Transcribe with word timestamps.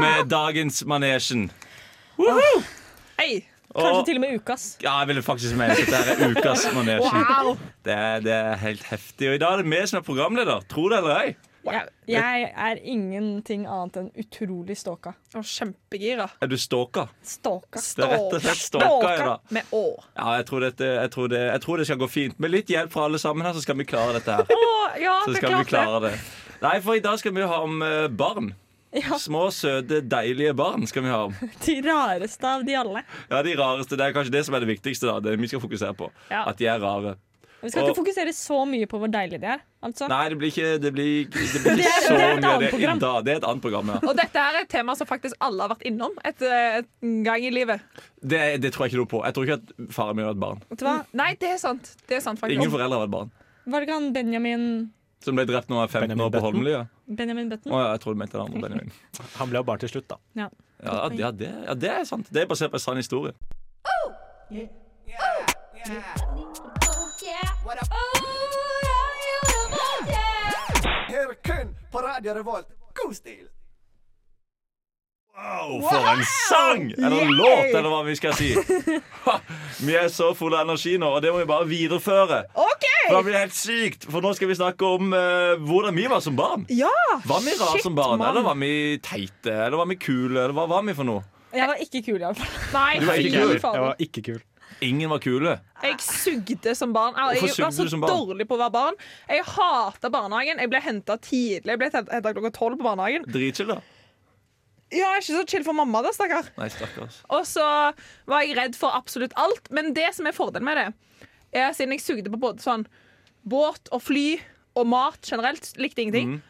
med 0.00 0.28
dagens 0.30 0.84
Manesjen. 0.86 1.48
Hei! 3.18 3.44
Kanskje 3.74 3.94
Og 3.98 4.04
til 4.06 4.18
og 4.20 4.22
med 4.22 4.36
ukas. 4.38 4.64
ja, 4.82 4.92
jeg 5.00 5.08
ville 5.08 5.22
faktisk 5.26 5.56
mene 5.58 5.74
at 5.74 5.80
dette 5.82 6.12
er 6.14 6.30
ukas 6.30 6.66
Manesjen. 6.76 7.56
Det, 7.82 7.94
er, 7.96 8.20
det 8.22 8.32
er 8.36 8.54
helt 8.62 8.84
heftig. 8.86 9.32
Og 9.32 9.34
i 9.34 9.40
dag 9.42 9.56
er 9.56 9.64
det 9.64 9.72
vi 9.72 9.80
som 9.90 9.98
er 9.98 10.04
programleder. 10.06 10.62
Tro 10.70 10.84
det 10.92 11.00
eller 11.02 11.16
ei. 11.24 11.34
Jeg, 11.64 11.88
jeg 12.12 12.44
er 12.60 12.78
ingenting 12.84 13.64
annet 13.66 13.96
enn 13.96 14.10
utrolig 14.20 14.76
stalka. 14.76 15.14
Og 15.34 15.46
kjempegira. 15.48 16.26
Er 16.44 16.50
du 16.52 16.58
stalka? 16.60 17.06
Stalka. 17.24 17.80
Det 17.80 18.04
er 18.04 18.12
rett 18.14 18.36
og 18.36 18.44
slett 18.44 18.62
stalka 18.62 19.12
i 19.14 19.22
dag. 19.24 19.46
Med 19.56 19.72
å. 19.74 19.82
Ja, 20.12 20.34
jeg 20.38 20.46
tror, 20.50 20.66
dette, 20.68 20.90
jeg, 21.00 21.10
tror 21.16 21.30
det, 21.32 21.40
jeg 21.48 21.62
tror 21.64 21.80
det 21.82 21.86
skal 21.88 22.02
gå 22.04 22.10
fint. 22.12 22.36
Med 22.44 22.52
litt 22.52 22.70
hjelp 22.70 22.92
fra 22.94 23.08
alle 23.08 23.18
sammen 23.22 23.46
her, 23.48 23.56
så 23.56 23.64
skal 23.64 23.80
vi 23.80 23.88
klare 23.90 24.20
dette 24.20 24.36
her. 24.38 24.52
Oh, 24.54 24.84
ja, 25.02 25.16
Så 25.24 25.34
skal 25.40 25.56
vi 25.56 25.70
klare 25.72 26.02
det. 26.04 26.12
det. 26.14 26.60
Nei, 26.62 26.76
for 26.84 27.00
i 27.00 27.02
dag 27.02 27.18
skal 27.18 27.34
vi 27.34 27.48
ha 27.48 27.58
om 27.64 27.80
eh, 27.82 28.06
barn. 28.12 28.52
Ja, 28.94 29.16
Små, 29.18 29.48
søte, 29.50 29.98
deilige 30.06 30.54
barn 30.54 30.86
skal 30.86 31.02
vi 31.02 31.10
ha 31.10 31.24
de 31.66 31.76
rareste 31.82 32.46
av 32.46 32.64
de 32.66 32.76
alle. 32.78 33.02
Ja, 33.30 33.42
de 33.42 33.54
rareste, 33.58 33.96
Det 33.98 34.06
er 34.06 34.12
kanskje 34.14 34.30
det 34.36 34.44
som 34.46 34.54
er 34.54 34.60
det 34.62 34.68
viktigste. 34.76 35.08
da 35.10 35.20
Det 35.20 35.36
vi 35.40 35.48
skal 35.50 35.60
fokusere 35.64 35.94
på. 35.98 36.10
Ja. 36.30 36.44
At 36.46 36.58
de 36.62 36.66
er 36.70 36.78
rare. 36.78 37.16
Vi 37.64 37.70
skal 37.72 37.82
Og- 37.82 37.88
ikke 37.90 37.96
fokusere 38.04 38.32
så 38.36 38.58
mye 38.68 38.84
på 38.86 38.98
hvor 39.00 39.08
deilige 39.08 39.40
de 39.40 39.46
er. 39.54 39.60
Altså. 39.82 40.04
Nei, 40.08 40.28
det 40.28 40.36
blir 40.38 40.50
ikke, 40.52 40.70
det 40.84 40.90
blir, 40.92 41.24
det 41.32 41.32
blir 41.64 41.64
Det 41.64 41.78
ikke 41.80 41.90
er- 41.90 42.04
så 42.06 42.14
det 42.14 42.24
er 42.24 42.34
mye 42.40 42.50
av 42.54 42.60
det 42.60 42.72
i 42.74 42.86
dag. 43.00 43.24
Det 43.24 43.32
er 43.32 43.36
et 43.40 43.46
annet 43.48 43.62
program, 43.64 43.88
ja. 43.94 43.98
Og 44.04 44.16
dette 44.20 44.36
er 44.44 44.58
et 44.60 44.68
tema 44.68 44.94
som 45.00 45.08
faktisk 45.08 45.34
alle 45.40 45.64
har 45.64 45.72
vært 45.74 45.86
innom 45.88 46.12
et, 46.24 46.42
et 46.44 46.90
gang 47.24 47.40
i 47.48 47.50
livet. 47.56 47.80
Det, 48.20 48.42
det 48.60 48.70
tror 48.74 48.84
jeg 48.86 48.92
ikke 48.94 49.00
noe 49.02 49.10
på. 49.16 49.22
Jeg 49.24 49.34
tror 49.38 49.48
ikke 49.48 49.58
at 49.62 49.94
faren 49.96 50.16
min 50.20 50.28
var 50.28 50.36
et 50.36 50.42
barn. 50.44 50.60
Vet 50.70 50.78
du 50.78 50.84
hva? 50.86 50.98
Nei, 51.16 51.30
det 51.40 51.50
er 51.56 51.58
sant. 51.64 51.94
Det 52.06 52.20
er 52.20 52.20
sant 52.28 52.38
faktisk. 52.38 52.58
Ingen 52.60 52.70
foreldre 52.70 53.00
har 53.00 53.06
vært 53.08 53.16
barn. 53.16 53.32
Var 53.64 53.80
det 53.80 53.88
ikke 53.88 53.96
han 53.98 54.12
Benjamin 54.12 54.68
Som 55.24 55.38
ble 55.38 55.46
drept 55.48 55.70
når 55.70 55.78
han 55.78 55.86
var 55.86 55.92
15 55.92 56.04
Benjamin 56.04 56.24
år 56.24 56.28
på 56.28 56.36
Button? 56.36 56.46
Holmlia. 56.50 56.80
Benjamin 57.06 57.46
Å 57.46 57.50
Button? 57.54 57.72
ja, 57.72 57.84
jeg 57.94 58.00
tror 58.04 58.14
du 58.14 58.18
mente 58.20 58.36
den 58.36 58.44
andre 58.44 58.60
Benjamin. 58.68 58.92
Han 59.38 59.50
ble 59.50 59.60
jo 59.62 59.66
barn 59.70 59.80
til 59.80 59.92
slutt, 59.94 60.08
da. 60.12 60.18
Ja. 60.36 60.48
Ja, 60.84 60.94
ja, 61.16 61.30
det, 61.32 61.50
ja, 61.64 61.74
det 61.74 61.90
er 61.90 62.04
sant. 62.04 62.28
Det 62.28 62.42
er 62.42 62.48
basert 62.50 62.70
på 62.74 62.76
en 62.76 62.84
sann 62.84 63.00
historie. 63.00 63.32
Her 71.08 71.34
kun 71.46 71.74
på 71.92 71.98
Radio 72.04 72.34
Revolt. 72.34 72.68
God 72.94 73.16
stil! 73.16 73.48
Wow, 75.34 75.80
for 75.82 76.08
en 76.12 76.20
sang! 76.48 76.92
Eller 76.92 77.24
låt, 77.26 77.74
eller 77.74 77.90
hva 77.90 78.04
vi 78.06 78.14
skal 78.16 78.36
si. 78.38 78.52
Ha, 79.24 79.38
vi 79.80 79.94
er 79.96 80.10
så 80.12 80.28
fulle 80.36 80.58
av 80.60 80.66
energi 80.68 80.98
nå, 81.00 81.08
og 81.16 81.22
det 81.24 81.30
må 81.32 81.40
vi 81.40 81.46
bare 81.48 81.64
videreføre. 81.66 82.42
Okay. 82.52 83.06
For 83.08 83.16
det 83.16 83.22
blir 83.26 83.38
helt 83.40 83.56
sykt, 83.56 84.04
for 84.04 84.22
nå 84.22 84.34
skal 84.36 84.50
vi 84.50 84.56
snakke 84.58 84.90
om 84.98 85.14
uh, 85.16 85.54
hvordan 85.64 85.96
vi 85.96 86.04
var 86.12 86.20
som 86.22 86.36
barn. 86.38 86.66
Ja! 86.68 86.92
Var 87.24 87.40
vi 87.46 87.56
rare 87.58 87.80
som 87.82 87.96
barn, 87.96 88.18
man. 88.20 88.28
eller 88.30 88.44
var 88.46 88.58
vi 88.60 89.00
teite, 89.02 89.54
eller 89.66 89.80
var 89.80 89.88
vi 89.90 89.96
kule, 89.98 90.36
eller 90.36 90.54
hva 90.54 90.68
var 90.70 90.84
vi 90.86 90.94
for 90.94 91.08
noe? 91.08 91.24
Jeg 91.54 91.70
var 91.70 91.80
ikke 91.82 92.04
kul, 92.04 92.20
iallfall. 92.20 92.52
Nei, 92.74 92.90
Du 93.00 93.08
var 93.08 93.22
ikke 93.22 93.40
kul. 93.40 93.54
Jeg 93.56 93.86
var 93.88 94.04
ikke 94.06 94.26
kul. 94.28 94.42
Ingen 94.84 95.10
var 95.10 95.24
kule. 95.24 95.56
Jeg 95.84 95.98
sugde 96.02 96.74
som 96.76 96.92
barn. 96.92 97.16
Jeg 97.34 97.48
var 97.62 97.72
så 97.72 97.88
dårlig 98.04 98.46
på 98.50 98.56
å 98.56 98.60
være 98.60 98.74
barn. 98.74 99.02
Jeg 99.30 99.44
hata 99.54 100.10
barnehagen. 100.12 100.60
Jeg 100.60 100.72
ble 100.72 100.80
henta 100.84 101.16
tidlig. 101.22 101.70
Jeg 101.70 101.80
ble 101.80 101.90
henta 101.94 102.34
klokka 102.34 102.52
tolv 102.54 102.80
på 102.80 102.88
barnehagen. 102.88 103.26
Dritkjell, 103.30 103.76
da. 103.76 103.80
Ja, 104.94 105.10
ikke 105.18 105.34
så 105.34 105.44
chill 105.50 105.64
for 105.66 105.74
mamma, 105.76 106.00
da, 106.06 106.12
stakkar. 106.14 106.48
Nei, 106.58 106.68
stakkars. 106.70 107.20
Og 107.34 107.44
så 107.50 107.64
var 108.30 108.44
jeg 108.46 108.56
redd 108.58 108.76
for 108.78 108.94
absolutt 108.94 109.34
alt. 109.40 109.68
Men 109.74 109.92
det 109.96 110.12
som 110.14 110.26
er 110.30 110.36
fordelen 110.36 110.64
med 110.68 110.78
det, 110.80 110.88
er 111.54 111.72
siden 111.74 111.94
jeg 111.96 112.02
sugde 112.04 112.30
på 112.30 112.38
både 112.40 112.62
sånn 112.62 112.86
båt 113.44 113.90
og 113.92 114.02
fly 114.02 114.38
og 114.78 114.86
mat 114.90 115.20
generelt, 115.28 115.72
likte 115.78 116.02
ingenting. 116.02 116.36
Mm. 116.36 116.42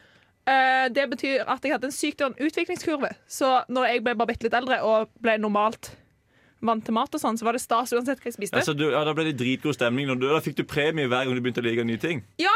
Eh, 0.46 0.86
det 0.92 1.06
betyr 1.10 1.44
at 1.48 1.64
jeg 1.64 1.72
hadde 1.72 1.88
en 1.88 1.94
sykt 1.96 2.20
utviklingskurve. 2.20 3.10
Så 3.28 3.48
når 3.72 3.88
jeg 3.90 4.04
ble 4.04 4.14
bare 4.16 4.28
bitte 4.32 4.44
litt 4.46 4.56
eldre 4.56 4.78
og 4.84 5.08
ble 5.24 5.38
normalt 5.40 5.94
vant 6.64 6.84
til 6.84 6.94
mat, 6.96 7.12
og 7.12 7.20
sånn, 7.20 7.36
så 7.36 7.44
var 7.44 7.52
det 7.56 7.60
stas 7.60 7.92
uansett 7.92 8.20
hva 8.22 8.30
jeg 8.30 8.36
spiste. 8.38 8.56
Ja, 8.56 8.64
så 8.64 8.72
du, 8.76 8.86
ja, 8.92 9.02
da 9.04 9.12
ble 9.16 9.26
det 9.28 9.34
dritgod 9.40 9.76
stemning. 9.76 10.06
du- 10.08 10.28
Da 10.28 10.40
fikk 10.40 10.56
du 10.56 10.64
premie 10.64 11.04
hver 11.08 11.24
gang 11.26 11.34
du 11.36 11.40
begynte 11.44 11.60
å 11.60 11.64
like 11.66 11.84
nye 11.84 12.00
ting. 12.00 12.22
Ja, 12.40 12.54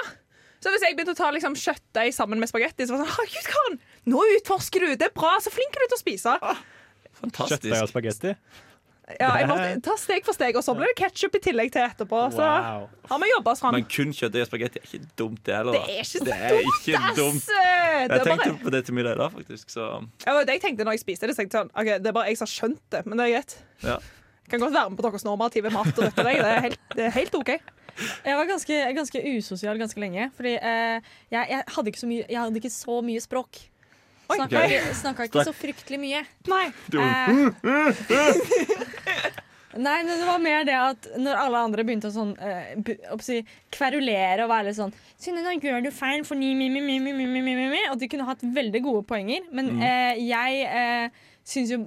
så 0.60 0.72
hvis 0.74 0.82
jeg 0.86 0.96
begynte 0.98 1.14
å 1.14 1.18
ta 1.18 1.30
liksom, 1.34 1.54
kjøttdeig 1.58 2.14
sammen 2.16 2.40
med 2.42 2.50
spagetti, 2.50 2.86
så 2.88 2.94
var 2.96 3.04
det 3.04 3.08
sånn 3.08 3.16
Herregud, 3.18 3.50
Karen, 3.52 3.76
nå 4.14 4.22
utforsker 4.38 4.80
du! 4.86 4.96
Det 4.98 5.10
er 5.10 5.14
bra! 5.14 5.36
Så 5.44 5.52
flink 5.54 5.76
er 5.78 5.84
du 5.86 5.92
til 5.92 5.98
å 5.98 6.02
spise! 6.04 6.38
Kjøttdeig 7.22 7.82
og 7.82 7.90
spagetti. 7.92 8.34
Ja, 9.16 9.30
jeg 9.40 9.46
måtte 9.48 9.68
ta 9.86 9.94
steg 9.96 10.26
for 10.26 10.36
steg, 10.36 10.52
og 10.60 10.64
så 10.66 10.74
ble 10.76 10.84
det 10.90 10.98
ketsjup 10.98 11.38
i 11.38 11.40
tillegg 11.40 11.70
til 11.72 11.80
etterpå. 11.80 12.18
Så 12.34 12.44
Wow. 12.44 12.82
har 13.08 13.20
vi 13.22 13.30
jobba 13.30 13.54
oss 13.54 13.62
fram. 13.64 13.72
Men 13.78 13.86
kun 13.88 14.10
kjøttdeig 14.12 14.42
og 14.44 14.50
spagetti 14.50 14.82
er 14.82 14.84
ikke 14.84 15.08
dumt, 15.16 15.40
det 15.48 15.54
heller. 15.56 15.72
Det 15.72 15.80
er 15.94 16.02
ikke 16.04 16.24
Det 16.26 16.34
er 16.36 16.58
ikke 16.60 16.98
Ass! 17.00 17.16
dumt. 17.16 17.46
Det 17.48 17.56
Jeg 17.56 18.10
er 18.18 18.24
tenkte 18.28 18.50
bare, 18.50 18.58
på 18.66 18.70
det 18.74 18.82
til 18.84 18.94
middag 18.98 19.16
i 19.16 19.20
dag, 19.22 19.32
faktisk. 19.38 19.72
Så 19.72 19.86
ja, 20.26 20.34
det 20.44 20.58
jeg 20.58 20.60
tenkte 20.66 20.84
når 20.84 20.98
jeg 20.98 21.00
spiste 21.06 21.26
det. 21.26 21.34
Så 21.38 21.40
jeg 21.40 21.48
tenkte 21.48 21.62
sånn, 21.62 21.72
ok, 21.72 21.88
det 22.04 22.12
er 22.12 22.16
bare 22.18 22.28
jeg 22.28 22.36
som 22.42 22.44
har 22.50 22.52
skjønt 22.52 22.82
det, 22.92 23.00
men 23.08 23.16
det 23.18 23.24
er 23.30 23.32
greit. 23.38 23.56
ja. 23.88 23.98
Jeg 24.48 24.52
kan 24.54 24.60
godt 24.64 24.72
være 24.76 24.90
med 24.92 24.96
på 24.96 25.04
deres 25.04 25.24
normative 25.28 25.70
mat. 25.72 25.88
og 25.88 26.04
dette, 26.04 26.22
det 26.24 26.36
er 26.52 26.60
helt, 26.64 26.78
det 26.96 27.02
er 27.04 27.10
helt 27.16 27.34
OK. 27.36 27.50
Jeg 28.24 28.38
var 28.38 28.48
ganske, 28.50 28.78
ganske, 28.98 29.24
usosial 29.38 29.80
ganske 29.80 30.00
lenge. 30.02 30.30
Fordi 30.36 30.54
eh, 30.58 31.10
jeg, 31.32 31.50
jeg, 31.50 31.64
hadde 31.76 31.94
mye, 32.10 32.24
jeg, 32.24 32.38
hadde 32.38 32.62
ikke 32.62 32.74
så 32.74 33.00
mye 33.04 33.24
språk. 33.24 33.60
Snakka 34.28 34.64
ikke, 34.68 35.28
ikke 35.30 35.44
så 35.48 35.54
fryktelig 35.56 36.00
mye. 36.02 36.24
Nei. 36.52 36.66
Eh, 36.92 37.38
Nei, 39.78 39.98
det 40.02 40.16
var 40.26 40.40
mer 40.42 40.64
det 40.66 40.74
at 40.74 41.06
når 41.20 41.38
alle 41.38 41.60
andre 41.68 41.84
begynte 41.86 42.08
å 42.08 42.14
sånn 42.14 42.32
eh, 42.40 42.72
si, 43.22 43.38
kverulere 43.74 44.46
og 44.46 44.50
være 44.50 44.70
litt 44.70 44.78
sånn 44.78 44.94
'Synne, 45.18 45.42
nå 45.44 45.54
gjør 45.60 45.84
du 45.84 45.90
feil 45.94 46.24
for 46.26 46.40
ni, 46.40 46.54
mi, 46.56 46.70
mi, 46.72 46.80
mi, 46.80 46.98
mi, 47.02 47.12
mi, 47.14 47.42
mi, 47.42 47.54
mi, 47.58 47.82
Og 47.92 47.98
de 48.00 48.08
kunne 48.10 48.26
hatt 48.26 48.42
veldig 48.42 48.82
gode 48.82 49.04
poenger, 49.06 49.46
men 49.52 49.74
mm. 49.76 49.84
Eh, 49.88 50.22
jeg 50.28 50.64
eh, 50.66 51.24
syns 51.46 51.74
jo 51.74 51.82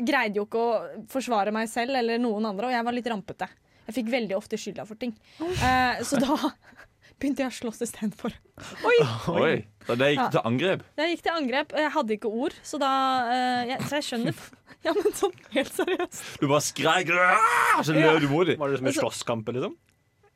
Greide 0.00 0.38
jo 0.38 0.44
ikke 0.46 0.60
å 0.60 1.04
forsvare 1.10 1.52
meg 1.52 1.66
selv 1.68 1.98
eller 1.98 2.20
noen 2.22 2.44
andre, 2.46 2.68
og 2.68 2.72
jeg 2.72 2.84
var 2.86 2.94
litt 2.94 3.08
rampete. 3.10 3.48
Jeg 3.90 3.96
fikk 3.98 4.12
veldig 4.14 4.36
ofte 4.38 4.58
skylda 4.60 4.86
for 4.86 4.94
ting. 5.00 5.12
Eh, 5.42 6.00
så 6.06 6.20
da 6.22 6.36
begynte 7.20 7.42
jeg 7.44 7.50
å 7.50 7.56
slåss 7.58 7.82
istedenfor. 7.84 8.32
oi. 9.34 9.52
Da 9.88 9.96
det 9.98 10.12
gikk 10.14 10.30
til 10.36 10.46
angrep. 10.46 10.86
Jeg 11.00 11.14
gikk 11.16 11.26
til 11.26 11.34
angrep, 11.36 11.74
jeg 11.76 11.92
hadde 11.98 12.16
ikke 12.16 12.30
ord, 12.30 12.54
så 12.64 12.78
da 12.80 12.90
eh, 13.34 13.62
jeg, 13.74 13.82
Så 13.90 13.98
jeg 14.00 14.08
skjønner 14.08 14.40
Ja, 14.86 14.94
men 14.96 15.12
sånn 15.12 15.34
helt 15.52 15.74
seriøst. 15.76 16.20
Du 16.40 16.46
bare 16.48 16.64
skreik, 16.64 17.10
og 17.12 17.82
så 17.84 17.92
løp 17.92 18.22
du 18.22 18.28
mot 18.32 18.46
dem. 18.48 18.56
Var 18.62 18.70
det 18.72 18.78
som 18.80 18.86
en 18.86 18.92
Altså- 18.94 19.02
slåsskamp, 19.04 19.50
liksom? 19.52 19.74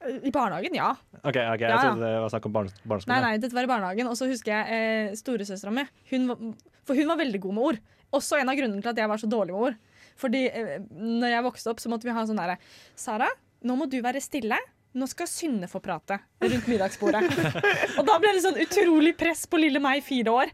I 0.05 0.29
barnehagen, 0.35 0.75
ja. 0.77 0.91
OK, 1.23 1.31
ok, 1.33 1.37
jeg 1.39 1.63
Ja, 1.65 1.69
ja. 1.71 1.79
trodde 1.81 2.05
det 2.05 2.19
var 2.21 2.29
snakk 2.35 2.45
om 2.51 2.53
barne 2.59 2.99
Nei, 3.09 3.21
nei, 3.25 3.31
dette 3.41 3.57
var 3.57 3.65
i 3.65 3.71
barnehagen. 3.71 4.11
Og 4.11 4.19
så 4.21 4.27
husker 4.29 4.53
jeg 4.53 4.77
eh, 4.77 5.15
storesøstera 5.17 5.73
mi. 5.73 5.87
Hun 6.11 6.27
var- 6.29 6.43
For 6.85 6.99
hun 7.01 7.09
var 7.09 7.17
veldig 7.23 7.41
god 7.41 7.55
med 7.57 7.65
ord. 7.71 7.79
Også 8.13 8.37
en 8.37 8.53
av 8.53 8.59
grunnene 8.61 8.85
til 8.85 8.93
at 8.93 9.01
jeg 9.01 9.09
var 9.09 9.23
så 9.23 9.31
dårlig 9.33 9.55
med 9.57 9.65
ord. 9.71 9.79
Fordi 10.21 10.43
eh, 10.53 10.75
når 10.93 11.33
jeg 11.39 11.47
vokste 11.49 11.73
opp, 11.73 11.81
så 11.81 11.89
måtte 11.89 12.05
vi 12.05 12.13
ha 12.19 12.27
sånn 12.29 12.37
derre 12.37 12.59
Sara, 13.01 13.31
nå 13.65 13.77
må 13.79 13.89
du 13.91 14.01
være 14.05 14.23
stille. 14.23 14.59
Nå 14.95 15.09
skal 15.11 15.27
Synne 15.27 15.67
få 15.67 15.81
prate 15.83 16.21
rundt 16.39 16.69
middagsbordet. 16.71 17.25
og 17.99 18.05
da 18.07 18.19
ble 18.23 18.35
det 18.37 18.45
sånn 18.45 18.61
utrolig 18.63 19.17
press 19.19 19.43
på 19.51 19.59
lille 19.59 19.83
meg, 19.83 20.05
fire 20.07 20.35
år. 20.45 20.53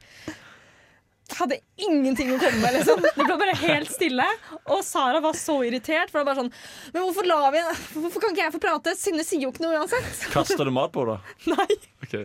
Hadde 1.36 1.60
ingenting 1.78 2.32
å 2.34 2.38
komme 2.40 2.58
med, 2.62 2.78
liksom. 2.78 3.02
Det 3.04 3.26
ble 3.26 3.36
bare 3.42 3.56
helt 3.60 3.92
stille. 3.92 4.24
Og 4.72 4.80
Sara 4.86 5.20
var 5.22 5.36
så 5.38 5.60
irritert. 5.66 6.10
For 6.10 6.18
det 6.18 6.24
var 6.24 6.30
bare 6.30 6.40
sånn 6.40 6.94
Men 6.94 7.04
hvorfor, 7.04 7.28
la 7.28 7.52
vi, 7.54 7.62
hvorfor 8.00 8.24
kan 8.24 8.34
ikke 8.34 8.46
jeg 8.46 8.54
få 8.56 8.62
prate? 8.64 8.96
Synne 8.98 9.26
sier 9.26 9.44
jo 9.44 9.52
ikke 9.52 9.66
noe 9.66 9.82
uansett. 9.82 10.08
Kasta 10.34 10.66
du 10.66 10.72
mat 10.74 10.94
på 10.94 11.04
henne? 11.04 11.20
Nei. 11.52 11.78
Okay. 12.06 12.24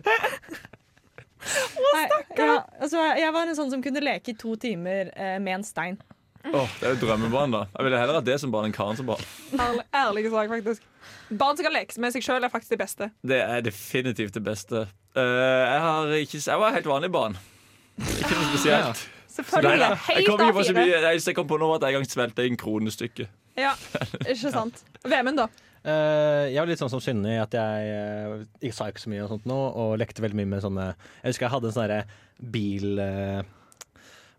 Å, 1.46 1.90
stakkar! 1.92 2.42
ja, 2.42 2.54
altså, 2.80 3.04
jeg 3.20 3.34
var 3.36 3.46
en 3.46 3.58
sånn 3.58 3.70
som 3.76 3.82
kunne 3.84 4.02
leke 4.02 4.32
i 4.32 4.38
to 4.40 4.56
timer 4.58 5.12
eh, 5.14 5.36
med 5.38 5.60
en 5.60 5.66
stein. 5.66 6.00
Åh, 6.54 6.68
det 6.80 6.86
er 6.86 6.94
jo 6.94 7.00
drømmebarn, 7.02 7.54
da. 7.54 7.64
Jeg 7.74 7.86
ville 7.88 7.98
heller 8.00 8.18
hatt 8.20 8.28
det 8.28 8.36
som 8.42 8.52
barn 8.54 8.68
enn 8.68 8.74
Karen 8.76 8.98
som 8.98 9.08
barn. 9.08 9.24
Ærlig, 9.56 9.84
ærlig 9.96 10.24
sak, 10.30 10.52
faktisk. 10.52 10.86
Barn 11.42 11.58
som 11.58 11.66
kan 11.66 11.74
leke 11.74 12.00
med 12.02 12.14
seg 12.14 12.24
sjøl, 12.26 12.46
er 12.46 12.52
faktisk 12.52 12.76
det 12.76 12.80
beste. 12.84 13.10
Det 13.26 13.40
er 13.42 13.64
definitivt 13.66 14.36
det 14.36 14.44
beste. 14.46 14.86
Uh, 15.16 15.22
jeg, 15.24 15.82
har 15.86 16.14
ikke, 16.20 16.40
jeg 16.46 16.62
var 16.62 16.74
helt 16.76 16.90
vanlig 16.90 17.12
barn. 17.14 17.38
Ikke 17.98 18.32
noe 18.34 18.48
spesielt. 18.52 19.06
Selvfølgelig. 19.36 19.84
Jeg 19.84 19.98
Helt 20.06 20.28
kom 20.30 20.40
ikke 20.46 20.56
på 20.56 20.64
så 20.64 20.72
A4. 20.72 20.78
mye. 20.80 20.98
Jeg, 21.02 21.22
jeg 21.26 21.36
kom 21.36 21.48
på 21.50 21.58
nå 21.60 21.70
at 21.74 21.84
jeg 21.84 21.94
en 21.94 21.98
gang 21.98 22.10
svelget 22.10 22.42
en 22.44 22.58
kronestykke. 22.60 23.28
Ja, 23.56 23.72
ikke 24.24 24.52
sant. 24.52 24.82
Vemund, 25.04 25.40
da? 25.40 25.48
Uh, 25.86 26.46
jeg 26.50 26.58
var 26.58 26.70
litt 26.70 26.80
sånn 26.80 26.90
som 26.90 27.00
Synne 27.02 27.36
i 27.36 27.38
at 27.38 27.52
jeg 27.54 27.82
Jeg 27.86 28.46
ikke 28.58 28.74
sa 28.74 28.88
ikke 28.90 29.04
så 29.04 29.10
mye 29.12 29.22
og 29.22 29.28
sånt 29.30 29.44
nå, 29.46 29.54
og 29.54 29.92
lekte 30.00 30.24
veldig 30.24 30.38
mye 30.40 30.48
med 30.56 30.64
sånne 30.64 30.86
Jeg 30.88 31.28
husker 31.28 31.46
jeg 31.46 31.52
hadde 31.52 31.70
en 31.70 31.76
sånn 31.76 32.48
bil... 32.56 32.98
Uh, 32.98 33.44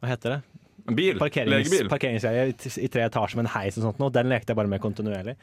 hva 0.01 0.11
heter 0.11 0.35
det? 0.35 0.41
Bil? 0.95 1.17
parkerings, 1.19 1.51
Legebil? 1.67 1.89
Parkeringsgreier 1.91 2.51
i 2.53 2.71
i 2.85 2.87
tre 2.87 3.03
etasjer 3.09 3.35
med 3.41 3.45
en 3.47 3.51
heis 3.57 3.75
og 3.77 3.83
sånt. 3.87 3.99
noe. 3.99 4.11
Den 4.13 4.29
lekte 4.31 4.53
jeg 4.53 4.59
bare 4.59 4.71
med 4.71 4.79
kontinuerlig. 4.83 5.33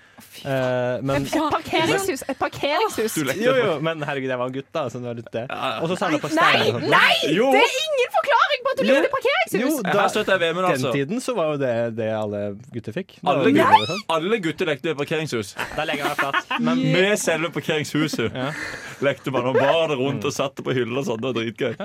Uh, 0.45 1.03
men, 1.05 1.27
Et 1.29 1.35
parkeringshus! 1.53 2.23
Et 2.29 2.39
parkeringshus. 2.39 3.19
Jo, 3.37 3.53
jo, 3.59 3.75
men 3.85 4.01
herregud, 4.07 4.31
jeg 4.33 4.41
var 4.41 4.49
en 4.49 4.57
gutt, 4.57 4.71
da. 4.73 4.87
Så 4.89 5.03
det 5.03 5.09
var 5.11 5.19
litt 5.21 5.29
det. 5.35 5.45
Ja, 5.51 5.59
ja. 5.75 5.83
Og 5.85 5.93
så 5.93 5.99
samla 6.01 6.21
på 6.23 6.31
Nei, 6.33 6.39
steiner 6.39 6.79
sånt. 6.79 6.89
nei! 6.95 7.35
Jo! 7.37 7.51
Det 7.53 7.61
er 7.61 7.77
ingen 7.83 8.15
forklaring 8.17 8.65
på 8.65 8.73
at 8.73 8.79
du 8.81 8.85
lekte 8.85 9.01
likte 9.03 9.13
parkeringshus! 9.17 9.61
Jo, 9.61 9.73
Her 9.91 10.09
støtter 10.15 10.33
jeg 10.47 10.55
den 10.55 10.65
altså. 10.71 10.93
tiden 10.97 11.21
så 11.25 11.35
var 11.37 11.53
jo 11.53 11.61
det 11.65 11.75
det 11.99 12.09
alle 12.17 12.43
gutter 12.73 12.97
fikk. 12.97 13.17
Alle, 13.25 13.53
gutter, 13.55 13.87
sånn. 13.91 14.03
alle 14.17 14.41
gutter 14.49 14.71
lekte 14.73 14.95
i 14.95 14.99
parkeringshus. 15.03 15.53
Da 15.77 15.85
legger 15.89 16.07
jeg 16.07 16.15
meg 16.15 16.23
flatt. 16.25 16.55
Men 16.65 16.83
Med 16.97 17.19
selve 17.21 17.51
parkeringshuset 17.55 18.33
Ja. 18.35 18.49
lekte 19.05 19.33
man 19.35 19.51
og 19.53 19.59
bar 19.61 19.89
det 19.93 19.99
rundt 20.01 20.25
og 20.25 20.33
satte 20.35 20.65
på 20.65 20.73
hyller 20.77 21.03
og 21.03 21.09
sånn. 21.11 21.21
Det 21.21 21.29
var 21.31 21.37
dritgøy. 21.37 21.77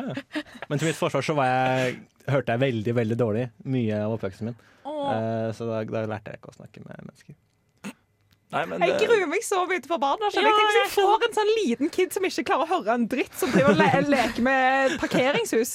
Men 0.70 0.80
til 0.80 0.90
mitt 0.92 1.00
forsvar 1.00 1.26
så 1.26 1.36
var 1.38 1.50
jeg, 1.52 2.00
hørte 2.34 2.56
jeg 2.56 2.62
veldig 2.64 2.96
veldig 2.98 3.18
dårlig 3.20 3.46
mye 3.66 4.00
av 4.06 4.16
oppveksten 4.18 4.50
min. 4.52 4.58
Uh, 4.86 5.50
så 5.56 5.66
da, 5.70 5.84
da 5.88 6.06
lærte 6.10 6.34
jeg 6.34 6.40
ikke 6.42 6.52
å 6.54 6.58
snakke 6.60 6.82
med 6.86 6.98
mennesker. 7.06 7.36
Nei, 8.50 8.64
men 8.66 8.82
Jeg 8.82 8.96
gruer 9.04 9.28
meg 9.30 9.44
så 9.46 9.60
mye 9.70 9.82
for 9.86 10.02
barna. 10.02 10.26
Ja, 10.26 10.32
skjønner 10.34 10.50
jeg. 10.50 10.62
tenker 10.64 10.88
du 10.88 10.94
får 10.96 11.26
en 11.28 11.36
sånn 11.38 11.52
liten 11.60 11.92
kid 11.94 12.16
som 12.16 12.24
ikke 12.26 12.44
klarer 12.50 12.66
å 12.66 12.70
høre 12.80 12.96
en 12.98 13.04
dritt, 13.12 13.36
som 13.38 13.52
driver 13.54 13.76
og 13.76 13.78
le 13.78 14.00
leker 14.16 14.46
med 14.48 14.96
parkeringshus. 15.04 15.74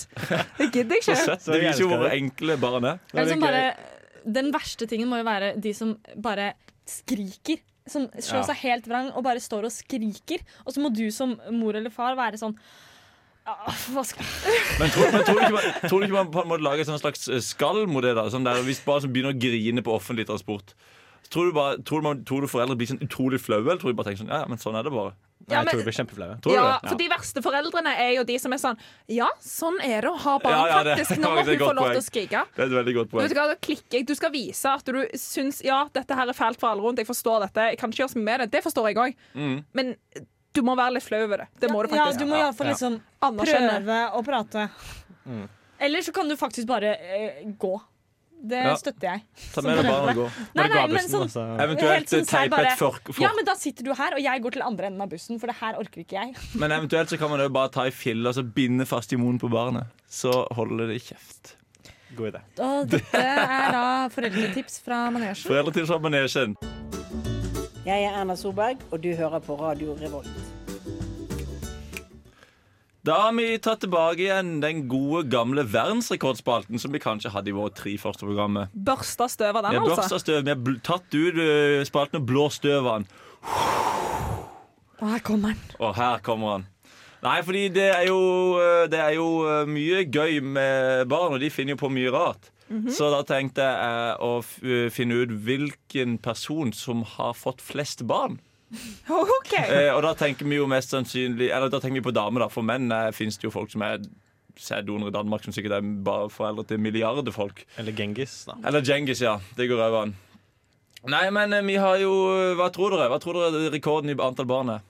Det 0.58 0.66
gidder 0.74 0.98
jeg 0.98 1.04
så 1.06 1.14
ikke. 1.14 1.26
søtt. 1.28 1.44
Det 1.54 1.60
viser 1.62 1.84
jo 1.84 1.90
hvor 1.92 2.08
enkle 2.10 2.56
barn 2.64 2.88
er. 2.90 2.98
Men 3.14 3.30
som 3.30 3.44
bare, 3.46 3.62
den 4.40 4.50
verste 4.56 4.88
tingen 4.90 5.06
må 5.12 5.20
jo 5.22 5.28
være 5.28 5.52
de 5.62 5.74
som 5.78 5.94
bare 6.26 6.48
skriker. 6.90 7.62
Som 7.86 8.08
slår 8.16 8.40
Ja. 8.42 8.48
seg 8.48 8.58
helt 8.64 8.86
vrang 8.90 9.12
og 9.12 9.22
bare 9.26 9.42
står 9.44 9.68
og 9.68 9.72
skriker. 9.74 10.42
Og 10.64 10.74
så 10.74 10.82
må 10.82 10.90
du 10.90 11.04
som 11.14 11.36
mor 11.54 11.76
eller 11.78 11.94
far 11.94 12.16
være 12.18 12.40
sånn 12.42 12.58
«Ah, 13.46 13.74
Men 14.80 14.88
tror, 14.88 15.10
men 15.12 15.24
tror, 15.24 15.36
du 15.36 15.42
ikke 15.44 15.52
man, 15.52 15.66
tror 15.84 16.00
du 16.00 16.06
ikke 16.06 16.16
man 16.16 16.30
på 16.32 16.42
en 16.42 16.48
måte 16.48 16.64
lager 16.64 16.80
et 16.80 16.88
sånn 16.88 17.00
slags 17.02 17.26
eh, 17.28 17.42
skall 17.44 17.82
mot 17.90 18.00
det? 18.04 18.14
da 18.16 18.24
sånn 18.32 18.46
der, 18.46 18.62
Hvis 18.64 18.80
barn 18.86 19.02
som 19.04 19.12
begynner 19.12 19.34
å 19.34 19.40
grine 19.40 19.84
på 19.84 19.92
offentlig 19.92 20.24
transport 20.30 20.72
Tror 21.32 21.48
du, 21.48 21.52
bare, 21.56 21.76
tror, 21.82 22.00
du, 22.00 22.04
man, 22.06 22.24
tror 22.28 22.44
du 22.44 22.48
foreldre 22.48 22.76
blir 22.78 22.88
sånn 22.88 23.00
utrolig 23.04 23.40
flaue? 23.42 23.64
Eller 23.64 23.80
tror 23.80 23.92
du 23.92 23.96
bare 23.98 24.10
tenker 24.10 24.22
sånn, 24.24 24.32
ja, 24.32 24.42
ja, 24.44 24.48
men 24.48 24.60
sånn 24.60 24.76
er 24.78 24.84
det 24.86 24.92
bare 24.94 25.12
Nei, 25.44 25.50
Ja, 25.50 25.60
jeg 25.60 25.68
tror 25.74 25.80
de 25.80 25.84
blir 25.84 25.96
kjempeflaue. 25.98 26.34
Ja, 26.48 26.52
Ja, 26.56 26.74
for 26.88 26.96
De 27.00 27.06
verste 27.10 27.42
foreldrene 27.44 27.92
er 28.00 28.12
jo 28.16 28.24
de 28.24 28.36
som 28.40 28.54
er 28.56 28.60
sånn 28.62 28.78
Ja, 29.12 29.28
sånn 29.44 29.76
er 29.84 30.06
det 30.06 30.12
å 30.12 30.16
ha 30.24 30.38
barn, 30.40 30.54
Ja, 30.56 30.66
ja, 30.70 30.82
det- 30.86 30.94
faktisk. 31.02 31.20
Nå 31.20 31.32
må 31.34 31.42
hun 31.44 31.58
få 31.60 31.74
lov 31.76 31.90
til 31.90 32.00
å 32.00 32.04
skrike. 32.06 32.44
Det 32.56 32.64
er 32.64 32.70
et 32.70 32.76
veldig 32.78 32.94
godt 32.96 33.10
poeng 33.12 33.28
du 33.28 33.34
hva, 33.36 33.48
da 33.52 33.56
klikker 33.60 33.98
jeg. 33.98 34.06
Du 34.08 34.14
skal 34.16 34.32
vise 34.32 34.72
at 34.72 34.84
du 34.88 35.02
syns 35.20 35.60
ja, 35.64 35.82
dette 35.92 36.16
her 36.16 36.32
er 36.32 36.38
fælt 36.38 36.60
for 36.62 36.70
alle 36.72 36.80
rundt. 36.86 37.02
Jeg 37.02 37.10
forstår 37.10 37.44
dette. 37.44 37.66
Jeg 37.74 37.80
kan 37.82 37.92
ikke 37.92 38.04
gjøre 38.06 38.14
så 38.14 38.20
mye 38.22 38.30
med 38.30 38.40
det. 38.46 38.50
Det 38.56 38.62
forstår 38.64 38.88
jeg 38.88 39.00
òg. 39.04 39.18
Mm. 39.36 39.56
Men 39.76 39.92
du 40.54 40.62
må 40.62 40.76
være 40.78 40.94
litt 40.96 41.02
flau 41.06 41.22
over 41.26 41.44
det. 41.44 41.48
Det 41.60 41.70
må 41.72 41.82
du 41.86 41.94
Ja, 41.96 42.10
du 42.14 42.24
må 42.30 42.36
iallfall 42.38 42.70
liksom 42.72 43.00
Anerkjenne. 43.26 43.80
prøve 43.82 43.98
å 44.14 44.22
prate. 44.26 44.68
Eller 45.80 46.00
så 46.06 46.12
kan 46.14 46.28
du 46.30 46.36
faktisk 46.38 46.66
bare 46.70 46.94
eh, 46.96 47.42
gå. 47.58 47.74
Det 48.44 48.58
Ja. 48.60 48.74
støtter 48.76 49.06
jeg. 49.08 49.22
Ta 49.54 49.62
med 49.64 49.78
deg 49.78 49.86
barna 49.88 50.10
og 50.12 50.16
gå 50.18 50.24
Nei, 50.54 50.66
nei, 50.68 50.86
men 50.92 51.06
sånn 51.08 51.22
altså. 51.24 51.44
Eventuelt 51.64 52.10
Helt 52.12 52.28
sånn, 52.28 52.50
bare- 52.52 52.66
et 52.74 52.78
fork 52.78 53.08
for, 53.14 53.22
Ja, 53.22 53.30
men 53.34 53.44
da 53.46 53.54
sitter 53.56 53.84
du 53.84 53.94
her, 53.94 54.12
og 54.12 54.20
jeg 54.20 54.42
går 54.42 54.52
til 54.52 54.62
andre 54.62 54.86
enden 54.90 55.00
av 55.00 55.08
bussen, 55.08 55.38
for 55.40 55.46
det 55.46 55.56
her 55.62 55.74
orker 55.80 56.04
ikke 56.04 56.12
jeg. 56.18 56.34
Men 56.60 56.70
eventuelt 56.70 57.08
så 57.08 57.16
kan 57.18 57.30
man 57.30 57.40
jo 57.40 57.48
bare 57.48 57.70
ta 57.72 57.86
i 57.88 57.90
fille 57.90 58.26
og 58.28 58.34
så 58.36 58.44
binde 58.44 58.84
fast 58.86 59.14
i 59.14 59.16
munnen 59.16 59.40
på 59.40 59.48
barnet 59.50 59.86
Så 60.10 60.30
holder 60.52 60.88
det 60.92 60.96
i 61.00 61.04
kjeft 61.14 61.54
God 62.16 62.34
idé. 62.34 62.42
Og 62.60 62.86
dette 62.90 63.14
er 63.16 63.72
da 63.72 64.08
foreldretips 64.12 64.78
fra 64.84 65.08
manesjen. 65.10 65.48
Foreldretips 65.48 65.88
fra 65.88 65.98
manesjen 65.98 66.54
Jeg 67.84 68.04
er 68.06 68.14
Erna 68.16 68.34
Solberg, 68.36 68.80
og 68.92 69.02
du 69.04 69.10
hører 69.16 69.42
på 69.44 69.56
Radio 69.60 69.96
Revolt. 70.00 70.30
Da 73.04 73.18
har 73.26 73.34
vi 73.36 73.50
tatt 73.60 73.82
tilbake 73.84 74.22
igjen 74.24 74.54
den 74.62 74.86
gode 74.88 75.26
gamle 75.28 75.60
verdensrekordspalten 75.68 76.80
Som 76.80 76.94
vi 76.94 77.00
kanskje 77.04 77.28
hadde 77.34 77.50
i 77.50 77.52
våre 77.52 77.68
tre 77.76 77.92
første 78.00 78.24
programmer 78.24 78.70
Børsta 78.72 79.26
støv 79.28 79.58
av 79.60 79.66
Vi 79.66 79.74
den, 79.74 79.82
har 79.82 79.90
altså. 79.90 79.98
Børsta 80.06 80.20
støv, 80.22 80.38
vi 80.46 80.52
har 80.54 80.62
bl- 80.64 80.78
tatt 80.86 81.12
ut 81.12 81.36
øh, 81.36 81.82
spalten 81.84 82.22
og 82.22 82.24
blåst 82.30 82.62
støv 82.62 82.88
av 82.88 83.02
den 83.02 83.10
Og 85.02 85.10
her 85.10 85.20
kommer 85.26 85.52
den. 85.52 85.76
Og 85.84 85.92
her 85.98 86.22
kommer 86.24 86.54
han. 86.54 86.64
Nei, 87.24 87.36
fordi 87.44 87.66
det 87.76 87.90
er 87.90 88.06
jo, 88.08 88.16
øh, 88.62 88.86
det 88.88 89.00
er 89.04 89.12
jo 89.18 89.28
øh, 89.50 89.68
mye 89.68 90.04
gøy 90.08 90.38
med 90.40 91.04
barn, 91.12 91.34
og 91.36 91.40
de 91.44 91.50
finner 91.52 91.74
jo 91.74 91.80
på 91.82 91.90
mye 91.92 92.12
rart. 92.14 92.48
Så 92.90 93.10
da 93.12 93.20
tenkte 93.28 93.62
jeg 93.62 93.76
eh, 93.84 94.24
å 94.24 94.38
øh, 94.40 94.88
finne 94.90 95.18
ut 95.22 95.32
hvilken 95.46 96.16
person 96.24 96.72
som 96.72 97.02
har 97.16 97.34
fått 97.36 97.60
flest 97.62 98.02
barn. 98.08 98.38
OK. 99.12 99.52
Eh, 99.60 99.90
og 99.94 100.00
da 100.02 100.14
tenker 100.18 100.48
vi 100.48 100.56
jo 100.56 100.64
mest 100.66 100.90
sannsynlig 100.90 101.50
Eller 101.54 101.68
da 101.70 101.78
tenker 101.78 102.00
vi 102.00 102.06
på 102.08 102.14
damer, 102.16 102.42
da. 102.46 102.48
For 102.50 102.64
menn 102.66 102.88
eh, 102.90 103.10
fins 103.14 103.36
det 103.38 103.46
jo 103.46 103.52
folk 103.54 103.70
som 103.70 103.84
er 103.86 104.00
sæddonorer 104.58 105.12
i 105.12 105.14
Danmark, 105.14 105.44
som 105.44 105.52
sikkert 105.54 105.76
er 105.80 105.86
bare 106.06 106.28
foreldre 106.30 106.64
til 106.72 106.78
milliarder 106.82 107.34
folk. 107.34 107.64
Eller 107.78 107.94
Genghis, 107.98 108.44
da. 108.48 108.54
Eller 108.66 108.82
Genghis, 108.86 109.20
ja. 109.22 109.36
Det 109.58 109.68
går 109.70 109.82
over 109.84 110.06
an. 110.08 110.16
Nei, 111.10 111.26
men 111.36 111.52
eh, 111.52 111.62
vi 111.68 111.76
har 111.76 111.98
jo 112.00 112.10
Hva 112.56 112.70
tror 112.72 112.94
dere? 112.96 113.10
Hva 113.12 113.20
tror 113.22 113.36
dere 113.44 113.68
rekorden 113.74 114.10
i 114.14 114.16
antall 114.24 114.48
barn 114.48 114.72
er? 114.78 114.82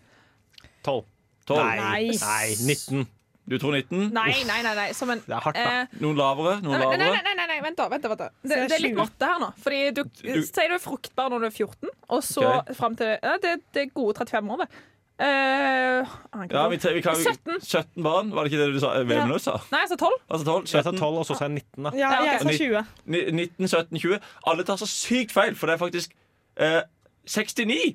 Tolv. 0.86 1.04
12? 1.50 1.60
Nei. 1.60 2.14
Nei, 2.16 2.54
19. 2.70 3.02
Du 3.44 3.58
tror 3.60 3.74
19? 3.76 4.06
Nei, 4.16 4.30
nei, 4.48 4.60
nei. 4.64 4.70
nei. 4.78 4.86
Som 4.96 5.10
en 5.12 5.20
Det 5.26 5.34
er 5.36 5.42
hardt, 5.44 5.58
da. 5.58 5.72
eh, 5.82 5.98
Noen 6.00 6.16
lavere? 6.16 6.54
Noen 6.64 6.78
Nei, 6.78 6.80
nei, 6.80 6.86
lavere? 6.86 7.00
nei, 7.02 7.10
nei, 7.10 7.22
nei, 7.24 7.33
vent 7.62 7.76
da, 7.78 7.88
vent 7.92 8.02
da, 8.02 8.08
vent 8.12 8.22
da. 8.24 8.28
Det, 8.42 8.56
det 8.70 8.76
er 8.78 8.82
litt 8.82 8.96
matte 8.98 9.28
her 9.28 9.38
nå. 9.42 9.52
Fordi 9.62 9.82
du, 9.96 10.02
Du- 10.04 10.42
sier 10.46 10.68
du 10.72 10.74
er 10.74 10.82
fruktbar 10.82 11.30
når 11.30 11.44
du 11.44 11.46
er 11.46 11.54
14, 11.54 11.90
og 12.08 12.24
så 12.24 12.42
okay. 12.60 12.74
frem 12.74 12.96
til 12.96 13.14
ja, 13.14 13.36
det, 13.42 13.54
det 13.74 13.82
er 13.86 13.94
gode 13.94 14.16
35 14.18 14.52
år, 14.56 14.64
det. 14.64 14.68
Uh, 15.14 16.02
Ja, 16.50 16.64
vi, 16.68 16.76
vi 16.94 17.00
kan, 17.00 17.14
17. 17.14 17.60
17 17.62 18.02
barn, 18.02 18.32
var 18.34 18.44
det 18.44 18.52
ikke 18.52 18.64
det 18.64 18.74
du 18.74 18.80
sa? 18.82 18.88
Vemund 19.06 19.38
sa? 19.38 19.60
Nei, 19.70 19.84
altså 19.84 19.96
12. 19.96 20.16
Altså 20.28 20.44
12, 20.48 20.66
17. 20.66 20.74
jeg 20.74 20.84
sa 20.84 20.90
17, 20.90 20.98
12, 20.98 21.18
og 21.20 21.26
så 21.28 21.36
sa 21.38 21.44
jeg 21.44 21.54
19, 21.60 21.84
da. 21.86 21.92
Ja, 21.94 22.08
Ja, 22.10 22.32
jeg 22.32 22.40
sa 22.42 22.56
20. 22.58 22.82
19, 23.06 23.68
17, 23.68 23.98
20. 24.02 24.18
Alle 24.50 24.64
tar 24.66 24.80
så 24.82 24.88
sykt 24.90 25.32
feil, 25.32 25.54
for 25.54 25.70
det 25.70 25.76
er 25.76 25.82
faktisk 25.84 26.16
uh, 26.58 26.82
69 27.30 27.94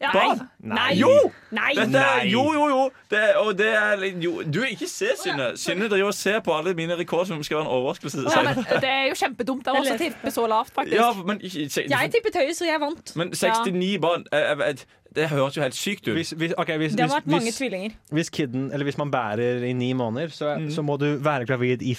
Ja, 0.00 0.10
barn. 0.14 0.38
Nei. 0.64 0.94
Jo! 0.96 1.10
Nei! 1.52 1.74
Dette 1.76 2.02
jo, 2.30 2.42
jo, 2.56 2.68
jo. 2.72 2.84
Det, 3.12 3.18
og 3.36 3.50
det 3.58 3.66
er 3.68 4.04
jo, 4.22 4.42
Du, 4.48 4.62
ikke 4.64 4.86
se, 4.88 5.10
Synne. 5.20 5.50
Synne 5.60 5.88
driver 5.92 6.06
og 6.08 6.14
ser 6.16 6.40
på 6.40 6.54
alle 6.56 6.72
mine 6.74 6.96
rekorder 6.96 7.26
som 7.34 7.42
skal 7.44 7.58
være 7.60 7.66
en 7.66 7.72
overraskelse. 7.74 8.24
Ja, 8.30 8.42
men 8.46 8.64
det 8.80 8.88
er 8.88 9.04
jo 9.10 9.18
kjempedumt 9.20 9.68
av 9.68 9.76
oss 9.82 9.90
å 9.92 9.98
tippe 10.00 10.32
så 10.32 10.46
lavt, 10.48 10.72
faktisk. 10.72 10.96
Ja, 10.96 11.10
men, 11.12 11.40
ikke- 11.44 11.68
se- 11.70 11.84
Jeg 11.90 12.12
tippet 12.14 12.34
høyest, 12.40 12.62
så 12.62 12.64
jeg 12.70 12.80
vant. 12.80 13.12
men 13.16 13.30
69 13.36 13.98
barn 14.00 14.24
jeg, 14.32 14.58
jeg 14.58 14.76
Det 15.14 15.28
høres 15.28 15.56
jo 15.56 15.62
helt 15.62 15.74
sykt 15.74 16.06
ut. 16.08 16.14
Hvis, 16.14 16.30
hvis, 16.38 16.52
okay, 16.56 16.76
hvis, 16.78 16.92
Det 16.94 17.00
har 17.00 17.08
hvis, 17.08 17.14
vært 17.18 17.26
mange 17.26 17.50
tvillinger. 17.52 17.90
hvis, 18.12 18.30
kidden, 18.30 18.70
eller 18.72 18.84
hvis 18.86 18.96
man 18.98 19.10
bærer 19.10 19.64
i 19.68 19.72
ni 19.72 19.92
måneder, 19.92 20.28
så, 20.30 20.56
Mm. 20.56 20.70
så 20.70 20.82
må 20.86 20.96
du 20.98 21.16
være 21.18 21.46
gravid 21.46 21.82
i 21.82 21.94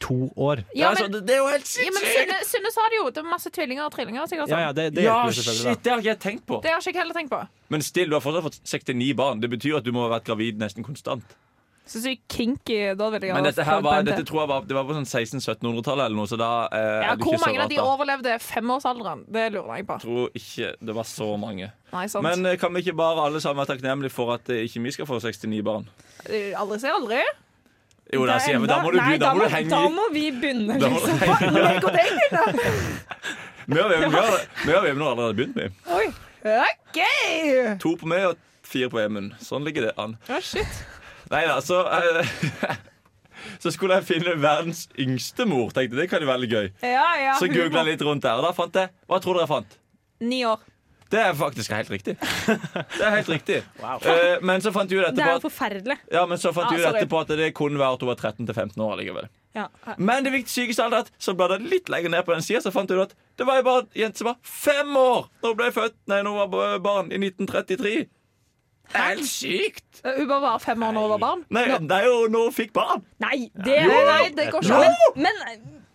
52 0.00 0.32
år. 0.36 0.62
Ja, 0.74 0.88
altså, 0.90 1.04
men, 1.04 1.12
det, 1.12 1.20
det 1.28 1.34
er 1.36 1.40
jo 1.42 1.48
helt 1.52 1.68
ja, 1.76 1.90
men 1.92 2.00
sinnssykt! 2.00 2.16
Synne, 2.32 2.38
Synne 2.50 2.72
sa 2.74 2.86
det 2.90 2.96
jo. 3.00 3.04
Det 3.10 3.22
er 3.22 3.28
masse 3.30 3.50
tvillinger 3.52 3.84
og 3.86 3.92
trillinger. 3.94 4.26
Sikkert, 4.30 4.48
Ja, 4.48 4.56
sånn. 4.56 4.64
ja, 4.66 4.72
det, 4.80 4.88
det 4.96 5.04
Ja, 5.04 5.18
hjelper 5.20 5.34
jo 5.36 5.42
selvfølgelig. 5.42 5.74
shit, 5.76 5.84
det 5.84 5.92
har 5.92 5.98
ikke 6.04 6.12
jeg 6.14 6.20
tenkt 6.26 6.46
på. 6.48 6.62
Det 6.64 6.70
har 6.74 6.80
ikke 6.80 6.92
jeg 6.94 7.02
heller 7.04 7.14
tenkt 7.20 7.30
på. 7.36 7.42
Men 7.70 7.82
still, 7.86 8.08
du 8.10 8.16
har 8.18 8.24
fortsatt 8.24 8.48
fått 8.48 8.60
69 8.64 9.14
barn. 9.20 9.40
Det 9.44 9.50
betyr 9.52 9.78
at 9.80 9.84
du 9.86 9.92
må 9.94 10.06
ha 10.08 10.10
vært 10.16 10.26
gravid 10.30 10.58
nesten 10.60 10.86
konstant. 10.86 11.36
Så 11.90 11.98
sykt 12.04 12.22
kinky. 12.30 12.76
Da 12.94 13.08
vil 13.10 13.24
jeg 13.26 13.34
Men 13.34 13.42
dette 13.48 13.64
her 13.66 13.80
var, 13.82 14.04
dette 14.06 14.22
tror 14.28 14.44
jeg 14.44 14.48
var, 14.52 14.66
det 14.68 14.76
var 14.76 14.84
på 14.86 14.94
sånn 14.94 15.08
1600-1700-tallet 15.10 16.04
eller 16.06 16.16
noe, 16.20 16.28
så 16.30 16.36
da 16.38 16.50
eh, 16.70 16.78
Ja, 17.02 17.12
er 17.12 17.18
du 17.18 17.24
hvor 17.24 17.34
ikke 17.34 17.40
så 17.42 17.46
mange 17.48 17.58
av 17.58 17.64
rart. 17.64 17.72
de 17.72 17.78
da. 17.80 17.86
overlevde 17.94 18.36
femårsalderen? 18.44 19.24
Det 19.26 19.46
lurer 19.56 19.72
jeg 19.80 19.86
på. 19.88 19.96
Jeg 19.98 20.04
tror 20.04 20.38
ikke 20.38 20.68
det 20.86 20.94
var 21.00 21.08
så 21.10 21.30
mange. 21.40 21.70
Nei, 21.90 22.04
sant. 22.12 22.22
Men 22.28 22.46
eh, 22.46 22.58
kan 22.62 22.72
vi 22.76 22.84
ikke 22.84 22.94
bare 23.00 23.24
alle 23.26 23.40
sammen 23.42 23.64
være 23.64 23.72
takknemlige 23.74 24.14
for 24.14 24.30
at 24.36 24.52
eh, 24.54 24.62
ikke 24.68 24.84
vi 24.86 24.92
skal 24.94 25.08
få 25.10 25.18
69 25.24 25.64
barn? 25.66 25.88
Eh, 26.28 26.52
aldri 26.60 26.78
si 26.84 26.92
aldri. 26.94 27.24
Jo, 28.12 28.24
da, 28.26 28.38
sier 28.42 28.56
jeg, 28.56 28.60
men 28.64 28.68
da 28.72 28.78
må 28.82 28.90
du, 28.90 28.96
Nei, 28.98 29.06
begynne- 29.06 29.22
da 29.22 29.34
må 29.34 29.44
du 29.44 29.52
henge 29.54 29.70
da 29.70 29.80
må 29.94 30.06
vi 30.14 30.24
begynne, 30.34 30.78
Da 30.80 30.88
må 30.90 30.98
liksom. 30.98 31.18
henge 31.20 31.46
i. 31.46 31.60
Vi 33.70 33.78
Vemund- 33.90 34.10
vi 34.10 34.16
har- 34.16 34.46
vi 34.64 34.72
har 34.72 35.10
allerede 35.12 35.34
begynt 35.38 35.56
med. 35.56 35.72
Oi. 35.94 36.06
OK! 36.44 36.98
To 37.80 37.94
på 38.00 38.06
meg 38.08 38.24
og 38.30 38.36
fire 38.66 38.88
på 38.90 38.98
Emund. 39.02 39.34
Sånn 39.44 39.64
ligger 39.66 39.82
det 39.88 39.92
an. 40.00 40.16
Ja, 40.28 40.40
shit. 40.40 40.80
Nei 41.30 41.44
da, 41.46 41.60
så 41.62 41.82
uh, 41.84 42.24
Så 43.62 43.70
skulle 43.72 43.94
jeg 44.00 44.04
finne 44.08 44.34
verdens 44.40 44.86
yngste 45.00 45.46
mor. 45.48 45.70
Tenkte 45.76 45.96
Det 46.00 46.08
kan 46.10 46.20
jo 46.20 46.26
være 46.28 46.40
veldig 46.40 46.50
gøy. 46.50 46.66
Ja, 46.82 47.06
ja, 47.20 47.34
Så 47.38 47.46
googla 47.52 47.84
jeg 47.84 47.92
litt 47.94 48.02
rundt 48.08 48.24
der, 48.26 48.40
og 48.40 48.44
da 48.48 48.52
fant 48.56 48.74
jeg 48.76 48.90
Hva 49.08 49.20
tror 49.22 49.38
dere 49.38 49.46
jeg 49.46 49.52
fant? 49.54 49.76
Ni 50.20 50.42
år. 50.48 50.60
Det 51.10 51.18
er 51.20 51.32
faktisk 51.34 51.72
helt 51.74 51.90
riktig. 51.90 52.14
Det 52.20 53.02
er 53.02 53.16
helt 53.16 53.28
riktig. 53.32 53.60
Eh, 54.10 54.38
men 54.46 54.62
så 54.62 54.70
fant 54.72 54.90
vi 54.90 54.98
ut 55.00 55.08
Det 55.16 55.22
er 55.24 55.32
jo 55.32 55.36
jo 55.36 55.40
at, 55.40 55.44
forferdelig. 55.48 55.96
ja, 56.12 56.22
men 56.30 56.38
så 56.38 56.52
fant 56.54 56.68
Ah, 56.70 56.74
vi 56.76 56.82
ut 56.84 56.88
etterpå 56.94 57.20
at 57.24 57.32
det 57.40 57.48
kunne 57.58 57.78
være 57.80 57.96
at 57.98 58.04
hun 58.04 58.10
var 58.12 58.20
13-15 58.20 58.84
år 58.84 58.94
likevel. 59.00 59.26
Ja. 59.58 59.64
Men 59.98 60.22
det 60.24 60.32
viktigste 60.36 60.60
sykeste 60.62 60.84
alt 60.84 60.94
er 60.94 61.04
at 61.06 61.10
så 61.18 61.34
ble 61.34 61.48
det 61.50 61.58
litt 61.66 61.90
lenger 61.90 62.12
ned 62.14 62.22
på 62.28 62.32
den 62.36 62.44
sida, 62.46 62.60
så 62.62 62.70
fant 62.74 62.88
du 62.88 62.94
ut 62.94 63.02
at 63.08 63.16
det 63.40 63.46
var 63.48 63.58
jo 63.58 63.66
bare 63.66 63.82
en 63.82 63.90
jente 64.04 64.22
som 64.22 64.30
var 64.30 64.38
fem 64.46 64.94
år 65.00 65.26
når 65.42 65.48
hun 65.52 65.58
ble 65.58 65.70
født 65.74 65.96
Nei, 66.12 66.20
når 66.22 66.30
hun 66.38 66.54
var 66.54 66.78
barn 66.86 67.10
i 67.10 67.18
1933. 67.18 68.06
Det 68.90 68.98
er 68.98 69.10
helt 69.12 69.26
sykt! 69.30 70.00
Eh, 70.04 70.16
Hun 70.18 70.28
bare 70.30 70.40
var 70.46 70.62
fem 70.62 70.82
år 70.82 70.94
når 70.96 71.04
hun 71.06 71.12
var 71.16 71.20
barn. 71.26 71.44
Nei, 71.54 71.66
det 71.90 71.98
er 72.00 72.06
jo 72.08 72.16
når 72.30 72.48
hun 72.48 72.56
fikk 72.56 72.72
barn. 72.74 73.04
Nei, 73.22 73.36
det 73.54 73.76
Nei, 73.86 74.00
nei, 74.08 74.24
det 74.38 74.48
går 74.50 74.66
ikke 74.66 74.80
an. 74.88 75.20
Men 75.26 75.44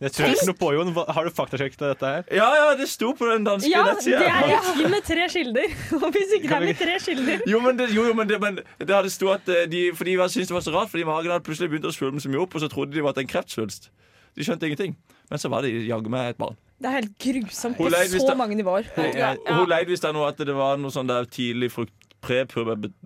Jeg 0.04 0.12
tror 0.12 0.28
ikke 0.34 0.46
noe 0.50 0.58
på, 0.60 0.70
Jon. 0.75 0.90
Har 1.16 1.24
du 1.28 1.32
faktasjekket 1.32 1.80
dette 1.86 2.10
her? 2.12 2.25
Ja, 2.36 2.48
ja, 2.60 2.66
det 2.75 2.88
sto 2.92 3.14
på 3.16 3.30
den 3.30 3.46
danske 3.48 3.70
ja, 3.72 3.86
det 3.88 3.94
nettsida. 3.96 4.25
er 4.28 4.50
riktig 4.52 4.90
med 4.92 5.06
tre 5.08 5.28
kilder. 5.32 5.75
Og 6.02 6.08
hvis 6.12 6.34
ikke 6.36 6.50
det 6.52 6.58
er 6.58 6.66
med 6.66 6.82
tre 6.82 6.98
kilder 7.06 7.46
Jo, 7.48 7.62
men 7.64 7.80
det, 7.80 7.88
jo, 7.96 8.04
jo, 8.10 8.16
men 8.18 8.28
det, 8.28 8.40
men 8.44 8.60
det 8.82 8.92
hadde 8.92 9.14
stått 9.14 9.48
at 9.48 9.54
eh, 9.56 9.70
de, 9.72 9.86
fordi 9.96 10.18
de 10.18 10.20
var- 10.20 10.34
syntes 10.34 10.52
det 10.52 10.58
var 10.58 10.66
så 10.68 10.75
rart, 10.75 10.92
fordi 10.92 11.08
magen 11.08 11.32
hadde 11.32 11.48
plutselig 11.48 11.72
begynt 11.72 11.88
å 11.88 11.96
svulme 11.96 12.20
så 12.20 12.32
mye 12.34 12.44
opp, 12.44 12.58
og 12.60 12.66
så 12.66 12.70
trodde 12.72 12.92
de 12.98 13.06
var 13.06 13.16
at 13.16 13.22
det 13.22 13.28
en 13.30 13.32
kreftsvulst. 13.38 13.88
De 14.36 14.44
skjønte 14.44 14.68
ingenting. 14.68 14.98
Men 15.32 15.40
så 15.42 15.50
var 15.50 15.64
det 15.64 15.72
jaggu 15.88 16.12
meg 16.12 16.34
et 16.34 16.42
barn. 16.44 16.60
Det 16.75 16.90
er 16.92 16.98
helt 17.00 17.14
grusomt 17.24 17.78
på 17.80 17.88
så 18.20 18.36
mange 18.36 18.58
nivåer. 18.60 18.90
Ja, 19.16 19.32
Hun 19.48 19.70
leide 19.72 19.88
visst 19.94 20.04
av 20.06 20.12
noe 20.14 20.28
at 20.28 20.38
det 20.44 20.54
var 20.54 20.75
noe 20.78 20.92
sånn 20.92 21.08
der 21.08 21.24
tidlig 21.32 21.72
frukt... 21.72 21.96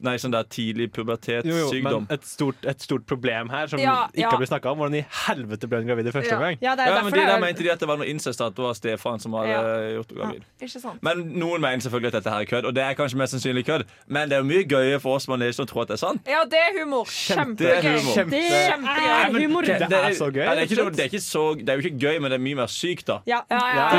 Nei, 0.02 0.16
sånn 0.18 0.32
der 0.32 0.44
tidlig 0.50 0.88
Jo, 0.90 0.90
jo, 0.90 1.04
pubertetssykdom. 1.04 2.08
men 2.08 2.08
et 2.18 2.26
stort, 2.26 2.56
et 2.66 2.82
stort 2.82 3.06
problem 3.06 3.50
her 3.50 3.68
som 3.68 3.80
Ja, 3.80 4.08
ikke 4.08 4.22
ja. 4.22 4.30
har 4.30 4.38
blitt 4.40 4.50
snakka 4.50 4.72
om. 4.72 4.78
Hvordan 4.80 4.96
i 4.96 5.06
helvete 5.28 5.68
ble 5.70 5.78
hun 5.82 5.88
gravid 5.88 6.08
i 6.08 6.12
første 6.12 6.30
Ja. 6.32 6.38
omgang? 6.38 6.58
Ja, 6.62 6.76
det 6.76 6.86
er 6.88 6.94
Ja, 6.96 7.04
men 7.04 7.14
de 7.14 7.20
der 7.20 7.32
det 7.36 7.42
mente 7.42 7.64
de 7.64 7.72
at 7.72 7.80
det 7.80 7.88
var 7.88 7.98
noe 7.98 8.08
incest, 8.08 8.42
at 8.42 8.56
det 8.56 8.64
var 8.64 8.74
stefaren 8.74 9.20
som 9.20 9.34
hadde 9.34 9.50
Ja. 9.50 9.62
gjort 10.00 10.10
henne 10.10 10.22
gravid. 10.22 10.44
Ikke 10.62 10.80
sant? 10.82 11.04
Men 11.04 11.34
noen 11.40 11.62
mener 11.62 11.78
selvfølgelig 11.80 12.08
at 12.14 12.24
dette 12.24 12.30
her 12.30 12.40
er 12.42 12.46
kødd, 12.46 12.66
og 12.66 12.74
det 12.74 12.84
er 12.84 12.94
kanskje 12.96 13.16
mest 13.18 13.34
sannsynlig 13.36 13.66
kødd. 13.66 13.84
Men 14.08 14.30
det 14.30 14.36
er 14.38 14.42
jo 14.42 14.48
mye 14.48 14.64
gøyere 14.68 15.00
for 15.02 15.16
oss 15.16 15.24
som 15.26 15.40
har 15.40 15.48
og 15.60 15.68
tror 15.68 15.82
at 15.82 15.88
det 15.90 15.94
er 16.02 16.06
sant. 16.08 16.22
Ja, 16.28 16.44
det 16.46 16.60
er 16.60 16.84
humor. 16.84 17.04
Det 17.06 17.36
er 17.36 17.46
Kjempegøy. 17.46 18.00
humor. 18.00 18.14
Kjempe- 18.16 18.32
Det 18.32 18.72
Kjempegøy. 18.72 19.10
er 19.10 19.48
humor. 19.48 19.62
Det 19.62 19.82
er 19.82 20.14
så 20.14 20.30
gøy, 20.32 20.44
Ja, 20.44 20.56
det, 20.56 20.60
er 20.60 20.64
ikke, 20.64 20.76
det, 20.92 21.00
er 21.00 21.10
ikke 21.10 21.66
det 21.66 21.70
er 21.70 21.76
jo 21.76 21.82
ikke 21.88 22.00
gøy, 22.00 22.20
men 22.22 22.32
det 22.32 22.38
er 22.40 22.44
mye 22.44 22.56
mer 22.56 22.68
sykt, 22.68 23.06
da. 23.06 23.20
Ja. 23.28 23.42
Ja, 23.50 23.58
ja, 23.58 23.90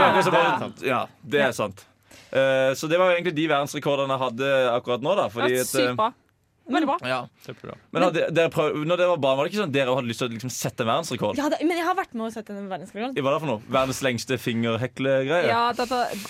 Det 0.81 0.91
er 0.91 1.07
det 1.29 1.41
er 1.41 1.51
sant. 1.53 1.85
Ja. 2.33 2.39
Eh, 2.39 2.73
så 2.79 2.89
det 2.89 2.99
var 2.99 3.11
jo 3.11 3.17
egentlig 3.19 3.35
de 3.37 3.47
verdensrekordene 3.51 4.17
jeg 4.17 4.25
hadde 4.27 4.51
akkurat 4.79 5.03
nå, 5.03 5.17
da. 5.17 5.29
Fordi 5.29 5.55
Det 5.55 5.61
at, 5.67 5.75
eh, 5.75 5.87
Sykt 5.91 5.97
bra. 5.97 6.13
Veldig 6.71 6.87
bra. 6.87 6.97
ja. 7.03 7.17
Kjempebra. 7.43 7.73
Men 7.91 8.03
hadde, 8.05 8.21
dere 8.31 8.49
prøv, 8.55 8.77
når 8.87 8.97
dere 9.01 9.09
var 9.11 9.17
barn, 9.19 9.37
var 9.41 9.45
det 9.45 9.51
ikke 9.51 9.59
sånn 9.59 9.73
at 9.73 9.75
dere 9.75 9.91
hadde 9.97 10.07
lyst 10.07 10.21
til 10.23 10.29
å 10.29 10.31
liksom 10.37 10.53
sette 10.55 10.85
en 10.85 10.87
verdensrekord? 10.87 11.35
Ja, 11.41 11.49
det, 11.51 11.59
men 11.67 11.75
jeg 11.81 11.83
har 11.89 11.97
vært 11.99 12.13
med 12.15 12.29
å 12.29 12.31
sette 12.31 12.55
en 12.55 12.69
verdensrekord. 12.71 13.17
Hva 13.19 13.27
er 13.27 13.35
det 13.35 13.41
for 13.43 13.51
noe? 13.51 13.63
Verdens 13.75 14.01
lengste 14.07 14.39
fingerheklegreie? 14.39 15.49
Ja, 15.51 15.73
det, 15.75 15.89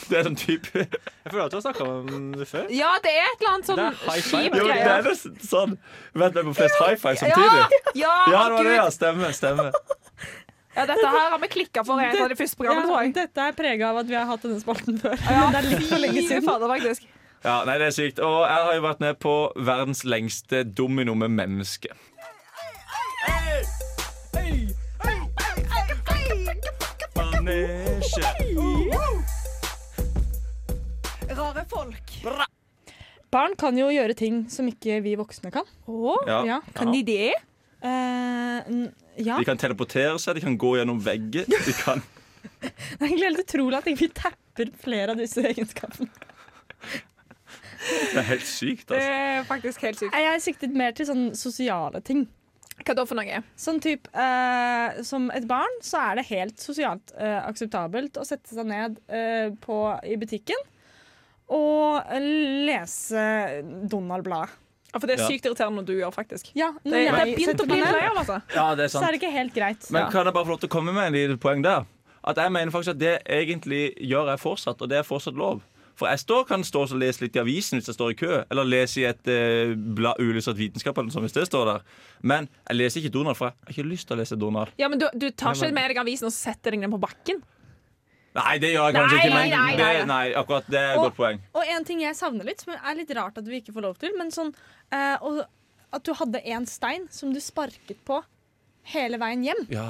Det 0.09 0.17
er 0.17 0.25
sånn 0.31 0.39
type 0.41 0.73
Jeg 0.87 1.29
føler 1.35 1.45
at 1.45 1.51
du 1.53 1.59
har 1.59 1.65
snakka 1.67 1.85
om 1.91 2.33
det 2.41 2.49
før. 2.49 2.65
ja, 2.73 2.95
det 3.05 3.13
er 3.13 3.29
et 3.29 3.37
eller 3.45 3.53
annet 3.53 3.69
sånn 3.69 3.83
er 3.85 4.01
high 4.07 4.25
five. 4.31 4.51
det 4.57 4.81
er 4.81 5.03
nesten 5.11 5.37
sånn. 5.45 5.77
Vent, 6.15 6.33
hvem 6.41 6.49
på 6.49 6.57
flest 6.57 6.81
high 6.81 6.97
five 6.97 7.21
samtidig? 7.21 7.83
ja, 8.01 8.15
Ja, 8.33 8.49
det 8.49 8.57
var 8.57 8.65
det, 8.65 8.77
ja. 8.81 8.89
Stemmer. 8.97 9.37
stemmer. 9.37 9.73
Ja, 10.81 10.87
dette 10.91 11.13
her 11.15 11.31
har 11.35 11.39
vi 11.45 11.49
klikka 11.53 11.85
for 11.87 12.01
i 12.03 12.09
et 12.09 12.19
av 12.21 12.29
de 12.33 12.37
første 12.41 12.59
programmene, 12.61 12.89
tror 12.91 13.03
jeg. 13.05 13.15
dette 13.21 13.47
er 13.47 13.57
prega 13.59 13.91
av 13.93 14.03
at 14.03 14.11
vi 14.11 14.17
har 14.19 14.27
hatt 14.31 14.45
denne 14.49 14.61
spalten 14.63 15.01
før. 15.03 15.17
Ja, 15.21 15.41
Men 15.47 15.53
det 15.57 15.61
er 15.63 15.69
litt 15.75 15.89
for 15.93 16.03
lenge 16.07 16.23
siden. 16.27 16.47
fader, 16.49 16.73
faktisk. 16.75 17.09
Ja, 17.45 17.59
nei, 17.65 17.79
det 17.81 17.87
er 17.89 17.97
sykt. 17.97 18.19
Og 18.21 18.39
jeg 18.45 18.65
har 18.69 18.75
jo 18.77 18.83
vært 18.85 19.01
med 19.01 19.19
på 19.23 19.35
verdens 19.57 20.03
lengste 20.05 20.65
domino 20.65 21.15
med 21.17 21.31
menneske. 21.39 21.95
Rare 31.31 31.65
folk. 31.71 32.11
Barn 33.31 33.55
kan 33.59 33.77
jo 33.79 33.89
gjøre 33.95 34.15
ting 34.19 34.43
som 34.51 34.67
ikke 34.71 34.99
vi 35.05 35.15
voksne 35.19 35.53
kan. 35.55 35.67
Oh, 35.87 36.19
Ja. 36.27 36.43
Ja. 36.47 36.61
kan 36.75 36.93
de 36.93 37.03
det? 37.03 37.33
Eh, 37.81 38.71
n- 38.71 38.91
ja. 39.17 39.37
De 39.41 39.47
kan 39.49 39.61
teleportere 39.61 40.19
seg, 40.21 40.37
de 40.39 40.45
kan 40.45 40.57
gå 40.61 40.75
gjennom 40.79 41.01
vegger. 41.05 41.47
De 41.51 41.77
kan 41.85 42.03
Det 42.61 42.71
er 43.01 43.07
egentlig 43.07 43.27
helt 43.31 43.43
utrolig 43.45 43.79
at 43.79 43.89
vi 43.89 44.09
tapper 44.17 44.71
flere 44.81 45.15
av 45.15 45.21
disse 45.21 45.43
egenskapene. 45.45 46.09
Det 47.81 48.19
er 48.21 48.27
helt 48.29 48.45
sykt, 48.47 48.87
Det 48.89 48.97
altså. 48.99 49.15
er 49.17 49.47
faktisk 49.49 49.85
helt 49.87 50.01
sykt. 50.01 50.17
Jeg 50.21 50.43
siktet 50.45 50.77
mer 50.77 50.93
til 50.97 51.09
sånne 51.09 51.37
sosiale 51.39 52.03
ting. 52.05 52.27
Hva 52.81 52.95
da 52.97 53.05
for 53.09 53.19
noe? 53.19 53.41
Sånn 53.61 53.81
typ, 53.85 54.07
uh, 54.17 55.01
Som 55.05 55.29
et 55.37 55.45
barn 55.49 55.75
så 55.85 56.01
er 56.11 56.21
det 56.21 56.27
helt 56.31 56.61
sosialt 56.61 57.13
uh, 57.17 57.43
akseptabelt 57.49 58.17
å 58.21 58.25
sette 58.25 58.55
seg 58.57 58.69
ned 58.69 58.97
uh, 59.13 59.53
på, 59.61 59.81
i 60.09 60.17
butikken 60.21 60.61
og 61.51 62.07
lese 62.65 63.23
Donald-bladet. 63.91 64.53
Ja, 64.93 64.99
for 64.99 65.07
det 65.07 65.19
er 65.19 65.23
Ja. 65.23 65.29
sykt 65.29 65.45
irriterende 65.47 65.81
når 65.83 65.87
du 65.87 65.93
gjør, 66.01 66.13
faktisk. 66.15 66.51
Ja, 66.55 66.73
Det, 66.73 66.85
når 66.85 66.91
det 66.91 67.05
jeg 67.05 67.15
er 67.15 67.37
begynt 67.37 67.61
å 67.61 67.67
bli 67.67 67.81
meg 67.81 67.95
av, 67.95 68.17
altså. 68.25 68.43
Ja, 68.55 68.75
det 68.75 68.85
er 68.85 68.89
sant. 68.89 69.05
så 69.05 69.09
er 69.09 69.13
det 69.13 69.21
ikke 69.23 69.33
helt 69.33 69.55
greit. 69.55 69.91
Men 69.91 70.03
Ja. 70.03 70.11
kan 70.11 70.25
jeg 70.25 70.35
bare 70.35 70.45
få 70.45 70.49
lov 70.51 70.61
til 70.61 70.69
å 70.69 70.73
komme 70.73 70.93
med 70.95 71.07
en 71.07 71.13
liten 71.13 71.39
poeng 71.39 71.63
der? 71.63 71.85
At 72.25 72.37
jeg 72.37 72.53
mener 72.53 72.71
faktisk 72.71 72.91
at 72.91 72.99
det 72.99 73.23
egentlig 73.27 73.95
gjør 74.01 74.27
jeg 74.29 74.39
fortsatt, 74.41 74.83
og 74.83 74.89
det 74.89 74.99
er 74.99 75.03
fortsatt 75.03 75.35
lov. 75.37 75.63
For 75.97 76.07
jeg 76.09 76.19
står, 76.19 76.47
kan 76.49 76.63
stå 76.65 76.81
og 76.83 76.99
lese 76.99 77.21
litt 77.21 77.37
i 77.37 77.41
avisen 77.41 77.79
hvis 77.79 77.87
jeg 77.87 77.95
står 77.95 78.11
i 78.11 78.15
kø, 78.15 78.45
eller 78.51 78.65
lese 78.65 79.01
i 79.01 79.05
et 79.05 79.29
eh, 79.29 79.75
blad 79.75 80.17
ulyssert 80.19 80.57
vitenskap, 80.57 80.97
eller 80.97 81.09
noe 81.09 81.13
sånt, 81.13 81.25
hvis 81.29 81.33
det 81.37 81.47
står 81.49 81.65
der. 81.75 81.81
Men 82.23 82.49
jeg 82.69 82.77
leser 82.79 83.01
ikke 83.03 83.13
Donald, 83.13 83.37
for 83.37 83.47
jeg 83.47 83.55
har 83.67 83.73
ikke 83.85 83.91
lyst 83.91 84.09
til 84.09 84.17
å 84.17 84.21
lese 84.21 84.39
Donald. 84.39 84.69
Ja, 84.79 84.89
men 84.89 84.99
du, 84.99 85.07
du 85.15 85.31
tar 85.31 85.53
ikke 85.53 85.73
med 85.73 85.91
deg 85.91 85.99
avisen 85.99 86.25
og 86.27 86.33
setter 86.33 86.71
deg 86.73 86.81
ned 86.81 86.91
på 86.91 87.01
bakken? 87.01 87.43
Nei, 88.35 88.59
det 88.63 88.69
gjør 88.75 88.85
jeg 88.87 88.95
kanskje 88.95 89.17
Nei, 89.17 89.23
ikke, 89.25 89.35
men 89.35 89.51
nei, 89.51 89.77
nei. 89.77 89.93
Det, 89.97 90.07
nei, 90.07 90.25
akkurat 90.39 90.67
det 90.71 90.79
er 90.79 90.91
et 90.93 90.99
Og- 90.99 91.05
godt 91.09 91.17
poeng. 91.17 91.41
Og 91.55 91.65
en 91.77 91.85
ting 91.89 92.01
jeg 92.05 92.15
savner 92.15 92.45
litt, 92.47 92.61
som 92.63 92.75
er 92.79 92.95
litt 92.95 93.11
rart 93.19 93.39
at 93.39 93.45
vi 93.51 93.59
ikke 93.61 93.75
får 93.75 93.83
lov 93.89 93.97
til, 93.99 94.13
men 94.19 94.31
sånn 94.31 94.53
eh, 94.93 95.17
og, 95.21 95.41
at 95.93 96.05
du 96.07 96.13
hadde 96.15 96.43
en 96.55 96.67
stein 96.71 97.09
som 97.11 97.33
du 97.35 97.41
sparket 97.43 97.99
på 98.07 98.21
hele 98.91 99.19
veien 99.21 99.43
hjem. 99.45 99.59
Ja. 99.71 99.89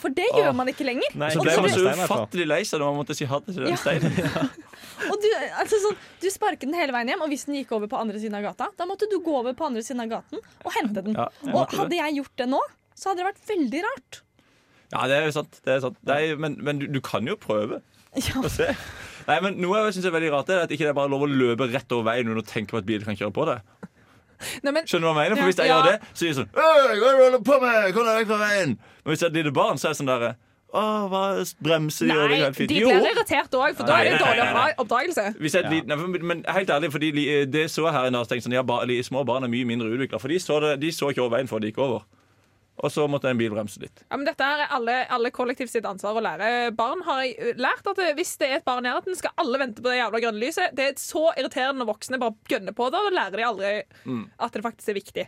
For 0.00 0.08
det 0.14 0.24
gjør 0.32 0.48
Åh. 0.52 0.56
man 0.56 0.70
ikke 0.70 0.86
lenger. 0.86 1.10
Nei, 1.18 1.28
Så 1.34 1.42
ble 1.42 1.54
man 1.60 1.70
så 1.74 1.82
ufattelig 2.06 2.46
lei 2.48 2.60
seg 2.66 2.80
når 2.80 2.92
man 2.94 3.00
måtte 3.02 3.14
si 3.18 3.26
ha 3.28 3.38
det 3.42 3.52
til 3.54 3.64
den 3.66 3.74
Ja. 3.74 3.76
steinen. 3.76 4.50
Og 5.10 5.18
du, 5.20 5.26
altså 5.58 5.78
sånn, 5.82 5.98
du 6.22 6.28
sparket 6.30 6.64
den 6.70 6.74
hele 6.78 6.94
veien 6.94 7.10
hjem, 7.10 7.22
og 7.26 7.28
hvis 7.28 7.44
den 7.46 7.58
gikk 7.58 7.74
over 7.76 7.90
på 7.90 7.98
andre 7.98 8.18
siden 8.22 8.38
av 8.38 8.46
gata, 8.46 8.70
da 8.78 8.86
måtte 8.86 9.10
du 9.10 9.18
gå 9.20 9.34
over 9.42 9.52
på 9.58 9.66
andre 9.66 9.82
siden 9.82 10.00
av 10.06 10.08
gaten 10.14 10.38
og 10.38 10.70
hente 10.78 11.02
den. 11.04 11.18
Ja, 11.18 11.26
og 11.52 11.74
hadde 11.74 11.98
jeg 11.98 12.16
gjort 12.22 12.36
det 12.40 12.46
nå, 12.54 12.60
så 12.94 13.10
hadde 13.10 13.20
det 13.24 13.26
vært 13.34 13.42
veldig 13.50 13.82
rart. 13.84 14.20
Ja, 14.94 15.06
det 15.10 15.16
er 15.18 15.24
jo 15.26 15.32
sant. 15.34 15.60
Det 15.64 15.72
er 15.74 15.80
sant. 15.82 15.96
Det 16.06 16.14
er, 16.16 16.36
men 16.38 16.56
men 16.62 16.78
du, 16.78 16.86
du 16.86 17.00
kan 17.04 17.26
jo 17.26 17.34
prøve. 17.36 17.80
Ja. 18.14 18.38
å 18.38 18.48
se. 18.48 18.68
Nei, 19.26 19.40
men 19.42 19.56
Noe 19.58 19.80
jeg 19.88 19.94
synes 19.96 20.06
er 20.06 20.12
veldig 20.14 20.28
rart, 20.30 20.50
er 20.54 20.60
at 20.68 20.70
ikke 20.70 20.84
det 20.86 20.92
er 20.92 20.94
bare 21.00 21.10
lov 21.10 21.24
å 21.26 21.28
løpe 21.30 21.66
rett 21.72 21.90
over 21.96 22.12
veien 22.12 22.28
uten 22.30 22.38
å 22.38 22.46
tenke 22.46 22.70
på 22.70 22.78
at 22.78 22.86
bilen 22.86 23.02
kan 23.08 23.16
kjøre 23.18 23.34
på 23.34 23.46
deg. 23.48 23.58
Nei, 24.62 24.70
men 24.76 24.84
Skjønner 24.86 25.08
du 25.08 25.14
hva 25.16 25.24
jeg 25.24 25.32
mener? 25.32 25.40
For 25.40 25.48
Hvis 25.50 25.58
jeg 25.62 25.66
Ja. 25.70 25.76
gjør 25.80 25.90
det, 25.90 26.00
så 26.12 26.18
sier 26.20 26.28
jeg 26.30 26.36
sånn 26.36 26.50
«Øy, 26.54 26.60
Hva 26.60 26.92
er 26.94 26.94
det 26.94 27.18
du 27.18 27.24
holder 27.24 27.42
på 27.48 27.56
med? 27.62 27.94
Kom 27.96 28.04
deg 28.06 28.18
vekk 28.20 28.28
fra 28.30 28.38
veien! 28.44 28.74
Men 28.78 29.08
hvis 29.14 29.22
det 29.22 29.26
er 29.26 29.32
et 29.32 29.38
lite 29.40 29.52
barn, 29.56 29.78
så 29.80 29.88
er 29.88 29.94
det 29.94 29.98
sånn 30.02 30.10
derre 30.10 30.30
Å, 30.74 30.82
hva 31.10 31.22
bremser 31.64 32.06
de? 32.10 32.14
og 32.14 32.22
det 32.22 32.28
Nei, 32.34 32.38
er 32.38 32.44
helt 32.44 32.56
fint. 32.58 32.68
de 32.68 32.78
Jo. 32.82 32.88
blir 32.90 33.10
irritert 33.14 33.54
òg, 33.54 33.76
for 33.78 33.86
da 33.86 33.98
er 33.98 34.04
det 34.04 34.14
nei, 34.14 34.22
dårlig 34.24 34.42
nei, 34.42 34.52
nei. 34.52 34.70
oppdra- 34.74 34.84
oppdragelse. 34.84 35.24
Hvis 35.38 35.54
jeg 35.54 35.64
er 35.64 35.74
et 35.78 35.86
nei, 35.86 35.96
men 36.30 36.44
helt 36.50 36.70
ærlig, 36.76 36.90
fordi 36.94 37.10
li- 37.14 37.44
det 37.46 37.66
så 37.70 37.86
jeg 37.86 37.94
her 37.94 38.06
en 38.10 38.12
dag, 38.18 38.26
så 38.26 38.34
tenkte 38.34 38.42
jeg 38.42 38.46
sånn, 38.50 38.58
ja, 38.58 38.62
ba, 38.66 38.80
li- 38.84 39.02
små 39.06 39.22
barn 39.26 39.44
er 39.46 39.48
mye 39.54 39.64
mindre 39.70 39.86
utvikla. 39.94 40.18
For 40.20 40.28
de 40.28 40.38
så, 40.42 40.58
det, 40.60 40.72
de 40.82 40.90
så 40.90 41.10
ikke 41.14 41.22
over 41.22 41.36
veien 41.38 41.48
før 41.50 41.62
de 41.62 41.70
gikk 41.70 41.78
over. 41.78 42.02
Og 42.82 42.90
så 42.90 43.04
måtte 43.06 43.30
en 43.30 43.38
bil 43.38 43.52
bremse 43.54 43.78
litt. 43.78 44.02
Ja, 44.10 44.16
men 44.18 44.26
dette 44.26 44.42
er 44.42 44.64
alle, 44.74 44.96
alle 45.14 45.30
kollektivt 45.30 45.70
sitt 45.70 45.86
ansvar 45.86 46.16
å 46.18 46.22
lære. 46.24 46.48
Barn 46.74 47.04
har 47.06 47.20
jeg 47.22 47.54
lært 47.62 47.86
at 47.86 48.00
hvis 48.18 48.32
det 48.40 48.48
er 48.50 48.56
et 48.58 48.64
barn 48.66 48.82
i 48.82 48.88
nærheten, 48.90 49.14
skal 49.16 49.30
alle 49.38 49.60
vente 49.62 49.78
på 49.84 49.92
det 49.92 50.00
jævla 50.00 50.20
grønne 50.24 50.42
lyset. 50.42 50.74
Det 50.74 50.88
er 50.88 50.98
så 50.98 51.28
irriterende 51.38 51.84
når 51.84 51.92
voksne 51.92 52.18
bare 52.18 52.34
gønner 52.50 52.74
på 52.74 52.88
det, 52.90 52.98
og 52.98 53.06
da 53.06 53.14
lærer 53.20 53.38
de 53.38 53.46
aldri 53.46 53.72
Mm. 54.04 54.24
at 54.42 54.52
det 54.52 54.62
faktisk 54.66 54.88
er 54.90 54.98
viktig. 54.98 55.26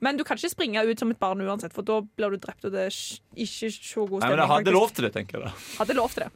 Men 0.00 0.16
du 0.16 0.24
kan 0.24 0.38
ikke 0.38 0.50
springe 0.54 0.80
ut 0.88 0.98
som 0.98 1.10
et 1.10 1.18
barn 1.20 1.40
uansett, 1.44 1.72
for 1.74 1.82
da 1.82 2.00
blir 2.00 2.30
du 2.30 2.38
drept, 2.38 2.64
og 2.64 2.72
det 2.72 2.86
er 2.88 2.96
ikke 3.36 3.68
så 3.74 4.08
god 4.08 4.20
Nei, 4.22 4.28
men 4.30 4.38
jeg 4.38 4.48
hadde 4.54 4.72
lov 4.72 4.90
til 4.94 5.04
det, 5.04 5.12
tenker 5.12 5.38
jeg 5.38 5.44
da. 5.48 5.52
Hadde 5.78 5.96
lov 5.98 6.10
til 6.14 6.24
det. 6.24 6.32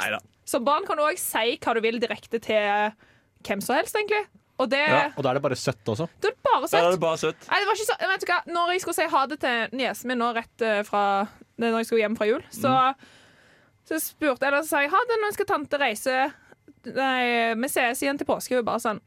Neida. 0.00 0.18
Så 0.48 0.58
barn 0.64 0.84
kan 0.88 0.98
òg 0.98 1.18
si 1.20 1.58
hva 1.62 1.74
du 1.76 1.80
vil 1.84 2.00
direkte 2.02 2.40
til 2.42 2.92
hvem 3.46 3.62
som 3.62 3.76
helst, 3.76 3.94
egentlig. 3.94 4.26
Og 4.60 4.68
det, 4.70 4.78
Ja. 4.88 5.06
Og 5.16 5.22
da 5.24 5.30
er 5.30 5.34
det 5.34 5.42
bare 5.42 5.56
søtt 5.56 5.88
også. 5.88 6.06
Da 6.20 6.28
er 6.28 6.36
bare 6.44 6.60
Da 6.60 6.66
søtt. 6.68 6.84
er 6.84 6.90
det 6.90 7.00
bare 7.00 7.18
søtt. 7.18 7.48
Nei, 7.50 7.58
det 7.62 7.66
var 7.66 7.74
ikke 7.78 7.88
så, 7.88 7.96
vet 8.10 8.20
du 8.20 8.26
hva? 8.32 8.40
Når 8.52 8.72
jeg 8.72 8.80
skulle 8.84 8.94
si 8.94 9.06
ha 9.14 9.22
det 9.26 9.38
til 9.40 9.68
niesen 9.78 10.08
min 10.12 10.18
nå 10.18 10.28
rett 10.36 10.62
eh, 10.62 10.82
fra 10.86 11.02
Når 11.58 11.78
jeg 11.80 11.86
skulle 11.86 12.02
hjem 12.04 12.16
fra 12.16 12.26
jul, 12.28 12.42
så, 12.50 12.72
så 13.88 13.98
spurte 14.00 14.44
jeg 14.44 14.52
eller 14.52 14.62
så 14.62 14.68
sa 14.68 14.80
jeg 14.84 14.90
ha 14.92 15.00
det 15.08 15.18
når 15.22 15.32
skal 15.36 15.46
tante 15.46 15.78
reise 15.80 16.18
Nei, 16.84 17.54
vi 17.54 17.68
ses 17.70 18.02
igjen 18.02 18.18
til 18.18 18.26
påske. 18.26 18.56
Hun 18.58 18.64
bare 18.66 18.82
sånn 18.82 19.00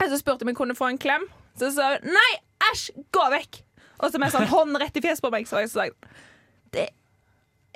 Så 0.00 0.16
spurte 0.20 0.40
jeg 0.44 0.48
om 0.48 0.52
jeg 0.54 0.56
kunne 0.56 0.76
få 0.76 0.88
en 0.90 0.98
klem. 1.00 1.24
Så 1.60 1.70
sa 1.76 1.94
hun 1.96 2.10
nei, 2.12 2.30
æsj, 2.72 2.90
gå 3.12 3.24
vekk! 3.32 3.62
Og 4.02 4.12
så 4.12 4.18
med 4.20 4.32
sånn 4.32 4.48
hånd 4.50 4.76
rett 4.76 4.96
i 4.96 5.00
fjeset 5.00 5.22
på 5.24 5.30
meg, 5.32 5.46
så 5.48 5.62
jeg 5.62 5.70
sa 5.72 5.86
jeg, 5.88 5.94
det 6.74 6.90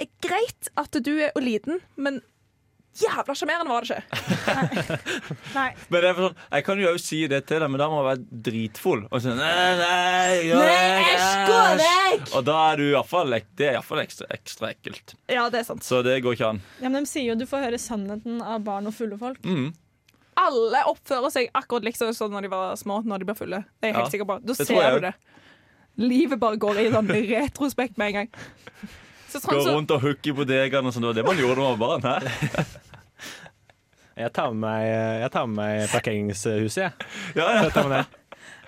er 0.00 0.08
greit 0.20 0.68
at 0.76 0.92
du 1.04 1.14
er 1.20 1.32
liten, 1.40 1.80
men 1.96 2.20
jævla 2.98 3.34
sjarmerende 3.38 3.70
var 3.70 3.86
det 3.86 3.96
ikke. 3.96 4.98
Nei. 5.54 5.66
Men 5.92 6.02
det 6.04 6.08
er 6.10 6.18
sånn, 6.18 6.38
jeg 6.56 6.64
kan 6.66 6.80
jo 6.82 6.88
òg 6.90 6.98
si 7.02 7.20
det 7.30 7.40
til 7.48 7.62
deg, 7.62 7.70
men 7.70 7.80
da 7.80 7.86
må 7.92 8.00
jeg 8.00 8.06
være 8.08 8.40
dritfull. 8.48 9.04
Og 9.10 9.22
sånn, 9.24 9.38
nei, 9.38 9.68
nei, 9.78 10.40
gå 10.50 10.58
Nei, 10.58 11.12
æsj, 11.14 11.28
gå 11.50 11.58
vekk! 11.80 12.24
Og 12.38 12.46
da 12.48 12.56
er 12.70 12.80
du 12.80 12.84
i 12.88 12.94
hvert 12.96 13.10
fall, 13.10 13.36
det 13.60 13.68
er 13.68 13.76
iallfall 13.78 14.02
ekstra, 14.02 14.26
ekstra 14.34 14.72
ekkelt. 14.74 15.14
Ja, 15.30 15.46
det 15.52 15.62
er 15.62 15.68
sant. 15.70 15.86
Så 15.86 16.02
det 16.06 16.18
går 16.24 16.36
ikke 16.38 16.50
an. 16.56 16.62
Ja, 16.82 16.88
men 16.90 17.06
De 17.06 17.10
sier 17.12 17.30
jo 17.30 17.38
du 17.40 17.46
får 17.48 17.68
høre 17.68 17.80
sannheten 17.80 18.42
av 18.42 18.64
barn 18.66 18.90
og 18.90 18.96
fulle 18.96 19.18
folk. 19.20 19.40
Mm. 19.46 19.70
alle 20.40 20.84
oppfører 20.88 21.30
seg 21.34 21.50
akkurat 21.54 21.84
liksom 21.84 22.14
sånn 22.16 22.32
når 22.32 22.46
de 22.46 22.50
var 22.52 22.76
små, 22.80 23.02
når 23.04 23.20
de 23.22 23.28
blir 23.28 23.36
fulle. 23.38 23.62
Det 23.78 23.90
er 23.90 23.92
jeg 23.92 23.98
helt 23.98 24.06
Ja, 24.08 24.12
sikker 24.16 24.28
på. 24.30 24.38
Da 24.48 24.56
ser 24.56 24.96
du 24.96 25.06
det. 25.08 25.14
Livet 26.00 26.40
bare 26.40 26.56
går 26.56 26.78
i 26.80 26.88
sånn 26.94 27.10
retrospekt 27.12 27.98
med 28.00 28.14
en 28.14 28.18
gang. 28.22 28.30
Gå 29.32 29.62
sånn 29.62 29.74
rundt 29.78 29.94
og 29.94 30.04
hooke 30.04 30.32
i 30.32 30.36
bodegaen 30.36 30.86
og 30.86 30.94
sånn. 30.94 31.06
Det 31.06 31.12
var 31.12 31.18
det 31.20 31.26
man 31.30 31.42
gjorde 31.42 31.58
da 31.60 31.68
man 31.68 31.78
var 31.78 32.00
barn. 32.00 32.06
Hæ? 32.06 32.64
Jeg 34.20 34.32
tar 34.36 34.50
med 34.52 34.60
meg, 34.66 34.82
jeg 35.22 35.30
tar 35.32 35.46
med 35.48 35.56
meg 35.56 35.92
parkeringshuset, 35.94 36.82
jeg. 36.82 37.12
Ja, 37.38 37.46
ja. 37.54 37.62
Jeg 37.64 37.72
tar 37.72 37.86
med 37.88 38.02
det. 38.02 38.20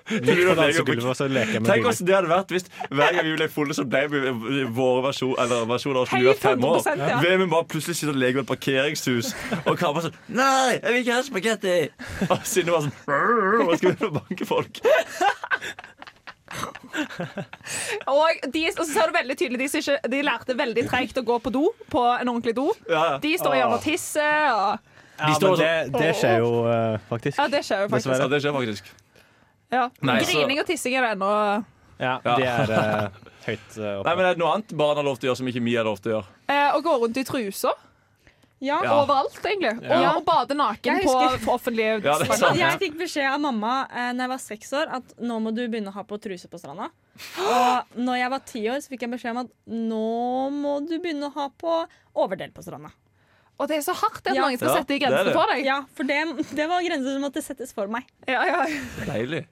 Tenk 0.02 1.86
oss 1.86 2.00
hvordan 2.00 2.06
det 2.08 2.14
hadde 2.16 2.30
vært 2.30 2.52
hvis 2.52 2.64
hver 2.90 3.14
gang 3.14 3.26
vi 3.26 3.34
ble 3.36 3.46
fulle, 3.52 3.76
så 3.76 3.84
ble 3.86 4.00
vi 4.10 4.64
vår 4.74 4.98
versjon 5.06 5.36
Eller 5.38 5.68
versjon 5.70 5.94
av 5.94 6.02
oss 6.02 6.10
når 6.12 6.18
vi 6.18 6.26
var 6.26 6.32
Helt 6.32 6.42
fem 6.42 6.66
år. 6.66 6.80
100%, 6.80 7.04
ja. 7.12 7.20
Vi 7.22 7.46
bare 7.54 7.68
plutselig 7.70 7.96
sitter 8.00 8.14
og 8.14 8.20
leker 8.22 8.40
med 8.40 8.42
et 8.42 8.50
parkeringshus, 8.50 9.30
og 9.62 9.78
Kari 9.78 9.94
bare 9.94 10.04
sånn 10.08 10.18
Nei, 10.40 10.72
jeg 10.74 10.88
vil 10.88 11.00
ikke 11.04 11.14
ha 11.14 11.22
spagetti! 11.28 11.76
Og 12.28 12.46
Synne 12.48 12.74
var 12.74 12.86
sånn 12.88 12.96
Hva 13.06 13.78
skal 13.78 13.86
vi 13.86 13.92
gjøre 13.92 14.00
for 14.02 14.10
å 14.10 14.14
banke 14.18 14.50
folk? 14.50 14.82
Og, 18.12 18.42
de, 18.52 18.62
og 18.72 18.80
så 18.84 18.88
ser 18.92 19.10
du 19.10 19.14
veldig 19.16 19.36
tydelig 19.38 19.58
de, 19.62 19.68
ikke, 19.80 19.98
de 20.12 20.22
lærte 20.26 20.56
veldig 20.58 20.84
treigt 20.90 21.18
å 21.20 21.24
gå 21.26 21.36
på 21.44 21.52
do, 21.54 21.62
på 21.92 22.02
en 22.14 22.28
ordentlig 22.32 22.54
do. 22.58 22.68
Ja, 22.90 23.02
ja. 23.14 23.18
De 23.22 23.32
står 23.40 23.56
gjerne 23.58 23.78
og 23.78 23.84
tisser. 23.84 24.48
Og, 24.52 24.88
Ja, 25.22 25.28
står 25.38 25.52
men 25.52 25.60
det, 25.60 26.00
det 26.00 26.12
skjer 26.18 26.38
jo 26.42 26.50
uh, 26.66 26.96
faktisk. 27.10 27.36
ja, 27.38 27.44
det 27.52 27.60
skjer 27.66 27.82
jo 27.84 27.90
faktisk. 27.92 28.14
Ja, 28.18 28.28
det 28.32 28.40
skjer 28.42 28.54
faktisk. 28.56 28.88
Ja. 29.72 29.84
Nei, 30.02 30.16
så- 30.24 30.32
Grining 30.32 30.60
og 30.62 30.66
tissing 30.68 30.96
er 30.98 31.04
det 31.06 31.10
ennå 31.16 31.28
Ja, 32.02 32.16
det 32.24 32.48
er 32.48 32.72
uh, 32.72 33.20
høyt 33.46 33.76
uh, 33.78 34.00
Nei, 34.02 34.14
men 34.18 34.24
Er 34.26 34.34
det 34.34 34.40
noe 34.42 34.56
annet 34.56 34.72
barn 34.76 34.98
har 34.98 35.06
lov 35.06 35.20
til 35.20 35.28
å 35.28 35.30
gjøre 35.30 35.40
som 35.42 35.48
ikke 35.52 35.62
vi 35.64 35.76
har 35.78 35.86
lov 35.86 36.00
til 36.02 36.12
å 36.12 36.16
gjøre? 36.16 36.26
eh, 36.50 36.68
Å 36.74 36.80
gå 36.82 36.96
rundt 37.04 37.20
i 37.20 37.24
truser 37.28 37.76
Ja. 38.62 38.76
Ja. 38.86 38.92
overalt, 39.02 39.38
egentlig. 39.42 39.72
Ja. 39.82 40.12
Og, 40.12 40.20
og 40.20 40.24
bade 40.28 40.54
naken 40.54 41.00
på 41.02 41.12
husker- 41.18 41.50
offentlige 41.50 41.96
Ja, 42.04 42.14
sant. 42.22 42.56
Jeg 42.60 42.78
fikk 42.78 42.98
beskjed 43.00 43.26
av 43.32 43.40
mamma 43.42 43.72
eh, 43.90 44.12
Når 44.14 44.22
jeg 44.22 44.30
var 44.32 44.42
seks 44.44 44.72
år 44.78 44.92
at 45.00 45.14
nå 45.18 45.38
må 45.42 45.50
du 45.56 45.64
begynne 45.66 45.90
å 45.90 45.96
ha 45.96 46.04
på 46.06 46.18
truse 46.22 46.46
på 46.52 46.60
stranda. 46.62 46.86
Og 47.42 47.96
når 47.98 48.20
jeg 48.22 48.30
var 48.30 48.44
ti 48.46 48.62
år, 48.70 48.78
så 48.84 48.92
fikk 48.94 49.02
jeg 49.08 49.10
beskjed 49.16 49.34
om 49.34 49.40
at 49.42 49.50
nå 49.66 50.04
må 50.54 50.76
du 50.86 50.94
begynne 51.02 51.26
å 51.28 51.34
ha 51.34 51.48
på 51.50 51.80
overdel 52.14 52.52
på 52.54 52.62
stranda. 52.64 52.92
Og 53.60 53.68
det 53.68 53.76
er 53.80 53.82
så 53.84 53.92
hardt 53.94 54.26
at 54.26 54.34
Ja. 54.34 54.42
mange 54.46 54.56
skal 54.58 54.70
Ja, 54.72 54.76
sette 54.80 54.96
grenser 54.98 55.24
det 55.26 55.32
det. 55.32 55.34
for 55.36 55.46
deg. 55.52 55.64
Ja, 55.66 55.80
for 55.94 56.04
det, 56.08 56.20
det 56.56 56.68
var 56.70 56.82
grenser 56.86 57.12
som 57.18 57.22
måtte 57.26 57.42
settes 57.44 57.74
for 57.76 57.86
meg. 57.92 58.06
Ja, 58.26 58.44
ja. 58.46 58.62
Deilig. 59.10 59.42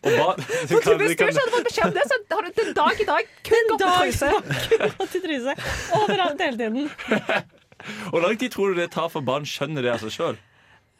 Og 0.00 0.14
barn, 0.16 0.36
du 0.68 0.76
du, 0.80 0.94
hvis 0.96 1.12
du 1.12 1.12
ikke 1.12 1.26
hadde 1.28 1.50
fått 1.56 1.66
beskjed 1.66 1.88
om 1.90 1.96
det, 1.96 2.04
så 2.08 2.20
har 2.30 2.46
du 2.46 2.52
den 2.60 2.70
dag 2.76 3.00
i 3.00 3.04
dag 3.08 3.32
kun. 3.44 3.72
Gått 3.72 5.16
i 5.16 5.20
truse 5.26 5.56
overalt 5.98 6.40
hele 6.40 6.56
tiden. 6.56 6.90
Hvor 8.10 8.20
lang 8.24 8.38
tid 8.40 8.54
tror 8.54 8.72
du 8.72 8.80
det 8.80 8.90
tar 8.94 9.08
for 9.12 9.24
barn 9.24 9.48
skjønner 9.48 9.84
det 9.86 9.94
av 9.94 10.04
seg 10.04 10.14
sjøl? 10.14 10.40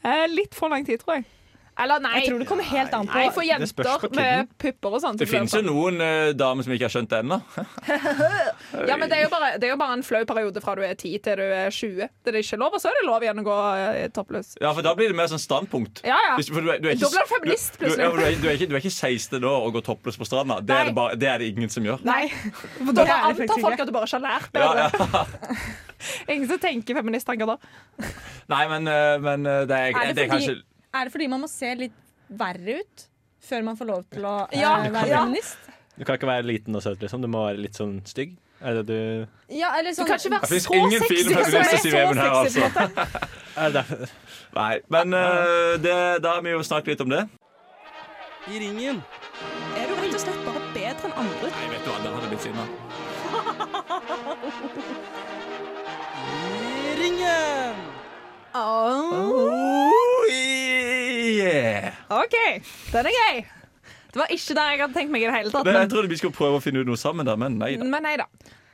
Eh, 0.04 0.26
litt 0.32 0.56
for 0.56 0.72
lang 0.72 0.86
tid, 0.86 1.02
tror 1.02 1.20
jeg. 1.20 1.28
Eller 1.80 2.00
nei. 2.04 2.12
Jeg 2.20 2.28
tror 2.30 2.38
det 2.42 2.46
kommer 2.50 2.66
helt 2.68 2.94
an 2.94 3.06
på. 3.08 3.16
Nei, 3.16 3.26
for 3.32 3.46
jenter 3.46 4.00
på 4.02 4.10
med 4.18 4.50
pupper 4.60 4.96
og 4.98 5.02
sånt. 5.04 5.18
Det 5.22 5.28
finnes 5.30 5.54
jo 5.56 5.62
noen 5.64 6.00
uh, 6.02 6.30
damer 6.36 6.66
som 6.66 6.74
ikke 6.76 6.86
har 6.88 6.92
skjønt 6.94 7.10
det 7.14 7.20
ennå. 7.24 7.40
Ja, 8.90 8.96
men 8.96 9.10
det 9.10 9.16
er, 9.18 9.22
jo 9.26 9.30
bare, 9.32 9.48
det 9.60 9.66
er 9.66 9.72
jo 9.74 9.78
bare 9.80 9.94
en 9.98 10.02
flau 10.06 10.20
periode 10.28 10.60
fra 10.62 10.74
du 10.78 10.82
er 10.86 10.94
10 10.94 11.18
til 11.24 11.40
du 11.40 11.42
er 11.44 11.70
20. 11.74 12.06
Det 12.24 12.32
er 12.32 12.38
ikke 12.40 12.58
lov, 12.60 12.74
og 12.76 12.80
så 12.82 12.88
er 12.90 12.98
det 13.00 13.06
lov 13.08 13.24
igjen 13.24 13.40
å 13.42 13.44
gå 13.46 13.56
uh, 13.56 13.98
toppløs. 14.14 14.52
Ja, 14.62 14.70
for 14.76 14.86
da 14.86 14.92
blir 14.98 15.10
det 15.12 15.16
mer 15.18 15.28
sånn 15.30 15.42
standpunkt. 15.42 16.02
Ja, 16.06 16.16
ja. 16.28 16.36
Hvis- 16.38 16.50
for 16.50 16.60
du 16.64 16.70
du 16.70 16.88
er 16.90 16.94
Da 17.00 17.10
blir 17.10 17.24
du 17.26 17.30
feminist, 17.34 17.76
plutselig. 17.80 17.98
du, 17.98 18.02
ja, 18.04 18.10
du, 18.16 18.22
er, 18.24 18.38
du, 18.42 18.48
er 18.48 18.56
ikke, 18.58 18.68
du 18.70 18.74
er 18.78 18.82
ikke 18.84 18.94
16 18.94 19.44
år 19.44 19.66
og 19.68 19.74
går 19.78 19.84
toppløs 19.90 20.18
på 20.20 20.28
stranda. 20.28 20.60
Det 20.64 20.76
er 20.76 20.90
det, 20.90 20.94
bare, 20.96 21.16
det 21.20 21.28
er 21.28 21.38
det 21.42 21.50
ingen 21.54 21.70
som 21.72 21.84
gjør. 21.86 22.00
Nei. 22.06 22.28
For 22.30 22.92
da 22.96 23.04
Det 23.04 23.08
det 23.10 23.18
antar 23.44 23.62
folk 23.66 23.84
at 23.84 23.90
du 23.90 23.94
bare 23.96 24.08
ikke 24.10 24.20
har 24.20 24.26
lært 24.26 24.50
Ja, 24.54 24.72
bedre. 24.72 24.88
ja. 25.12 25.24
Ingen 26.32 26.48
som 26.48 26.58
tenker 26.62 26.96
feministtanker 26.96 27.50
da. 27.50 27.58
Nei, 28.50 28.62
men, 28.70 28.88
eh, 28.88 29.16
men 29.20 29.46
eh, 29.46 29.64
det, 29.68 29.76
er, 29.76 29.90
Er 29.94 30.12
det 30.12 30.16
det 30.16 30.24
er 30.24 30.30
fordi- 30.30 30.30
kanskje 30.32 30.58
Er 30.94 31.06
det 31.06 31.12
fordi 31.14 31.26
man 31.30 31.40
må 31.44 31.48
se 31.50 31.70
litt 31.78 31.96
verre 32.30 32.80
ut 32.82 33.04
før 33.46 33.62
man 33.66 33.76
får 33.78 33.86
lov 33.88 34.02
til 34.12 34.24
å 34.26 34.36
eh, 34.50 34.60
Ja, 34.60 34.76
være 34.90 35.08
ja. 35.10 35.20
feminist? 35.24 35.58
Du 35.96 36.04
kan 36.08 36.16
ikke 36.18 36.30
være 36.30 36.46
liten 36.48 36.76
og 36.78 36.82
søt, 36.82 37.00
liksom. 37.02 37.20
Du 37.22 37.28
må 37.30 37.44
være 37.46 37.60
litt 37.62 37.76
sånn 37.78 37.98
stygg. 38.08 38.36
Er 38.60 38.74
det 38.80 38.86
du 38.90 38.96
Ja, 39.56 39.70
eller 39.78 39.90
Du 39.94 39.96
sånn 40.02 40.08
kan 40.10 40.18
ikke 40.20 40.32
være 40.34 40.48
Det 40.50 40.58
så 40.62 40.74
ingen 40.76 41.00
sexy. 41.00 41.14
fine 41.14 41.30
som 41.32 41.36
er 41.40 42.14
her, 42.20 42.32
altså. 42.42 42.60
er 43.60 43.70
det 43.70 43.74
derfor? 43.78 44.10
Nei. 44.58 44.74
Men 44.96 45.14
eh, 45.16 45.72
det, 45.84 45.94
da 46.24 46.34
har 46.36 46.42
vi 46.44 46.50
jo 46.56 46.60
snakket 46.66 46.94
litt 46.94 47.04
om 47.06 47.14
det. 47.14 47.22
I 48.50 48.58
ringen. 48.64 49.00
Er 49.78 49.84
du 49.86 49.94
rett 50.00 50.14
og 50.16 50.22
slett 50.24 50.42
bare 50.44 50.60
bedre 50.74 51.04
enn 51.08 51.16
andre? 51.22 51.48
Nei, 51.54 51.66
vet 51.74 51.82
du 51.84 51.90
hva, 51.92 51.98
der 52.02 52.10
hadde 52.16 52.26
jeg 52.26 52.32
blitt 52.34 52.44
sinna. 52.48 52.64
I 56.26 56.94
ringen. 57.00 57.76
Oh, 58.52 58.58
yeah. 59.46 59.99
OK, 62.20 62.36
den 62.92 63.10
er 63.10 63.18
gøy. 63.18 63.42
Det 64.10 64.18
var 64.18 64.32
ikke 64.34 64.54
der 64.58 64.72
jeg 64.72 64.80
hadde 64.82 64.96
tenkt 64.96 65.12
meg 65.14 65.22
i 65.22 65.28
det 65.28 65.34
hele 65.36 65.52
tatt. 65.54 65.66
Men 65.68 65.76
jeg 65.84 65.90
trodde 65.92 66.10
vi 66.10 66.18
skulle 66.18 66.34
prøve 66.34 66.58
å 66.58 66.62
finne 66.64 66.82
ut 66.82 66.88
noe 66.90 66.98
sammen 66.98 67.28
der, 67.28 67.38
men 67.38 67.60
nei 67.60 67.76
da. 67.78 67.86
men 67.86 68.06
nei 68.08 68.16
da. 68.20 68.26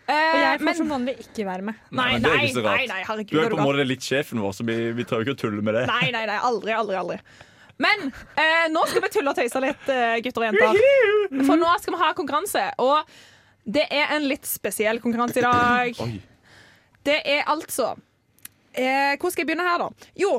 Og 0.07 0.15
Eh, 0.15 0.37
jeg 0.39 0.59
får 0.61 0.65
men, 0.69 0.77
som 0.79 0.91
vanlig 0.93 1.13
ikke 1.19 1.45
være 1.49 1.65
med. 1.67 1.79
nei, 1.91 2.05
men 2.13 2.23
det 2.23 2.29
er 2.31 2.37
nei, 2.37 2.43
ikke 2.47 2.55
så 2.55 2.63
rart. 2.63 2.79
nei, 2.79 2.87
nei, 2.93 2.99
herregud. 3.09 3.33
Du 3.33 3.41
er 3.43 3.51
på 3.51 3.57
en 3.59 3.67
måte 3.67 3.87
litt 3.89 4.05
sjefen 4.07 4.39
vår, 4.39 4.53
så 4.55 4.67
vi, 4.69 4.77
vi 4.95 5.07
trenger 5.09 5.27
ikke 5.27 5.35
å 5.35 5.39
tulle 5.41 5.65
med 5.67 5.75
det. 5.75 5.83
Nei, 5.91 6.13
nei, 6.15 6.21
nei, 6.31 6.37
aldri, 6.47 6.71
aldri, 6.79 6.95
aldri. 7.01 7.17
Men 7.83 8.05
eh, 8.39 8.69
nå 8.71 8.85
skal 8.87 9.03
vi 9.03 9.11
tulle 9.17 9.33
og 9.33 9.41
tøyse 9.41 9.63
litt, 9.65 9.89
eh, 9.91 10.15
gutter 10.23 10.45
og 10.45 10.47
jenter. 10.47 10.79
For 11.49 11.59
nå 11.59 11.73
skal 11.83 11.97
vi 11.97 12.01
ha 12.05 12.13
konkurranse. 12.21 12.63
Og 12.87 13.19
det 13.67 13.89
er 13.91 14.15
en 14.15 14.29
litt 14.31 14.47
spesiell 14.47 15.03
konkurranse 15.03 15.43
i 15.43 15.45
dag. 15.45 15.99
Oi. 16.07 16.21
Det 17.07 17.19
er 17.35 17.43
altså 17.51 17.91
eh, 18.79 19.19
Hvor 19.19 19.35
skal 19.35 19.43
jeg 19.43 19.51
begynne 19.51 19.67
her, 19.67 19.83
da? 19.89 20.11
Jo, 20.23 20.37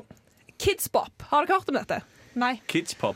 Kidsbop. 0.58 1.28
Har 1.28 1.44
dere 1.44 1.60
hørt 1.60 1.70
om 1.76 1.78
dette? 1.78 2.00
Nei. 2.38 2.56
Kids 2.70 2.94
pop. 3.00 3.16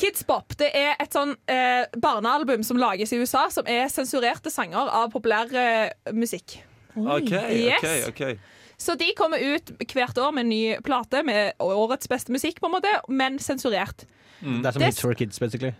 Kids 0.00 0.22
Pop, 0.24 0.54
det 0.56 0.70
er 0.72 0.94
et 0.96 1.12
sånn 1.12 1.34
eh, 1.50 1.84
barnealbum 2.00 2.62
som 2.64 2.78
lages 2.80 3.10
i 3.12 3.18
USA, 3.20 3.42
som 3.52 3.66
er 3.68 3.90
sensurerte 3.92 4.48
sanger 4.52 4.88
av 4.88 5.10
populær 5.12 5.50
eh, 5.52 5.90
musikk. 6.16 6.54
OK, 6.96 7.28
Yes. 7.52 8.06
OK. 8.08 8.22
ok 8.22 8.38
Så 8.80 8.94
de 8.96 9.10
kommer 9.18 9.36
ut 9.44 9.74
hvert 9.92 10.16
år 10.18 10.32
med 10.32 10.46
en 10.46 10.48
ny 10.54 10.62
plate 10.86 11.20
med 11.28 11.52
årets 11.60 12.08
beste 12.08 12.32
musikk, 12.32 12.62
på 12.62 12.70
en 12.70 12.78
måte, 12.78 12.94
men 13.12 13.36
sensurert. 13.44 14.06
Mm. 14.40 14.62
Det 14.62 14.66
er 14.66 14.72
som 14.72 14.80
Det- 14.80 14.88
Hits 14.88 15.00
for 15.04 15.12
Kids, 15.20 15.38
basically. 15.38 15.74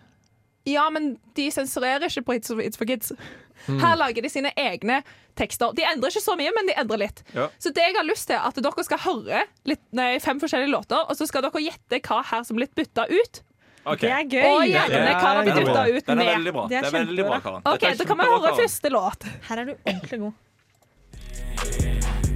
Ja, 0.71 0.87
men 0.95 1.13
de 1.37 1.49
sensurerer 1.55 2.07
ikke 2.09 2.23
på 2.29 2.37
Hits 2.39 2.53
for, 2.53 2.63
Hits 2.65 2.79
for 2.81 2.89
Kids. 2.91 3.13
Mm. 3.69 3.81
Her 3.83 3.97
lager 4.01 4.23
de 4.25 4.31
sine 4.33 4.51
egne 4.57 5.03
tekster. 5.37 5.75
De 5.77 5.83
endrer 5.85 6.09
ikke 6.15 6.23
så 6.25 6.37
mye, 6.39 6.53
men 6.57 6.67
de 6.71 6.75
endrer 6.81 7.03
litt. 7.03 7.23
Ja. 7.37 7.49
Så 7.61 7.73
det 7.77 7.83
jeg 7.85 7.97
har 7.99 8.07
lyst 8.09 8.27
til, 8.31 8.37
er 8.39 8.47
at 8.49 8.57
dere 8.65 8.85
skal 8.87 8.99
høre 9.05 9.43
litt, 9.69 9.83
nei, 9.97 10.15
fem 10.25 10.41
forskjellige 10.41 10.73
låter, 10.73 11.03
og 11.05 11.17
så 11.19 11.27
skal 11.29 11.45
dere 11.45 11.61
gjette 11.67 12.01
hva 12.09 12.23
her 12.33 12.43
som 12.49 12.57
blir 12.57 12.71
bytta 12.77 13.05
ut. 13.11 13.43
Okay. 13.81 14.09
Det 14.09 14.13
er 14.13 14.25
gøy. 14.29 14.45
Og 14.49 14.65
gjerne 14.69 15.05
hva 15.09 15.21
har 15.25 15.43
blir 15.43 15.53
er 15.53 15.61
bytta 15.65 15.83
ut 15.89 15.97
ut 15.97 16.07
Det 16.07 16.13
er 16.13 16.17
med. 16.21 16.27
veldig 16.35 16.53
bra. 16.53 16.65
Det 16.69 16.77
er 16.77 16.83
Det 16.83 16.89
er 16.95 16.99
veldig 17.05 17.25
bra. 17.31 17.41
Karen. 17.41 17.63
OK, 17.65 17.83
er 17.89 17.95
da 17.97 18.05
kan 18.05 18.19
vi 18.19 18.25
høre 18.29 18.41
Karen. 18.45 18.59
første 18.61 18.89
låt. 18.93 19.25
Her 19.49 19.57
er 19.57 19.65
du 19.65 19.73
ordentlig 19.75 20.21
god. 20.21 20.33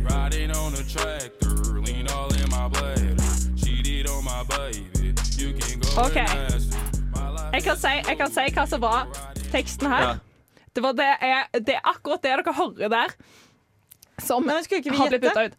Riding 0.04 0.50
on 0.56 0.72
a 0.74 0.82
tractor, 0.88 1.80
lean 1.84 2.08
all 2.08 2.32
in 2.34 2.48
my 2.50 2.68
bladder. 2.68 3.16
Cheated 3.56 4.08
on 4.08 4.24
my 4.24 4.42
baby. 4.48 5.14
You 5.38 5.52
can 5.58 5.80
go 5.80 6.00
Ok. 6.06 6.16
and 6.16 6.54
ask 6.54 6.73
Jeg 7.54 7.62
kan, 7.62 7.76
si, 7.78 7.90
jeg 8.02 8.16
kan 8.18 8.32
si 8.34 8.44
hva 8.50 8.62
som 8.66 8.80
var 8.82 9.04
teksten 9.52 9.86
her. 9.86 10.08
Ja. 10.08 10.62
Det, 10.74 10.82
var 10.82 10.96
det, 10.98 11.06
er, 11.22 11.44
det 11.62 11.76
er 11.76 11.84
akkurat 11.86 12.24
det 12.24 12.32
dere 12.32 12.54
hører 12.56 12.90
der, 12.90 13.14
som 14.18 14.48
ikke 14.50 14.80
har 14.90 15.12
blitt 15.12 15.22
bytta 15.22 15.44
ut. 15.46 15.54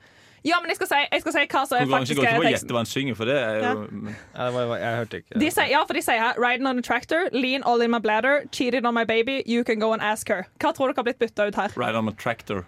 Ja, 0.46 0.60
men 0.62 0.70
jeg 0.70 0.78
skal 0.78 0.90
si, 0.92 0.98
jeg 1.08 1.24
skal 1.24 1.34
si 1.34 1.44
hva 1.54 1.62
som 1.66 1.80
er 1.80 1.88
faktisk 1.90 2.20
går 2.20 2.28
ikke 2.28 2.34
er 2.34 2.42
på 2.42 2.44
å 2.44 2.52
gjette 2.52 2.76
hva 2.76 2.82
han 2.84 2.90
synger, 2.90 3.16
for 3.18 3.32
det 3.32 3.38
er 3.40 3.56
jo 3.64 3.86
Ja, 4.12 4.44
det 4.44 4.52
var, 4.58 4.74
jeg 4.78 5.00
hørte 5.00 5.22
ikke. 5.24 5.40
De 5.42 5.48
sier, 5.56 5.70
ja, 5.72 5.80
for 5.88 5.98
de 5.98 6.04
sier 6.06 6.22
her 6.22 6.42
Riding 6.44 6.70
on 6.70 6.84
a 6.84 6.86
tractor, 6.86 7.32
lean 7.32 7.64
all 7.64 7.82
in 7.82 7.96
my 7.96 8.02
bladder, 8.04 8.44
cheated 8.52 8.86
on 8.86 8.94
my 8.94 9.06
baby, 9.08 9.40
you 9.48 9.64
can 9.64 9.80
go 9.80 9.94
and 9.96 10.04
ask 10.04 10.30
her. 10.30 10.46
Hva 10.60 10.76
tror 10.76 10.92
dere 10.92 11.00
har 11.00 11.08
blitt 11.08 11.24
bytta 11.24 11.48
ut 11.48 11.58
her? 11.64 11.74
Ride 11.80 11.98
on 11.98 12.12
a 12.12 12.14
tractor. 12.14 12.66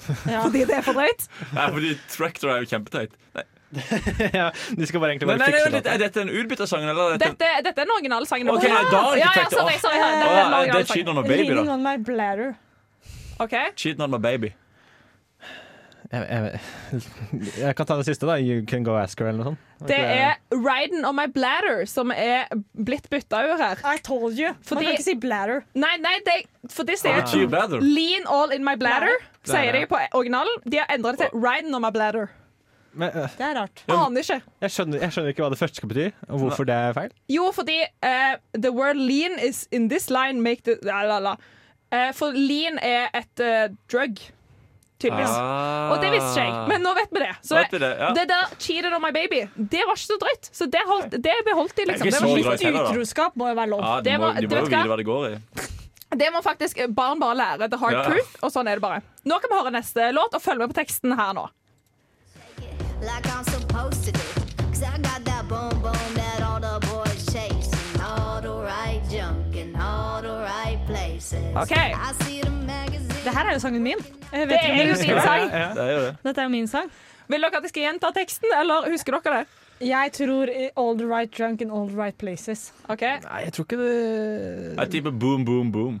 Fordi 0.24 0.64
det 0.64 0.80
er 0.80 0.82
for 0.88 0.96
drøyt? 0.96 1.28
Nei, 1.52 1.64
fordi 1.76 1.90
tractor 2.08 2.48
er 2.54 2.62
jo 2.64 2.70
kjempeteit. 2.70 3.12
Nei, 3.36 3.44
ja, 4.40 4.50
de 4.76 4.86
skal 4.86 5.00
bare 5.00 5.12
egentlig 5.14 5.28
bare 5.30 5.38
nei, 5.38 5.50
fikse 5.52 5.68
nei, 5.68 5.74
låta. 5.76 5.92
Er 5.94 6.02
dette 6.02 6.24
en 6.24 6.32
utbyttersang, 6.40 6.86
eller 6.90 7.14
er 7.14 7.20
dette 7.22 7.36
Dette, 7.38 7.50
dette 7.68 7.84
er 7.84 7.86
en 7.86 7.94
originalsang. 7.96 8.48
Ok, 8.50 8.64
nei, 8.66 8.80
da 8.90 9.02
er 9.02 9.12
det 9.14 9.22
ja, 9.22 9.28
ikke 9.30 9.44
ja, 9.44 9.50
sorry, 9.54 9.76
sorry, 9.82 10.00
ja, 10.00 10.08
det 10.66 10.80
er 10.80 10.88
'Cheating 10.90 11.12
on 11.12 11.22
a 11.22 11.26
baby, 11.28 11.54
da. 11.54 11.66
on 11.72 11.84
my 11.86 11.96
bladder. 11.96 12.56
Ok. 13.38 13.54
Cheating 13.76 14.02
on 14.02 14.10
my 14.10 14.18
baby. 14.18 14.52
Jeg, 16.10 16.26
jeg, 16.26 17.02
jeg 17.60 17.74
kan 17.78 17.86
ta 17.86 17.96
det 18.00 18.04
siste, 18.08 18.26
da. 18.26 18.34
You 18.42 18.64
can 18.66 18.82
go 18.82 18.96
ask 18.98 19.20
her, 19.22 19.28
eller 19.30 19.44
noe 19.44 19.52
sånt. 19.52 19.86
Det 19.86 19.96
er 19.96 20.40
Riding 20.50 21.06
on 21.06 21.14
my 21.14 21.28
bladder 21.30 21.84
som 21.86 22.10
er 22.10 22.50
blitt 22.74 23.06
bytta 23.12 23.44
ut 23.46 23.62
her. 23.62 23.78
I 23.86 24.02
told 24.02 24.34
you. 24.34 24.50
Fordi- 24.66 24.74
Man 24.74 24.84
kan 24.90 24.98
ikke 24.98 25.06
si 25.06 25.14
bladder. 25.14 25.62
Nei, 25.74 25.94
nei, 26.02 26.16
det, 26.26 26.34
for 26.68 26.82
de 26.82 26.98
sier 26.98 27.22
ah. 27.22 27.78
Lean 27.78 28.26
all 28.26 28.50
in 28.50 28.66
my 28.66 28.74
bladder, 28.74 29.22
sier 29.46 29.72
de 29.72 29.86
på 29.86 30.02
originalen. 30.10 30.58
De 30.66 30.82
har 30.82 30.90
endra 30.90 31.14
det 31.14 31.30
til 31.30 31.38
Riding 31.38 31.74
on 31.74 31.86
my 31.86 31.94
bladder. 31.94 32.28
Men, 32.92 33.08
uh, 33.14 33.28
Det 33.38 33.46
er 33.46 33.54
rart. 33.60 33.84
Aner 33.88 34.20
ikke. 34.24 34.40
jeg, 34.60 34.70
skjønner, 34.70 35.00
jeg 35.00 35.12
skjønner 35.14 35.28
ikke 35.34 35.42
hva 35.44 35.50
det 35.50 35.58
første 35.60 35.76
skal 35.76 35.88
bety, 35.92 36.08
og 36.28 36.38
hvorfor 36.42 36.64
det 36.66 36.74
er 36.74 36.92
feil. 36.96 37.12
Jo, 37.30 37.50
fordi 37.54 37.78
uh, 38.02 38.34
the 38.58 38.72
word 38.72 38.96
lean 38.98 39.38
is 39.38 39.66
in 39.70 39.88
this 39.88 40.10
line 40.10 40.42
make 40.42 40.62
the 40.66 40.76
la, 40.82 41.02
la, 41.06 41.18
la. 41.18 41.36
Uh, 41.92 42.10
For 42.14 42.30
lean 42.34 42.78
er 42.82 43.08
et 43.14 43.40
drug, 43.90 44.18
tydeligvis. 45.00 45.32
Ah. 45.32 45.90
Og 45.94 46.02
det 46.02 46.10
visste 46.12 46.34
ikke 46.34 46.44
jeg, 46.44 46.68
men 46.68 46.82
nå 46.84 46.92
vet 46.98 47.10
vi 47.14 47.22
det. 47.22 47.30
Så 47.46 47.56
Vet 47.56 47.72
vi 47.72 47.78
det, 47.82 47.90
ja. 47.98 48.10
det 48.14 48.26
der 48.28 48.50
'cheated 48.58 48.92
on 48.94 49.02
my 49.02 49.10
baby', 49.16 49.46
det 49.56 49.80
var 49.88 49.94
ikke 49.96 50.06
så 50.10 50.18
drøyt. 50.20 50.50
Så 50.52 50.66
det, 50.70 50.82
holdt, 50.86 51.10
det 51.24 51.34
beholdt 51.46 51.76
de, 51.76 51.84
liksom. 51.88 52.06
Det 52.06 52.14
er 52.14 52.66
heller. 52.66 52.90
Utroskap 52.92 53.36
må 53.36 53.48
jo 53.48 53.54
være 53.54 53.70
lov. 53.70 53.80
Ja, 53.86 53.96
de 54.00 54.10
Det 54.10 54.18
må, 54.20 54.26
var- 54.26 54.34
de 54.40 54.46
du 54.46 54.54
må 54.54 54.60
jo 54.60 54.66
vite 54.66 54.86
hva 54.92 54.96
det 55.00 55.06
går 55.06 55.26
i. 55.30 55.38
det 56.20 56.28
må 56.34 56.42
faktisk 56.42 56.82
barn 56.94 57.20
bare 57.20 57.36
lære 57.38 57.70
the 57.70 57.78
hard 57.78 57.92
Ja. 57.92 58.02
truth, 58.04 58.36
og 58.42 58.50
sånn 58.52 58.66
er 58.68 58.74
det 58.76 58.82
bare. 58.82 59.00
Nå 59.24 59.38
kan 59.40 59.50
vi 59.50 59.56
høre 59.62 59.72
neste 59.72 60.12
låt, 60.12 60.34
og 60.34 60.42
følge 60.42 60.58
med 60.58 60.74
på 60.74 60.78
teksten 60.84 61.16
her 61.16 61.32
nå. 61.32 61.48
Like 63.02 63.26
I'm 63.34 63.44
supposed 63.44 64.04
to 64.06 64.12
do. 64.12 64.24
Cause 64.72 64.82
I 64.82 64.96
got 65.08 65.20
that 65.30 65.44
boom 65.48 65.74
boom 65.84 66.08
that 66.20 66.40
all 66.48 66.60
the 66.60 66.74
boys 66.86 67.22
chasing. 67.32 68.00
All 68.02 68.40
the 68.40 68.54
right 68.72 69.02
junk 69.12 69.56
in 69.56 69.76
all 69.76 70.22
the 70.22 70.36
right 70.52 70.78
places. 70.86 71.56
OK. 71.56 71.74
I 71.76 72.12
see 72.24 72.40
the 72.40 72.50
magazine. 72.50 73.08
Det 73.24 73.32
her 73.36 73.44
er 73.48 73.52
jo 73.52 73.58
sangen 73.58 73.82
min. 73.82 73.98
Jeg 74.32 74.48
vet 74.48 74.50
Det 74.50 74.58
er 74.62 74.76
jo 74.76 74.94
din 74.94 75.14
det. 75.16 75.22
sang. 75.22 75.50
Det 75.50 75.82
er 75.84 75.92
jo 75.96 76.00
det. 76.06 76.16
Dette 76.24 76.40
er 76.40 76.44
jo 76.44 76.48
min 76.50 76.66
sang. 76.68 76.90
Vil 77.28 77.40
dere 77.40 77.56
at 77.56 77.62
jeg 77.62 77.68
skal 77.70 77.82
gjenta 77.82 78.06
teksten, 78.16 78.48
eller 78.60 78.90
husker 78.90 79.12
dere 79.18 79.38
det? 79.38 79.46
Jeg 79.88 80.10
tror 80.12 80.46
all 80.76 80.98
the 80.98 81.06
right 81.06 81.30
drunk 81.38 81.60
in 81.60 81.70
all 81.70 81.88
the 81.88 81.96
right 81.96 82.18
places. 82.18 82.72
Okay. 82.88 83.18
Nei, 83.24 83.40
jeg 83.44 83.52
tror 83.52 83.64
ikke 83.64 83.76
det 83.78 84.74
Jeg 84.78 84.90
tipper 84.90 85.10
boom, 85.10 85.44
boom, 85.44 85.72
boom. 85.72 86.00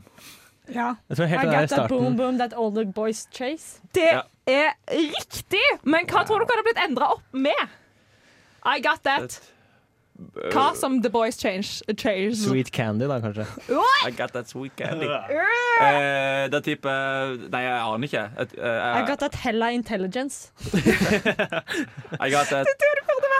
Ja. 0.74 0.94
Jeg 1.08 1.16
tror 1.16 1.26
I 1.26 1.36
det 1.36 1.50
got 1.52 1.68
that 1.76 1.88
boom 1.88 2.16
boom 2.16 2.38
that 2.38 2.52
all 2.52 2.70
the 2.74 2.84
boys 2.86 3.26
chase. 3.32 3.80
Det 3.94 4.08
Ja. 4.12 4.22
er 4.46 4.72
riktig! 4.90 5.64
Men 5.84 6.06
hva 6.06 6.24
tror 6.26 6.38
dere 6.44 6.48
hadde 6.56 6.66
blitt 6.68 6.84
endra 6.88 7.12
opp 7.16 7.22
med? 7.32 7.68
I 8.64 8.80
got 8.80 9.02
that. 9.04 9.40
Hva 10.52 10.74
som 10.76 10.98
The 11.00 11.08
Boys 11.08 11.38
Change? 11.40 11.80
change. 11.96 12.34
Sweet 12.36 12.70
Candy, 12.72 13.06
da, 13.08 13.20
kanskje. 13.20 13.46
I 14.06 14.10
got 14.10 14.34
that 14.34 14.48
sweet 14.50 14.76
candy. 14.76 15.06
Eh, 15.80 16.48
da 16.52 16.60
tipper 16.60 17.38
Nei, 17.48 17.62
jeg 17.64 17.72
aner 17.80 18.04
ikke. 18.04 18.24
Uh, 18.36 18.44
uh, 18.60 18.98
I 19.00 19.06
got 19.08 19.18
that 19.20 19.34
hella 19.34 19.70
intelligence. 19.72 20.52
I 22.20 22.28
got 22.30 22.50
that 22.52 22.66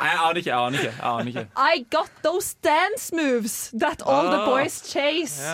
jeg 0.00 0.16
aner 0.16 0.40
ikke. 0.40 0.48
Jeg 0.48 0.56
aner 0.56 0.78
ikke. 0.78 0.94
Jeg 0.96 1.04
aner 1.04 1.26
ikke. 1.28 1.46
I 1.56 1.84
got 1.90 2.10
those 2.24 2.54
dance 2.64 3.12
moves 3.12 3.70
that 3.78 4.00
all 4.06 4.30
the 4.30 4.40
Ah. 4.40 4.46
boys 4.46 4.80
chase. 4.90 5.44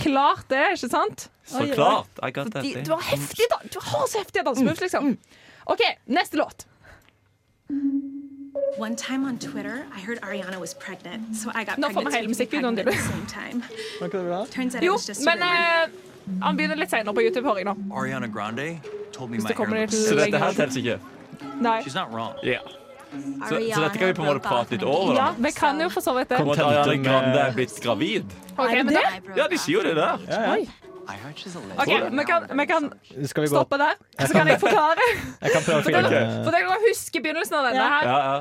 Klart 0.00 0.48
det, 0.48 0.62
ikke 0.76 0.88
sant? 0.90 1.28
Så 1.46 1.60
Oi, 1.62 1.70
klart. 1.74 2.08
I 2.22 2.30
got 2.30 2.50
that 2.54 2.64
du 2.86 2.92
har 2.94 3.02
heftig, 3.10 3.46
Du 3.74 3.78
har 3.82 4.06
så 4.08 4.18
heftige 4.22 4.44
dansemoves, 4.46 4.80
liksom. 4.80 5.16
OK, 5.66 5.80
neste 6.06 6.36
låt. 6.40 6.66
One 8.78 8.96
time 8.96 9.26
on 9.26 9.38
Twitter, 9.38 9.84
I 9.96 10.00
heard 10.00 10.18
Ariana 10.22 10.58
was 10.58 10.74
pregnant, 10.74 11.36
so 11.36 11.50
I 11.54 11.64
got 11.64 11.76
Nå 11.78 11.88
får 11.88 11.88
vi 11.88 11.94
pregnant 11.94 12.14
hele 12.14 12.28
musikkvideoen 12.28 12.74
pregnant 12.76 12.78
til. 12.78 12.88
at 12.88 12.94
the 12.94 13.12
same 13.12 13.26
time. 13.50 13.62
Var 14.00 14.06
ikke 14.06 14.18
det 14.18 14.26
bra? 14.26 14.44
Turns 14.46 14.74
out 14.74 14.82
it 14.82 14.86
Jo, 14.86 14.92
was 14.92 15.08
just 15.08 15.24
men 15.24 15.38
rumor. 15.38 15.90
eh, 16.34 16.42
han 16.42 16.56
begynner 16.56 16.76
litt 16.80 16.90
senere 16.90 17.14
på 17.14 17.20
YouTube, 17.26 17.44
hører 17.48 17.56
jeg 17.56 17.64
nå. 17.68 17.74
Ariana 17.92 18.26
Grande 18.26 18.80
told 19.12 19.30
me 19.30 19.36
Hvis 19.36 19.44
my 19.44 19.48
det 19.48 19.56
kommer 19.56 19.76
hair 19.76 19.86
looks 19.86 20.08
Så 20.08 20.14
dette 20.16 20.38
her 20.38 20.52
teller 20.52 20.76
ikke. 20.76 20.98
Nei. 21.60 21.80
She's 21.82 21.94
not 21.94 22.08
wrong. 22.14 22.34
Ja. 22.42 22.58
Så, 23.10 23.54
så 23.74 23.80
dette 23.82 23.98
kan 23.98 24.06
vi 24.06 24.14
på 24.14 24.22
en 24.22 24.28
måte 24.28 24.42
prate 24.44 24.76
litt 24.76 24.84
over. 24.86 25.16
Ja, 25.18 25.30
vi 25.38 25.50
kan 25.52 25.80
jo 25.82 25.88
for 25.90 26.04
så 26.04 26.14
vidt 26.14 26.30
det. 26.30 26.38
Kommer 26.38 26.60
Ariana 26.62 26.94
Grande 27.02 27.40
er 27.42 27.56
blitt 27.56 27.74
gravid. 27.82 28.36
Okay, 28.54 28.84
men 28.84 28.94
det? 28.94 29.02
Ja, 29.38 29.48
de 29.50 29.58
sier 29.58 29.80
jo 29.80 29.82
det 29.86 29.96
der. 29.98 30.22
Ja, 30.30 30.54
ja. 30.54 30.54
ok, 31.74 31.90
vi 32.14 32.24
kan, 32.28 32.46
vi 32.60 32.66
kan 32.70 32.86
Skal 33.26 33.42
vi 33.42 33.48
gå 33.50 33.56
stoppe 33.56 33.80
der, 33.80 33.98
så 34.20 34.30
kan 34.36 34.48
jeg 34.52 34.60
forklare. 34.62 35.06
Jeg 35.40 35.54
kan 35.56 35.66
prøve 35.66 35.80
å 35.80 35.86
finne 35.88 36.22
for 36.44 36.54
dere 36.54 36.78
husker 36.86 37.24
begynnelsen 37.24 37.58
av 37.58 37.70
denne 37.70 37.88
her. 37.96 38.10
Ja, 38.10 38.20
ja. 38.30 38.38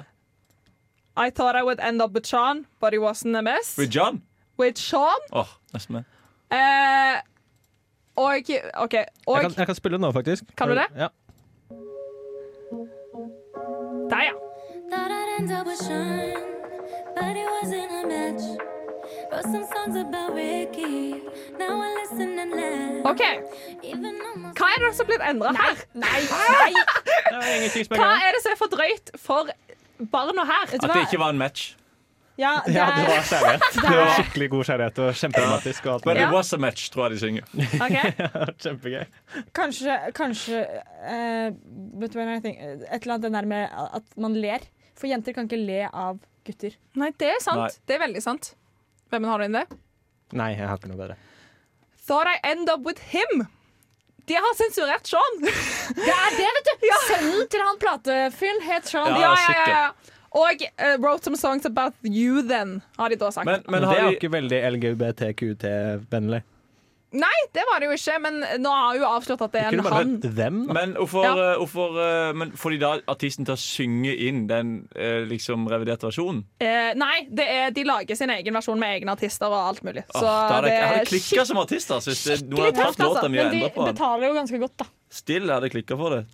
I 1.19 1.31
thought 1.35 1.57
I 1.57 1.63
would 1.65 1.81
end 1.83 2.01
up 2.01 2.13
with 2.13 2.29
Sean, 2.29 2.65
but 2.79 2.93
he 2.93 2.99
wasn't 2.99 3.35
a 3.35 3.41
mess. 3.41 3.73
With 3.77 3.89
John? 3.91 4.21
With 4.59 4.77
Sean. 4.79 5.25
Åh, 5.31 5.49
nesten 5.73 5.97
med. 5.97 6.05
Eh, 6.53 7.17
og 8.19 8.51
OK. 8.83 8.93
jeg 8.93 9.05
kan, 9.25 9.53
jeg 9.57 9.65
kan 9.65 9.75
spille 9.75 9.97
nå, 9.97 10.11
faktisk. 10.11 10.43
Kan 10.57 10.69
du 10.69 10.77
det? 10.77 10.87
Ja. 10.95 11.09
der, 14.09 14.23
ja. 14.23 14.48
Thought 14.91 15.11
I'd 15.11 15.35
end 15.39 15.51
up 15.51 15.65
with 15.67 15.81
Sean, 15.85 16.33
but 17.15 17.35
it 17.37 17.47
wasn't 17.55 17.91
a 17.91 18.07
match. 18.07 18.43
Wrote 19.31 19.43
some 19.43 19.65
songs 19.73 19.95
about 19.95 20.33
Ricky. 20.33 21.21
Now 21.59 21.81
I 21.81 21.89
listen 22.01 22.39
and 22.39 22.51
laugh. 22.51 23.11
OK. 23.11 23.23
Even 23.83 24.15
Hva 24.57 24.69
er 24.75 24.85
det 24.85 24.93
som 24.97 25.05
er 25.05 25.09
blitt 25.11 25.25
endra 25.29 25.51
her? 25.55 25.83
Nei, 25.93 26.21
nei! 26.29 26.71
Det 26.73 27.51
ingenting 27.57 27.85
som 27.85 27.99
Hva 27.99 28.13
er 28.25 28.33
det 28.35 28.41
som 28.45 28.55
er 28.55 28.59
for 28.59 28.73
drøyt 28.73 29.11
for 29.21 29.51
barna 30.11 30.47
her? 30.49 30.73
At 30.73 30.87
det 30.87 31.03
ikke 31.05 31.21
var 31.21 31.35
en 31.35 31.41
match. 31.41 31.75
Ja, 32.39 32.55
det 32.65 32.73
Ja, 32.79 32.87
det 32.95 33.05
var 33.09 33.23
kjærlighet. 33.29 33.69
Det 33.75 33.93
var 33.97 34.11
skikkelig 34.15 34.49
god 34.55 34.63
kjærlighet 34.71 34.99
og 35.03 35.21
kjempedramatisk. 35.21 35.85
Og 35.85 35.93
alt 35.93 36.09
But 36.09 36.21
it 36.23 36.33
was 36.33 36.53
a 36.53 36.57
match, 36.57 36.89
tror 36.93 37.07
jeg 37.07 37.11
de 37.11 37.19
synger. 37.19 37.43
Okay. 37.85 38.11
Kjempegøy. 38.63 39.05
kanskje, 39.53 39.99
kanskje 40.15 40.65
uh? 41.03 41.47
Et 41.99 42.11
eller 42.11 43.13
annet 43.13 43.23
det 43.27 43.33
der 43.33 43.45
med 43.45 43.67
at 43.93 44.17
man 44.17 44.35
ler. 44.35 44.63
For 44.99 45.07
jenter 45.11 45.35
kan 45.37 45.47
ikke 45.47 45.59
le 45.61 45.85
av 45.87 46.19
gutter. 46.47 46.75
Nei, 46.99 47.11
det 47.21 47.29
er 47.35 47.39
sant. 47.43 47.61
Nei. 47.61 47.69
Det 47.87 47.95
er 47.95 48.01
veldig 48.03 48.23
sant. 48.25 48.51
Hvem 49.13 49.25
har 49.29 49.39
du 49.41 49.47
inn 49.47 49.55
det? 49.57 49.65
Nei, 50.37 50.51
jeg 50.57 50.67
har 50.69 50.77
ikke 50.81 50.91
noe 50.91 50.99
bedre. 50.99 51.15
Thought 52.05 52.29
I 52.29 52.37
end 52.51 52.69
up 52.69 52.83
with 52.85 52.99
him. 53.13 53.45
De 54.29 54.35
har 54.37 54.55
sensurert 54.59 55.07
Sean. 55.09 55.39
Det 55.97 56.13
er 56.13 56.35
det, 56.37 56.49
vet 56.57 56.67
du! 56.83 56.87
Sønnen 57.09 57.47
til 57.49 57.63
han 57.65 57.79
platefyren 57.81 58.59
het 58.67 58.89
Sean. 58.91 59.15
Ja, 59.17 59.31
Ja, 59.33 59.35
ja, 59.41 59.53
ja, 59.57 59.67
ja. 59.73 60.15
Og 60.37 60.61
uh, 60.77 60.95
wrote 61.01 61.25
some 61.25 61.37
songs 61.37 61.65
about 61.65 61.95
you 62.05 62.43
then, 62.45 62.81
har 62.99 63.09
de 63.09 63.15
da 63.17 63.31
sagt. 63.33 63.45
Men, 63.49 63.63
Men 63.65 63.81
men 63.81 63.89
det 63.89 63.97
er 63.97 64.03
jo 64.05 64.17
ikke 64.19 64.29
veldig 64.35 64.59
LGBTQT-vennlig. 64.75 66.43
Nei, 67.11 67.37
det 67.57 67.63
var 67.65 67.79
det 67.81 67.87
jo 67.89 67.95
ikke, 67.97 68.15
men 68.21 68.35
nå 68.61 68.69
har 68.69 68.91
hun 68.93 68.99
jo 69.01 69.07
avslørt 69.09 69.41
at 69.41 69.51
det 69.55 69.61
er 69.63 69.73
en 69.73 69.85
han. 69.89 70.11
dem. 70.21 70.57
Men 70.69 70.91
hvorfor, 70.93 71.23
Ja. 71.25 71.31
eh, 71.53 71.57
hvorfor 71.57 71.95
eh, 72.03 72.33
men 72.37 72.51
Får 72.51 72.69
de 72.75 72.77
da 72.83 72.91
artisten 73.09 73.45
til 73.47 73.55
å 73.55 73.57
synge 73.57 74.13
inn 74.27 74.43
den 74.47 74.87
eh, 74.95 75.25
liksom 75.25 75.65
reviderte 75.71 76.05
versjonen? 76.05 76.43
Eh, 76.61 76.91
nei, 76.93 77.25
det 77.33 77.47
er, 77.49 77.71
de 77.73 77.83
lager 77.89 78.15
sin 78.19 78.29
egen 78.29 78.53
versjon 78.53 78.77
med 78.79 78.99
egne 79.01 79.15
artister 79.17 79.47
og 79.49 79.57
alt 79.71 79.81
mulig. 79.83 80.03
Så 80.13 80.21
Åh, 80.21 80.49
da 80.49 80.59
hadde 80.59 80.69
jeg, 80.69 80.75
jeg 80.77 80.85
det 80.85 80.97
hadde 80.99 81.09
klikka 81.09 81.45
som 81.49 81.57
artist. 81.63 81.91
Altså, 81.97 82.13
hvis 82.13 82.23
det, 82.29 82.37
noen 82.49 82.61
hadde 82.69 82.77
tatt 82.83 83.01
låta 83.01 83.25
mi 83.29 83.39
og 83.39 83.45
Men 83.45 83.51
de 83.57 83.63
endra 83.63 83.73
på 83.73 83.85
den. 83.85 83.93
betaler 83.95 84.27
jo 84.27 84.33
ganske 84.37 84.59
godt, 84.67 84.77
da. 84.77 84.85
Still 85.09 85.49
hadde 85.49 85.69
jeg 85.71 85.77
klikka 85.79 85.97
for 85.97 86.09
det. 86.19 86.25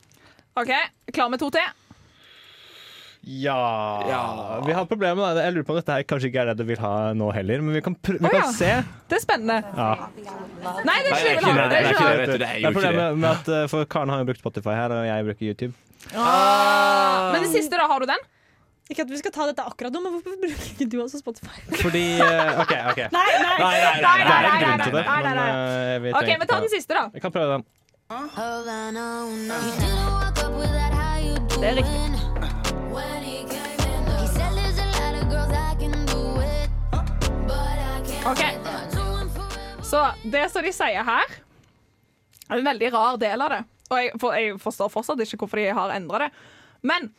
OK, 0.59 0.71
klar 1.15 1.29
med 1.31 1.39
to 1.39 1.49
til? 1.55 1.71
Ja. 3.25 4.61
Vi 4.65 4.73
har 4.73 4.85
problemer 4.85 5.17
med 5.17 5.37
det. 5.37 5.45
Jeg 5.47 5.53
lurer 5.55 5.65
på 5.65 5.73
om 5.73 5.79
dette 5.79 5.93
her 5.97 6.03
kanskje 6.05 6.29
ikke 6.29 6.43
er 6.43 6.51
det 6.51 6.57
du 6.59 6.67
vil 6.67 6.81
ha 6.83 6.91
nå 7.17 7.31
heller, 7.33 7.63
men 7.65 7.73
vi 7.73 7.81
kan, 7.81 7.95
pr 7.97 8.19
vi 8.19 8.29
kan 8.29 8.43
ja. 8.43 8.51
se. 8.53 8.69
Det 9.09 9.17
er 9.17 9.23
spennende. 9.23 9.57
Ja. 9.65 9.87
Nei, 10.85 10.97
det 11.01 11.09
er 11.09 11.25
ikke 11.31 11.41
det. 11.41 11.55
det. 11.57 11.79
Er 11.79 11.89
ikke 11.89 12.05
det, 12.05 12.27
det. 12.29 12.37
Det 12.37 12.49
er 12.49 12.59
jo 12.61 12.69
ikke 12.69 12.69
det. 12.69 12.73
problemet 12.77 13.17
med 13.23 13.29
at 13.31 13.49
uh, 13.49 13.65
For 13.71 13.89
Karen 13.89 14.13
har 14.13 14.21
jo 14.21 14.29
brukt 14.29 14.43
Spotify 14.43 14.77
her, 14.77 14.93
og 14.93 15.07
jeg 15.09 15.25
bruker 15.29 15.49
YouTube. 15.49 15.73
Ah. 16.13 17.33
Men 17.33 17.47
det 17.47 17.51
siste, 17.55 17.73
da? 17.73 17.89
Har 17.89 18.05
du 18.05 18.09
den? 18.13 18.21
Ikke 18.93 19.01
at 19.01 19.09
vi 19.09 19.17
skal 19.17 19.33
ta 19.33 19.47
dette 19.49 19.63
akkurat 19.65 19.89
nå, 19.95 19.99
men 20.05 20.13
hvorfor 20.13 20.37
bruker 20.43 20.67
ikke 20.75 20.85
du 20.93 20.99
også 21.01 21.17
Spotify? 21.23 21.63
Fordi 21.81 22.05
uh, 22.21 22.59
OK, 22.61 22.73
OK. 22.93 23.01
Nei, 23.09 23.29
nei! 23.41 23.55
Nei, 23.57 23.73
nei, 23.73 23.95
nei, 24.05 24.05
Det 24.05 24.05
er 24.05 24.21
nei, 24.21 24.37
en 24.37 24.45
nei, 24.45 24.59
grunn 24.61 24.85
til 24.85 24.93
det. 24.99 25.05
nei, 25.09 25.21
nei, 25.25 25.33
Men 25.33 25.41
nei. 25.41 26.13
uh, 26.13 26.19
OK, 26.21 26.29
vi 26.29 26.49
tar 26.53 26.61
den 26.61 26.73
siste, 26.75 26.93
da. 26.93 27.09
Jeg 27.17 27.25
kan 27.25 27.33
prøve 27.33 27.57
den. 27.57 27.65
You 28.05 28.21
Det 31.55 31.71
er 31.71 31.75
riktig. 31.81 32.14
OK. 38.25 38.41
Så 39.83 40.01
det 40.23 40.47
som 40.51 40.63
de 40.65 40.71
sier 40.73 41.05
her, 41.05 41.35
er 42.49 42.57
en 42.57 42.65
veldig 42.65 42.93
rar 42.93 43.19
del 43.21 43.41
av 43.41 43.53
det. 43.53 43.61
Og 43.89 43.99
jeg, 44.01 44.15
for, 44.21 44.33
jeg 44.33 44.57
forstår 44.61 44.89
fortsatt 44.89 45.21
ikke 45.21 45.43
hvorfor 45.43 45.61
de 45.61 45.67
har 45.77 45.93
endra 45.93 46.25
det. 46.25 46.31
Men 46.81 47.11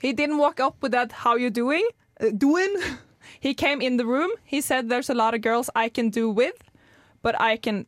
he 0.00 0.12
didn't 0.12 0.40
walk 0.40 0.60
up 0.60 0.82
with 0.82 0.92
that 0.92 1.12
'how 1.12 1.36
you 1.36 1.50
doing'. 1.50 1.90
uh, 2.20 2.30
doing. 2.30 2.76
He 3.40 3.54
came 3.54 3.80
in 3.80 3.96
the 3.96 4.06
room. 4.06 4.30
He 4.44 4.60
said 4.60 4.88
there's 4.88 5.10
a 5.10 5.14
lot 5.14 5.34
of 5.34 5.40
girls 5.40 5.70
I 5.74 5.88
can 5.88 6.10
do 6.10 6.30
with, 6.30 6.56
but 7.22 7.34
I 7.40 7.56
can 7.56 7.86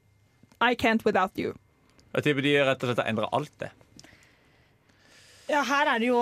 I 0.60 0.74
can't 0.74 1.04
without 1.04 1.32
you. 1.36 1.54
Jeg 2.14 2.24
tipper 2.24 2.42
de 2.42 2.54
rett 2.64 2.82
og 2.82 2.88
slett 2.88 3.00
har 3.02 3.08
endra 3.10 3.28
alt 3.32 3.52
det. 3.60 3.70
Ja, 5.48 5.62
her 5.62 5.90
er 5.94 5.98
det 6.00 6.08
jo 6.08 6.20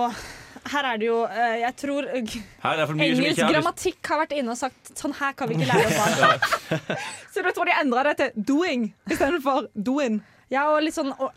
her 0.72 0.87
er 0.88 1.00
det 1.00 1.09
jo 1.09 1.16
eh, 1.29 1.57
Jeg 1.61 1.77
tror 1.81 2.07
eh, 2.09 2.37
er 2.64 2.83
engelsk 2.94 3.40
grammatikk 3.40 4.11
har 4.12 4.22
vært 4.24 4.37
inne 4.37 4.55
og 4.55 4.61
sagt 4.61 4.94
sånn 4.98 5.14
her 5.18 5.35
kan 5.37 5.50
vi 5.50 5.59
ikke 5.59 5.70
lære 5.70 5.88
oss 5.90 6.20
barn. 6.22 7.03
Så 7.33 7.42
du 7.44 7.50
tror 7.50 7.68
de 7.68 7.77
endra 7.81 8.05
det 8.09 8.14
til 8.20 8.38
'doing' 8.38 8.88
istedenfor 9.11 9.68
'doin'? 9.74 10.22
Ja, 10.53 10.66
og 10.70 10.83
litt 10.85 10.94
sånn 10.94 11.11
og, 11.12 11.33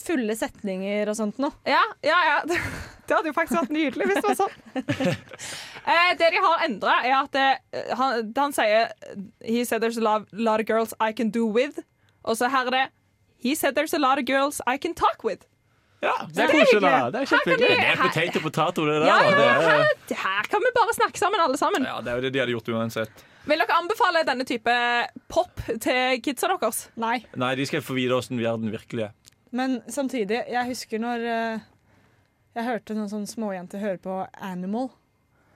fulle 0.00 0.36
setninger 0.38 1.10
og 1.10 1.16
sånt 1.18 1.40
noe. 1.42 1.52
Ja, 1.66 1.82
ja, 2.06 2.18
ja. 2.30 2.36
Det 2.46 3.14
hadde 3.14 3.30
jo 3.30 3.34
faktisk 3.36 3.58
vært 3.60 3.74
nydelig 3.74 4.06
hvis 4.08 4.20
det 4.22 4.28
var 4.28 4.38
sånn. 4.38 4.54
eh, 5.92 6.12
det 6.18 6.30
de 6.34 6.44
har 6.44 6.64
endra, 6.66 6.94
er 7.04 7.16
at 7.18 7.34
det, 7.36 7.48
han, 7.98 8.30
han 8.38 8.54
sier 8.56 8.94
He 9.44 9.64
said 9.64 9.82
there's 9.82 9.98
a 9.98 10.04
lot, 10.04 10.30
lot 10.32 10.62
of 10.62 10.66
girls 10.66 10.94
I 11.00 11.12
can 11.12 11.30
do 11.30 11.46
with. 11.46 11.82
Og 12.24 12.38
så 12.38 12.50
her 12.50 12.70
er 12.70 12.78
det 12.78 12.86
He 13.42 13.54
said 13.54 13.76
there's 13.76 13.94
a 13.94 14.00
lot 14.00 14.18
of 14.18 14.24
girls 14.26 14.60
I 14.66 14.78
can 14.78 14.94
talk 14.94 15.22
with. 15.24 15.44
Ja, 16.04 16.12
Det 16.28 16.42
er 16.44 16.50
koselig, 16.52 16.80
da. 16.84 17.10
Det 17.10 17.22
er 17.22 17.30
kjempehyggelig. 17.30 17.68
Det 17.76 17.86
er 17.88 18.00
potato 18.02 18.40
potato, 18.44 18.84
det 18.86 18.98
der. 19.00 19.06
Ja, 19.08 19.16
ja, 19.24 19.30
er, 19.30 19.62
her, 19.64 20.18
her 20.24 20.50
kan 20.52 20.60
vi 20.64 20.72
bare 20.76 20.96
snakke 20.96 21.18
sammen, 21.18 21.40
alle 21.40 21.56
sammen. 21.60 21.86
ja, 21.88 21.96
det 22.04 22.12
er 22.12 22.20
jo 22.20 22.26
det 22.26 22.32
de 22.34 22.42
hadde 22.42 22.56
gjort 22.56 22.68
uansett. 22.76 23.24
Vil 23.46 23.62
dere 23.62 23.78
anbefale 23.78 24.24
denne 24.26 24.44
type 24.46 24.74
pop 25.30 25.62
til 25.80 26.20
kidsa 26.24 26.50
deres? 26.50 26.82
Nei. 26.98 27.20
Nei, 27.38 27.54
de 27.58 27.66
skal 27.70 27.84
få 27.86 27.96
vite 27.96 28.18
åssen 28.18 28.40
verden 28.42 28.74
virkelig 28.74 29.08
er. 29.08 29.32
Men 29.56 29.80
samtidig, 29.88 30.42
jeg 30.50 30.68
husker 30.68 31.00
når 31.00 31.26
eh, 31.32 31.66
jeg 32.56 32.66
hørte 32.66 32.96
noen 32.96 33.10
sånne 33.12 33.30
småjenter 33.30 33.82
høre 33.82 34.00
på 34.02 34.18
Animal. 34.42 34.90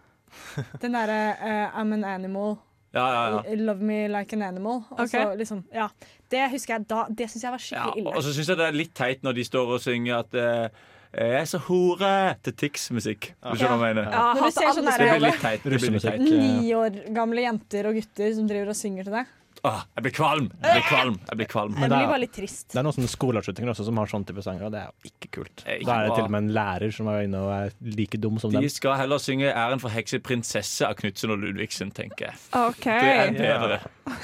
Den 0.82 0.94
derre 0.94 1.20
uh, 1.40 1.78
I'm 1.80 1.94
an 1.96 2.04
animal, 2.06 2.58
Ja, 2.94 3.04
ja, 3.14 3.42
ja. 3.46 3.54
love 3.54 3.80
me 3.86 4.08
like 4.10 4.34
an 4.34 4.42
animal. 4.42 4.82
Og 4.90 5.00
Ok. 5.04 5.12
så 5.12 5.34
liksom, 5.38 5.64
ja. 5.74 5.88
Det 6.30 6.50
husker 6.50 6.74
jeg 6.74 6.88
da. 6.90 7.04
Det 7.08 7.28
syns 7.30 7.44
jeg 7.44 7.52
var 7.52 7.60
ja 7.60 7.66
skikkelig 7.66 8.02
ille. 8.02 8.14
og 8.16 8.22
så 8.26 8.32
syns 8.34 8.48
jeg 8.48 8.58
det 8.58 8.66
er 8.66 8.72
litt 8.80 8.94
teit 8.94 9.22
når 9.22 9.36
de 9.38 9.44
står 9.46 9.74
og 9.76 9.80
synger 9.80 10.18
at 10.24 10.34
eh, 10.34 10.68
jeg 11.10 11.40
er 11.40 11.46
så 11.50 11.58
hore 11.58 12.36
til 12.46 12.54
Tix-musikk. 12.54 13.32
Du 13.42 13.56
skjønner 13.58 13.78
hva 13.80 13.88
jeg 13.90 13.96
mener? 13.98 14.12
Ja, 14.14 14.26
Når 14.34 14.44
du 14.46 14.50
ser 14.54 14.74
sånn 14.76 14.86
Det 14.86 15.08
blir 15.10 15.90
litt 15.90 16.02
teit. 16.06 16.20
Ni 16.22 16.70
år 16.74 16.98
gamle 17.14 17.42
jenter 17.42 17.88
og 17.90 17.98
gutter 17.98 18.34
som 18.36 18.46
driver 18.46 18.70
og 18.70 18.78
synger 18.78 19.08
til 19.08 19.16
deg. 19.18 19.32
Ah, 19.64 19.82
Jeg 19.96 20.02
blir 20.06 20.12
kvalm! 20.16 20.46
Jeg 20.62 20.72
blir 20.76 20.86
kvalm. 20.88 21.16
Jeg 21.28 21.36
blir 21.40 21.48
kvalm. 21.50 21.72
Jeg 21.74 21.80
Men 21.80 21.90
det 21.90 21.96
blir 21.98 22.06
er- 22.06 22.12
bare 22.14 22.20
litt 22.20 22.32
trist. 22.32 22.68
Det 22.72 22.78
er 22.78 22.82
noen 22.86 22.96
sånne 22.96 23.10
skoleavslutninger 23.12 23.70
også 23.74 23.84
som 23.84 23.96
har 23.96 24.06
sånn 24.06 24.24
type 24.26 24.42
sanger, 24.42 24.64
og 24.66 24.72
det 24.72 24.80
er 24.80 24.86
jo 24.90 25.10
ikke 25.10 25.30
kult. 25.38 25.64
ikke 25.66 25.84
Da 25.86 25.94
er 26.00 26.06
det 26.08 26.14
til 26.16 26.24
og 26.24 26.30
med 26.30 26.42
en 26.44 26.52
lærer 26.54 26.92
som 26.94 27.08
er 27.08 27.22
inne 27.26 27.40
og 27.44 27.50
er 27.52 27.72
like 27.82 28.20
dum 28.20 28.38
som 28.38 28.50
De 28.50 28.60
dem. 28.60 28.68
skal 28.68 28.96
heller 28.96 29.18
synge 29.18 29.52
'Æren 29.54 29.80
for 29.80 29.90
hekseprinsesse' 29.90 30.86
av 30.88 30.94
Knutsen 30.96 31.30
og 31.30 31.38
Ludvigsen, 31.38 31.90
tenker 31.92 32.26
jeg. 32.30 32.34
Okay. 32.52 33.00
Det 33.00 33.40
er 33.40 33.58
bedre. 33.58 33.80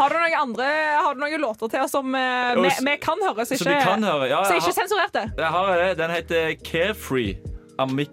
Har 0.00 0.08
du 0.08 0.14
noen 0.14 0.34
andre 0.40 0.64
Har 1.02 1.14
du 1.14 1.20
noen 1.20 1.40
låter 1.40 1.68
til 1.68 1.80
oss 1.80 1.90
som 1.90 2.14
eh, 2.14 2.54
vi, 2.54 2.96
kan 3.02 3.18
høre, 3.26 3.44
så 3.44 3.56
så 3.58 3.64
ikke, 3.66 4.00
høre, 4.00 4.28
ja, 4.30 4.44
så 4.44 4.54
ikke 4.54 4.70
har- 4.70 4.78
sensurerte? 4.78 5.32
Jeg 5.36 5.50
har 5.50 5.76
det. 5.76 5.96
Den 5.98 6.10
heter 6.10 6.54
'Carefree' 6.62 7.36
av 7.78 7.92
Mick 7.92 8.10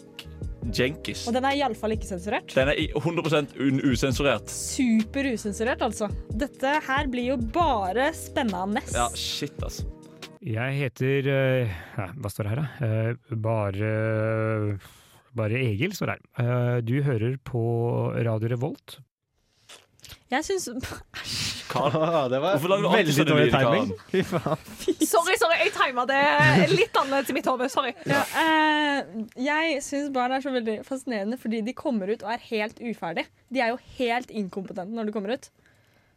Jenkis. 0.74 1.26
Og 1.30 1.36
den 1.38 1.48
er 1.48 1.58
iallfall 1.60 1.96
ikke 1.96 2.10
sensurert. 2.10 2.54
Den 2.56 2.72
er 2.72 2.82
100 2.98 3.58
un 3.64 3.82
usensurert. 3.86 4.52
Super 4.52 5.32
usensurert, 5.34 5.84
altså. 5.86 6.10
Dette 6.32 6.78
her 6.88 7.12
blir 7.12 7.34
jo 7.34 7.38
bare 7.54 8.12
spennende. 8.18 8.84
Ja, 8.96 9.08
shit, 9.16 9.58
altså. 9.64 9.88
Jeg 10.48 10.78
heter 10.78 11.28
uh, 11.28 11.80
ja, 11.98 12.06
Hva 12.16 12.30
står 12.32 12.46
det 12.48 12.54
her, 12.54 12.62
da? 12.62 12.94
Uh, 13.18 13.38
bare 13.44 13.90
Bare 15.38 15.60
Egil 15.60 15.94
står 15.94 16.10
det 16.10 16.16
her. 16.16 16.24
Eh, 16.42 16.78
du 16.82 16.96
hører 17.06 17.36
på 17.46 17.62
Radio 18.26 18.50
Revolt. 18.56 18.98
Jeg 20.32 20.44
syns 20.44 20.66
Æsj. 20.68 21.44
det 22.32 22.40
var 22.42 22.56
Hvorfor 22.56 22.72
lager 22.72 22.84
du 22.84 22.88
alltid 22.88 22.98
veldig 22.98 23.14
sånne 23.16 23.32
dårlig 23.32 23.46
lyder, 23.48 23.64
timing. 23.64 23.90
Fy 24.12 24.22
faen. 24.28 24.62
Sorry, 25.08 25.36
sorry, 25.40 25.58
jeg 25.62 25.74
tima 25.76 26.06
det 26.10 26.20
litt 26.74 27.00
annerledes 27.00 27.32
i 27.32 27.36
mitt 27.38 27.48
hode. 27.52 27.68
Sorry. 27.72 27.94
ja, 28.08 28.22
eh, 28.42 29.12
Jeg 29.46 29.82
syns 29.86 30.12
barn 30.16 30.36
er 30.36 30.44
så 30.44 30.52
veldig 30.56 30.78
fascinerende 30.88 31.40
fordi 31.42 31.62
de 31.68 31.76
kommer 31.78 32.12
ut 32.12 32.24
og 32.26 32.32
er 32.34 32.44
helt 32.50 32.80
uferdige. 32.82 33.28
De 33.54 33.64
er 33.64 33.74
jo 33.76 33.80
helt 34.00 34.32
inkompetente 34.32 34.96
når 34.96 35.10
de 35.12 35.16
kommer 35.16 35.36
ut. 35.38 35.50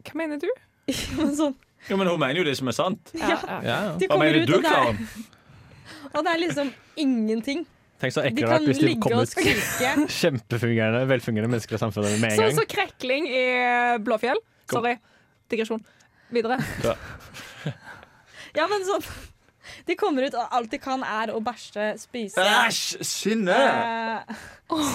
Hva 0.07 0.17
mener 0.23 0.41
du? 0.43 0.49
sånn, 1.41 1.55
Jo, 1.89 1.97
men 2.01 2.09
hun 2.11 2.19
mener 2.21 2.41
jo 2.41 2.47
det 2.47 2.57
som 2.59 2.71
er 2.71 2.77
sant. 2.79 3.13
ja. 3.19 3.37
Ja. 3.67 3.81
De 3.99 4.07
Hva 4.09 4.15
kommer 4.17 4.31
mener 4.31 4.43
ut, 4.43 4.49
du, 4.51 4.57
og 4.59 4.65
det, 4.65 4.73
er, 4.79 5.37
og 6.15 6.25
det 6.27 6.33
er 6.35 6.43
liksom 6.47 6.73
ingenting. 6.99 7.67
Tenk 8.01 8.15
så 8.17 8.23
De 8.25 8.31
ekkelt 8.31 8.49
kan 8.49 8.65
hvis 8.65 8.79
de 8.81 8.95
kom 9.03 9.13
og 9.19 9.27
ut 9.27 9.33
skrike. 9.35 9.91
kjempefungerende, 10.21 11.03
velfungerende 11.11 11.53
mennesker 11.53 11.77
i 11.77 11.81
samfunnet 11.83 12.15
med 12.23 12.31
en 12.33 12.39
Sånn 12.39 12.47
gang. 12.49 12.57
som 12.63 12.69
krekling 12.73 13.27
i 13.29 13.43
Blåfjell. 14.07 14.41
Sorry. 14.73 14.95
Digresjon. 15.53 15.85
Videre. 16.33 16.61
Ja, 18.51 18.65
men 18.67 18.83
sånn 18.83 19.05
De 19.87 19.95
kommer 19.95 20.25
ut, 20.27 20.35
og 20.35 20.55
alt 20.57 20.73
de 20.73 20.79
kan, 20.83 21.05
er 21.07 21.31
å 21.31 21.39
bæsje, 21.45 21.93
spise 22.03 22.43
Æsj! 22.43 22.97
Synne! 23.07 23.55
eh, 23.55 24.41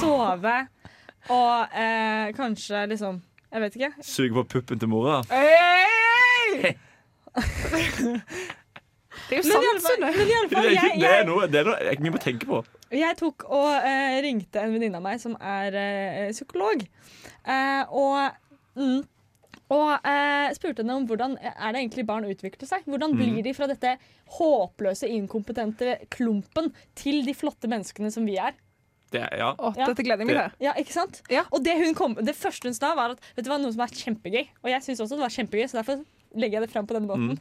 Sove 0.02 0.58
og 1.32 1.72
eh, 1.72 2.34
kanskje 2.36 2.82
liksom 2.92 3.22
Jeg 3.54 3.64
vet 3.64 3.78
ikke. 3.80 3.92
Suge 4.04 4.36
på 4.36 4.44
puppen 4.58 4.82
til 4.82 4.92
mora. 4.92 5.22
Hey! 5.32 6.76
Det 9.30 9.40
er 9.40 9.42
jo 9.42 9.50
Men 9.50 9.80
sant, 9.82 9.86
Sunne. 9.88 10.12
men 10.14 10.30
iallfall, 10.30 10.30
jeg, 10.30 10.50
Det 10.52 10.58
er, 10.60 10.90
jeg, 10.90 11.00
det 11.02 11.10
er 11.12 11.26
noe, 11.26 11.48
det 11.50 11.60
er 11.64 11.70
noe 11.72 11.78
jeg 11.90 12.00
mye 12.06 12.14
må 12.14 12.20
tenke 12.22 12.46
på. 12.50 12.60
jeg 12.94 13.18
tok 13.18 13.46
og 13.50 13.72
eh, 13.90 14.20
ringte 14.22 14.62
en 14.62 14.74
venninne 14.76 15.00
av 15.02 15.06
meg 15.08 15.20
som 15.24 15.36
er 15.42 15.74
eh, 15.82 16.32
psykolog. 16.36 16.86
Eh, 17.46 17.84
og 17.90 18.32
mm, 18.78 19.04
og 19.74 20.06
eh, 20.06 20.52
spurte 20.54 20.84
henne 20.84 20.94
om 21.00 21.08
hvordan 21.10 21.40
er 21.42 21.72
det 21.74 21.80
egentlig 21.82 22.04
barn 22.06 22.28
utvikler 22.30 22.70
seg. 22.70 22.84
Hvordan 22.86 23.16
Mm. 23.16 23.18
blir 23.18 23.42
de 23.48 23.54
fra 23.58 23.66
dette 23.72 23.96
håpløse, 24.38 25.08
inkompetente 25.10 25.96
klumpen 26.14 26.70
til 26.98 27.24
de 27.26 27.34
flotte 27.34 27.66
menneskene 27.72 28.12
som 28.14 28.26
vi 28.30 28.38
er? 28.38 28.54
Det 29.14 29.22
er, 29.24 29.34
ja. 29.40 29.52
Å, 29.58 29.72
Ja. 29.78 29.88
Dette 29.90 30.04
gleder 30.06 30.22
jeg 30.22 30.28
meg 30.30 30.38
til. 30.38 30.66
Ja, 30.68 30.74
ikke 30.78 30.94
sant? 30.94 31.22
Ja. 31.34 31.44
Og 31.52 31.64
det, 31.66 31.74
hun 31.82 31.96
kom, 31.98 32.14
det 32.22 32.36
første 32.38 32.70
hun 32.70 32.78
sa, 32.78 32.94
var 32.98 33.16
at 33.16 33.20
vet 33.38 33.46
du 33.46 33.50
hva, 33.50 33.58
noe 33.62 33.72
som 33.74 33.82
er 33.86 33.94
kjempegøy, 33.94 34.46
og 34.64 34.70
jeg 34.70 34.82
syns 34.86 35.02
også 35.02 35.18
det 35.18 35.26
var 35.26 35.34
kjempegøy, 35.34 35.66
så 35.72 35.80
derfor 35.82 36.04
legger 36.36 36.60
jeg 36.60 36.66
det 36.66 36.74
fram 36.74 36.88
på 36.88 36.96
denne 36.98 37.10
måten, 37.10 37.40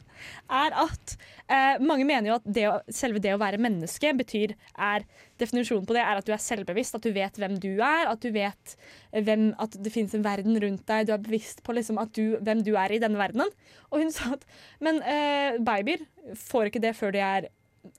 er 0.49 0.77
at 0.85 1.15
eh, 1.49 1.83
mange 1.83 2.07
mener 2.09 2.31
jo 2.31 2.39
at 2.39 2.49
det 2.57 2.67
å, 2.71 2.77
selve 2.93 3.23
det 3.23 3.35
å 3.35 3.41
være 3.43 3.61
menneske 3.63 4.13
betyr 4.17 4.55
er 4.75 5.07
Definisjonen 5.41 5.87
på 5.87 5.97
det 5.97 6.05
er 6.05 6.21
at 6.21 6.27
du 6.29 6.31
er 6.35 6.43
selvbevisst, 6.43 6.95
at 6.95 7.03
du 7.03 7.11
vet 7.15 7.39
hvem 7.41 7.57
du 7.59 7.73
er, 7.73 8.07
at 8.07 8.23
du 8.23 8.31
vet 8.35 8.77
eh, 9.11 9.23
hvem, 9.25 9.49
at 9.61 9.75
det 9.83 9.93
finnes 9.95 10.15
en 10.15 10.27
verden 10.27 10.59
rundt 10.63 10.87
deg, 10.91 11.09
du 11.09 11.15
er 11.17 11.25
bevisst 11.25 11.65
på 11.67 11.75
liksom 11.75 11.99
at 12.03 12.15
du, 12.15 12.39
hvem 12.45 12.63
du 12.67 12.75
er 12.79 12.95
i 12.95 13.01
denne 13.03 13.19
verdenen. 13.19 13.51
Og 13.91 14.05
hun 14.05 14.15
sa 14.15 14.37
at 14.37 14.47
men 14.85 15.03
eh, 15.03 15.59
babyer 15.65 16.07
får 16.39 16.71
ikke 16.71 16.85
det 16.85 16.95
før 16.99 17.15
de 17.15 17.23
er 17.25 17.51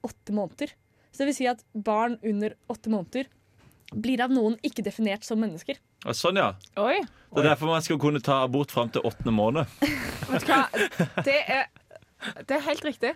åtte 0.05 0.35
måneder. 0.35 0.71
Så 1.11 1.23
det 1.23 1.31
vil 1.31 1.37
si 1.37 1.49
at 1.49 1.63
barn 1.73 2.17
under 2.25 2.55
åtte 2.71 2.91
måneder 2.91 3.29
blir 3.95 4.23
av 4.23 4.33
noen 4.33 4.57
ikke 4.65 4.83
definert 4.85 5.27
som 5.27 5.39
mennesker. 5.39 5.77
Sånn, 6.13 6.37
ja. 6.37 6.51
Oi. 6.77 6.99
Det 7.35 7.41
er 7.41 7.49
derfor 7.49 7.71
man 7.73 7.81
skal 7.81 7.97
kunne 7.99 8.21
ta 8.23 8.43
abort 8.45 8.71
fram 8.71 8.91
til 8.93 9.01
åttende 9.07 9.33
måned. 9.33 9.65
Vet 10.29 10.45
du 10.45 10.51
hva? 10.51 10.61
Det 11.25 11.39
er, 11.49 11.65
det 12.45 12.55
er 12.59 12.63
helt 12.67 12.85
riktig. 12.85 13.13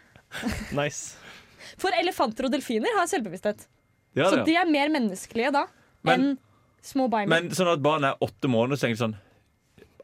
Nice. 0.76 1.16
For 1.80 1.94
elefanter 2.00 2.48
og 2.50 2.54
delfiner 2.56 2.98
har 2.98 3.08
selvbevissthet. 3.12 3.68
Ja, 4.18 4.26
så 4.32 4.40
det, 4.42 4.48
de 4.50 4.58
er 4.58 4.66
mer 4.70 4.90
menneskelige 4.90 5.52
da 5.54 5.68
Men- 6.04 6.20
enn 6.32 6.38
små 6.82 7.10
babyer. 7.12 7.30
Men 7.30 7.50
sånn 7.54 7.70
at 7.76 7.82
barn 7.84 8.04
er 8.08 8.16
åtte 8.24 8.50
måneder, 8.50 8.80
så 8.80 8.88
tenker 8.88 9.04
sånn 9.06 9.18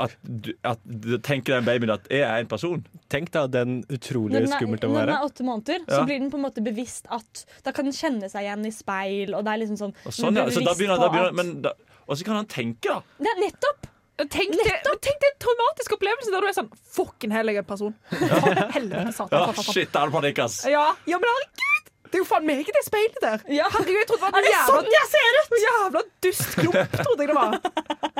at, 0.03 0.11
du, 0.27 0.49
at 0.67 0.81
du 0.83 1.13
tenker 1.23 1.55
den 1.55 1.63
babyen 1.69 1.93
at 1.93 2.07
jeg 2.11 2.19
er 2.27 2.41
en 2.43 2.49
person. 2.51 2.81
Tenk 3.11 3.29
da 3.31 3.45
den 3.47 3.77
utrolig 3.87 4.33
når 4.35 4.43
den, 4.43 4.51
er, 4.51 4.59
skummelt 4.59 4.83
å 4.83 4.89
være. 4.91 5.05
når 5.05 5.07
den 5.07 5.15
er 5.15 5.27
åtte 5.29 5.45
måneder, 5.47 5.85
Ja. 5.87 5.93
så 5.95 6.01
blir 6.09 6.19
den 6.19 6.31
på 6.33 6.35
en 6.39 6.43
måte 6.43 6.63
bevisst 6.65 7.07
at 7.15 7.45
Da 7.63 7.71
kan 7.71 7.87
den 7.87 7.95
kjenne 7.95 8.27
seg 8.31 8.43
igjen 8.43 8.65
i 8.67 8.73
speil, 8.75 9.31
og 9.37 9.45
det 9.47 9.53
er 9.53 9.61
liksom 9.63 9.79
sånn 9.79 9.93
Og 10.03 10.11
sånn, 10.17 10.35
ja. 10.35 10.45
Så 10.51 10.65
da 10.67 10.73
begynner, 10.75 10.99
da 10.99 11.09
begynner 11.13 11.37
Men 11.39 11.53
da, 11.63 11.71
og 12.07 12.17
så 12.17 12.25
kan 12.27 12.35
han 12.41 12.47
tenke, 12.51 12.87
da. 12.89 13.01
Er 13.25 13.39
nettopp! 13.41 13.91
Tenk 14.31 14.53
det, 14.55 14.63
tenk 15.03 15.17
det 15.19 15.27
er 15.27 15.33
en 15.33 15.39
traumatisk 15.43 15.91
opplevelse 15.97 16.31
der 16.31 16.39
du 16.39 16.47
er 16.47 16.53
sånn 16.55 16.69
Fucking 16.95 17.33
hellige 17.35 17.63
person. 17.67 17.91
Ja. 18.21 18.69
helvete, 18.71 19.11
satan. 19.11 19.41
Ja, 19.51 19.65
shit, 19.67 19.97
er 19.99 20.13
panikk, 20.13 20.39
ass. 20.45 20.61
Ja, 20.71 20.85
ja, 21.09 21.19
men 21.19 21.27
herregud! 21.33 21.89
Det 22.05 22.19
er 22.19 22.21
jo 22.21 22.27
faen 22.29 22.45
meg 22.47 22.61
ikke 22.61 22.71
det 22.77 22.83
speilet 22.85 23.17
der. 23.19 23.41
Ja. 23.51 23.65
Herregud, 23.73 23.97
jeg 23.99 24.07
trodde 24.07 24.29
det 24.29 24.31
var 24.31 24.39
en 24.39 24.47
jævla, 24.47 24.75
sånn 24.77 24.93
jeg 24.93 25.09
ser 25.11 25.39
ut?! 25.41 25.55
jævla 25.65 26.01
dustklump, 26.23 26.93
trodde 27.01 27.25
jeg 27.25 27.31
det 27.33 27.35
var. 27.35 27.57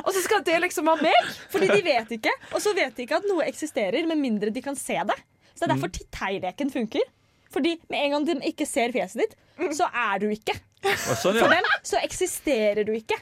Og 0.04 0.10
så 0.17 0.24
skal 0.26 0.41
det 0.50 0.58
liksom 0.65 0.89
være 0.91 1.06
meg? 1.08 1.30
Fordi 1.54 1.69
de 1.71 1.82
vet 1.86 2.12
ikke. 2.17 2.34
Og 2.52 2.63
så 2.65 2.74
vet 2.76 2.98
de 2.98 3.06
ikke 3.06 3.19
at 3.21 3.28
noe 3.30 3.45
eksisterer 3.48 4.10
med 4.10 4.19
mindre 4.19 4.52
de 4.52 4.63
kan 4.65 4.76
se 4.76 4.98
det. 5.00 5.15
Så 5.56 5.62
det 5.63 5.69
er 5.69 5.69
Mm. 5.69 5.76
derfor 5.78 5.93
titteileken 5.95 6.74
funker. 6.74 7.08
Fordi 7.56 7.78
med 7.93 8.04
en 8.04 8.12
gang 8.17 8.26
de 8.28 8.36
ikke 8.52 8.67
ser 8.67 8.91
fjeset 8.91 9.21
ditt, 9.24 9.38
så 9.78 9.88
er 9.95 10.19
du 10.19 10.28
ikke. 10.34 10.58
Sånn, 10.84 11.38
ja. 11.39 11.45
For 11.45 11.56
dem 11.56 11.71
så 11.88 12.02
eksisterer 12.04 12.84
du 12.84 12.91
ikke. 12.98 13.15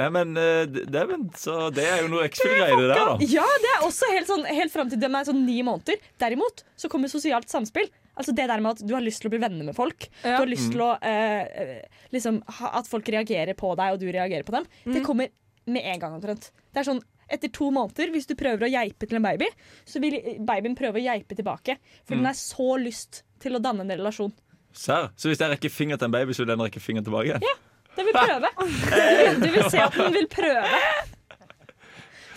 Nei, 0.00 0.08
men, 0.14 0.34
eh, 0.40 0.62
det, 0.70 0.86
det, 0.92 1.04
men 1.10 1.26
så 1.38 1.56
det 1.74 1.84
er 1.86 2.04
jo 2.04 2.10
noe 2.12 2.26
X-Fill-greier, 2.30 2.80
det 2.80 2.88
der, 2.90 3.00
da. 3.12 3.28
Ja, 3.36 3.46
det 3.64 3.72
er 3.76 3.86
også 3.86 4.08
helt, 4.14 4.28
sånn, 4.30 4.46
helt 4.48 4.72
fram 4.74 4.90
til 4.92 5.00
de 5.02 5.10
er 5.10 5.28
sånn 5.28 5.42
ni 5.46 5.60
måneder. 5.66 6.00
Derimot 6.22 6.64
så 6.80 6.90
kommer 6.92 7.12
sosialt 7.12 7.52
samspill. 7.52 7.90
Altså 8.20 8.34
det 8.36 8.48
der 8.50 8.60
med 8.60 8.74
at 8.74 8.82
Du 8.84 8.92
har 8.92 9.04
lyst 9.04 9.22
til 9.22 9.30
å 9.30 9.32
bli 9.32 9.40
venner 9.40 9.64
med 9.70 9.76
folk. 9.76 10.08
Ja. 10.24 10.34
Du 10.34 10.42
har 10.42 10.50
lyst 10.50 10.72
til 10.74 10.82
å 10.84 10.90
eh, 10.98 11.46
eh, 11.62 12.02
liksom, 12.12 12.42
ha, 12.58 12.72
At 12.80 12.90
folk 12.90 13.08
reagerer 13.08 13.56
på 13.56 13.70
deg, 13.78 13.94
og 13.94 14.02
du 14.02 14.10
reagerer 14.10 14.44
på 14.44 14.56
dem. 14.56 14.66
Det 14.90 15.04
kommer 15.06 15.30
med 15.70 15.86
en 15.86 16.02
gang 16.02 16.18
omtrent. 16.18 16.50
Det 16.72 16.82
er 16.82 16.88
sånn 16.90 17.02
etter 17.30 17.52
to 17.54 17.68
måneder, 17.70 18.10
hvis 18.10 18.26
du 18.26 18.34
prøver 18.34 18.66
å 18.66 18.70
geipe 18.72 19.06
til 19.06 19.20
en 19.20 19.24
baby, 19.24 19.46
så 19.86 20.00
vil 20.02 20.16
babyen 20.46 20.74
prøve 20.78 20.98
å 20.98 21.04
geipe 21.04 21.36
tilbake. 21.38 21.76
For 22.02 22.16
den 22.18 22.26
har 22.26 22.34
så 22.34 22.72
lyst 22.82 23.22
til 23.42 23.54
å 23.54 23.62
danne 23.62 23.86
en 23.86 23.92
relasjon. 23.94 24.32
Serr? 24.74 25.12
Så 25.18 25.30
hvis 25.30 25.40
jeg 25.42 25.52
rekker 25.52 25.72
finger 25.72 25.98
til 25.98 26.10
en 26.10 26.14
baby, 26.14 26.34
så 26.34 26.42
vil 26.42 26.50
den 26.52 26.64
rekke 26.64 26.82
finger 26.82 27.06
tilbake? 27.06 27.36
igjen? 27.38 27.60
Den 28.00 28.08
vil 28.08 28.16
prøve. 28.16 28.52
Du, 29.44 29.48
vil 29.54 29.70
se 29.70 29.80
at 29.84 29.96
den 30.00 30.14
vil 30.16 30.28
prøve. 30.32 30.82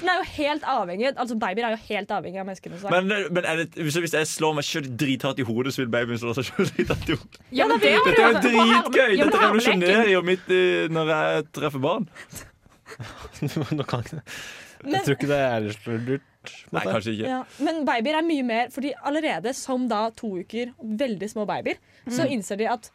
Den 0.03 0.09
er 0.11 0.17
jo 0.19 0.23
helt 0.35 0.65
avhengig 0.67 1.11
Altså 1.13 1.35
Babyer 1.39 1.63
er 1.69 1.75
jo 1.77 1.81
helt 1.87 2.09
avhengig 2.11 2.39
av 2.41 2.47
menneskene. 2.49 2.79
så- 2.81 2.89
Men, 2.91 3.07
men 3.31 3.45
er 3.47 3.61
det, 3.61 3.69
hvis, 3.79 3.95
hvis 4.03 4.15
jeg 4.17 4.27
slår 4.27 4.55
meg 4.57 4.65
sjøl 4.67 4.89
drithardt 4.99 5.39
i 5.39 5.45
hodet, 5.47 5.71
så 5.73 5.83
vil 5.85 5.91
babyen 5.93 6.19
slå 6.19 6.33
seg 6.35 6.49
sjøl 6.49 6.67
drithardt 6.75 7.07
i 7.07 7.15
hodet? 7.15 7.39
Ja, 7.55 7.67
det 7.71 7.77
det 7.85 7.93
Dette 8.09 8.25
er 8.25 8.33
jo 8.33 8.41
dritgøy! 8.43 9.15
Dette 9.21 9.39
revolusjonerer 9.45 10.11
jo 10.11 10.21
mitt 10.27 10.51
i- 10.51 10.89
når 10.91 11.13
jeg 11.13 11.47
treffer 11.55 11.79
barn. 11.85 12.09
Nå 13.79 13.85
kan 13.87 14.03
ikke 14.03 14.21
Jeg 14.83 15.05
tror 15.05 15.15
ikke 15.15 15.29
det 15.31 15.39
er 15.39 15.69
lurt. 16.09 16.29
Nei, 16.75 16.81
kanskje 16.83 17.13
ikke. 17.15 17.27
Ja, 17.31 17.37
men 17.63 17.85
babyer 17.87 18.17
er 18.19 18.25
mye 18.27 18.43
mer 18.43 18.67
Fordi 18.73 18.89
allerede 19.07 19.53
som 19.55 19.85
da 19.87 20.09
to 20.11 20.33
uker, 20.41 20.73
veldig 20.83 21.29
små 21.31 21.45
babyer, 21.47 21.79
så 22.11 22.27
innser 22.27 22.59
de 22.59 22.67
at 22.67 22.89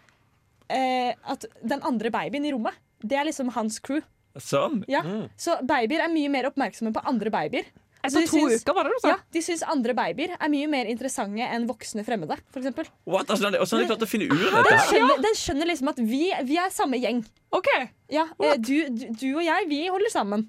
eh, 0.71 1.15
At 1.27 1.45
den 1.63 1.83
andre 1.83 2.11
babyen 2.11 2.45
i 2.47 2.53
rommet, 2.53 2.75
det 3.03 3.17
er 3.19 3.25
liksom 3.29 3.51
hans 3.55 3.79
crew. 3.81 4.01
Sånn. 4.39 4.85
Ja. 4.89 5.03
Så 5.37 5.57
babyer 5.67 6.05
er 6.05 6.09
mye 6.13 6.29
mer 6.31 6.47
oppmerksomme 6.51 6.93
på 6.95 7.03
andre 7.09 7.31
babyer. 7.35 7.65
Altså, 8.05 8.21
de 8.23 8.29
to 8.31 8.37
syns- 8.39 8.63
uker, 8.63 8.75
var 8.77 8.85
det 8.87 8.93
du? 9.03 9.09
Ja, 9.09 9.17
de 9.35 9.41
syns 9.43 9.63
andre 9.67 9.95
babyer 9.99 10.37
er 10.39 10.49
mye 10.53 10.69
mer 10.71 10.87
interessante 10.87 11.43
enn 11.43 11.65
voksne 11.67 12.05
fremmede. 12.07 12.37
For 12.55 12.61
eksempel. 12.63 12.87
What? 13.05 13.27
Altså, 13.27 13.49
den- 13.51 13.59
Hvordan 13.59 13.81
har 13.81 13.83
de 13.83 13.89
klart 13.91 14.05
å 14.07 14.11
finne 14.13 14.29
ut 14.29 14.33
av 14.33 14.39
den, 14.39 14.63
dette? 14.63 14.77
her? 14.77 14.87
skjønner, 14.93 15.23
den 15.27 15.35
skjønner 15.41 15.67
liksom 15.73 15.89
at 15.91 15.99
vi, 15.99 16.23
vi 16.47 16.57
er 16.63 16.71
samme 16.71 17.01
gjeng. 17.03 17.25
OK. 17.53 17.67
Ja, 18.15 18.29
eh, 18.41 18.55
du, 18.57 18.89
du, 18.95 19.05
du 19.19 19.27
og 19.37 19.43
jeg, 19.43 19.67
vi 19.69 19.81
holder 19.89 20.11
sammen. 20.15 20.47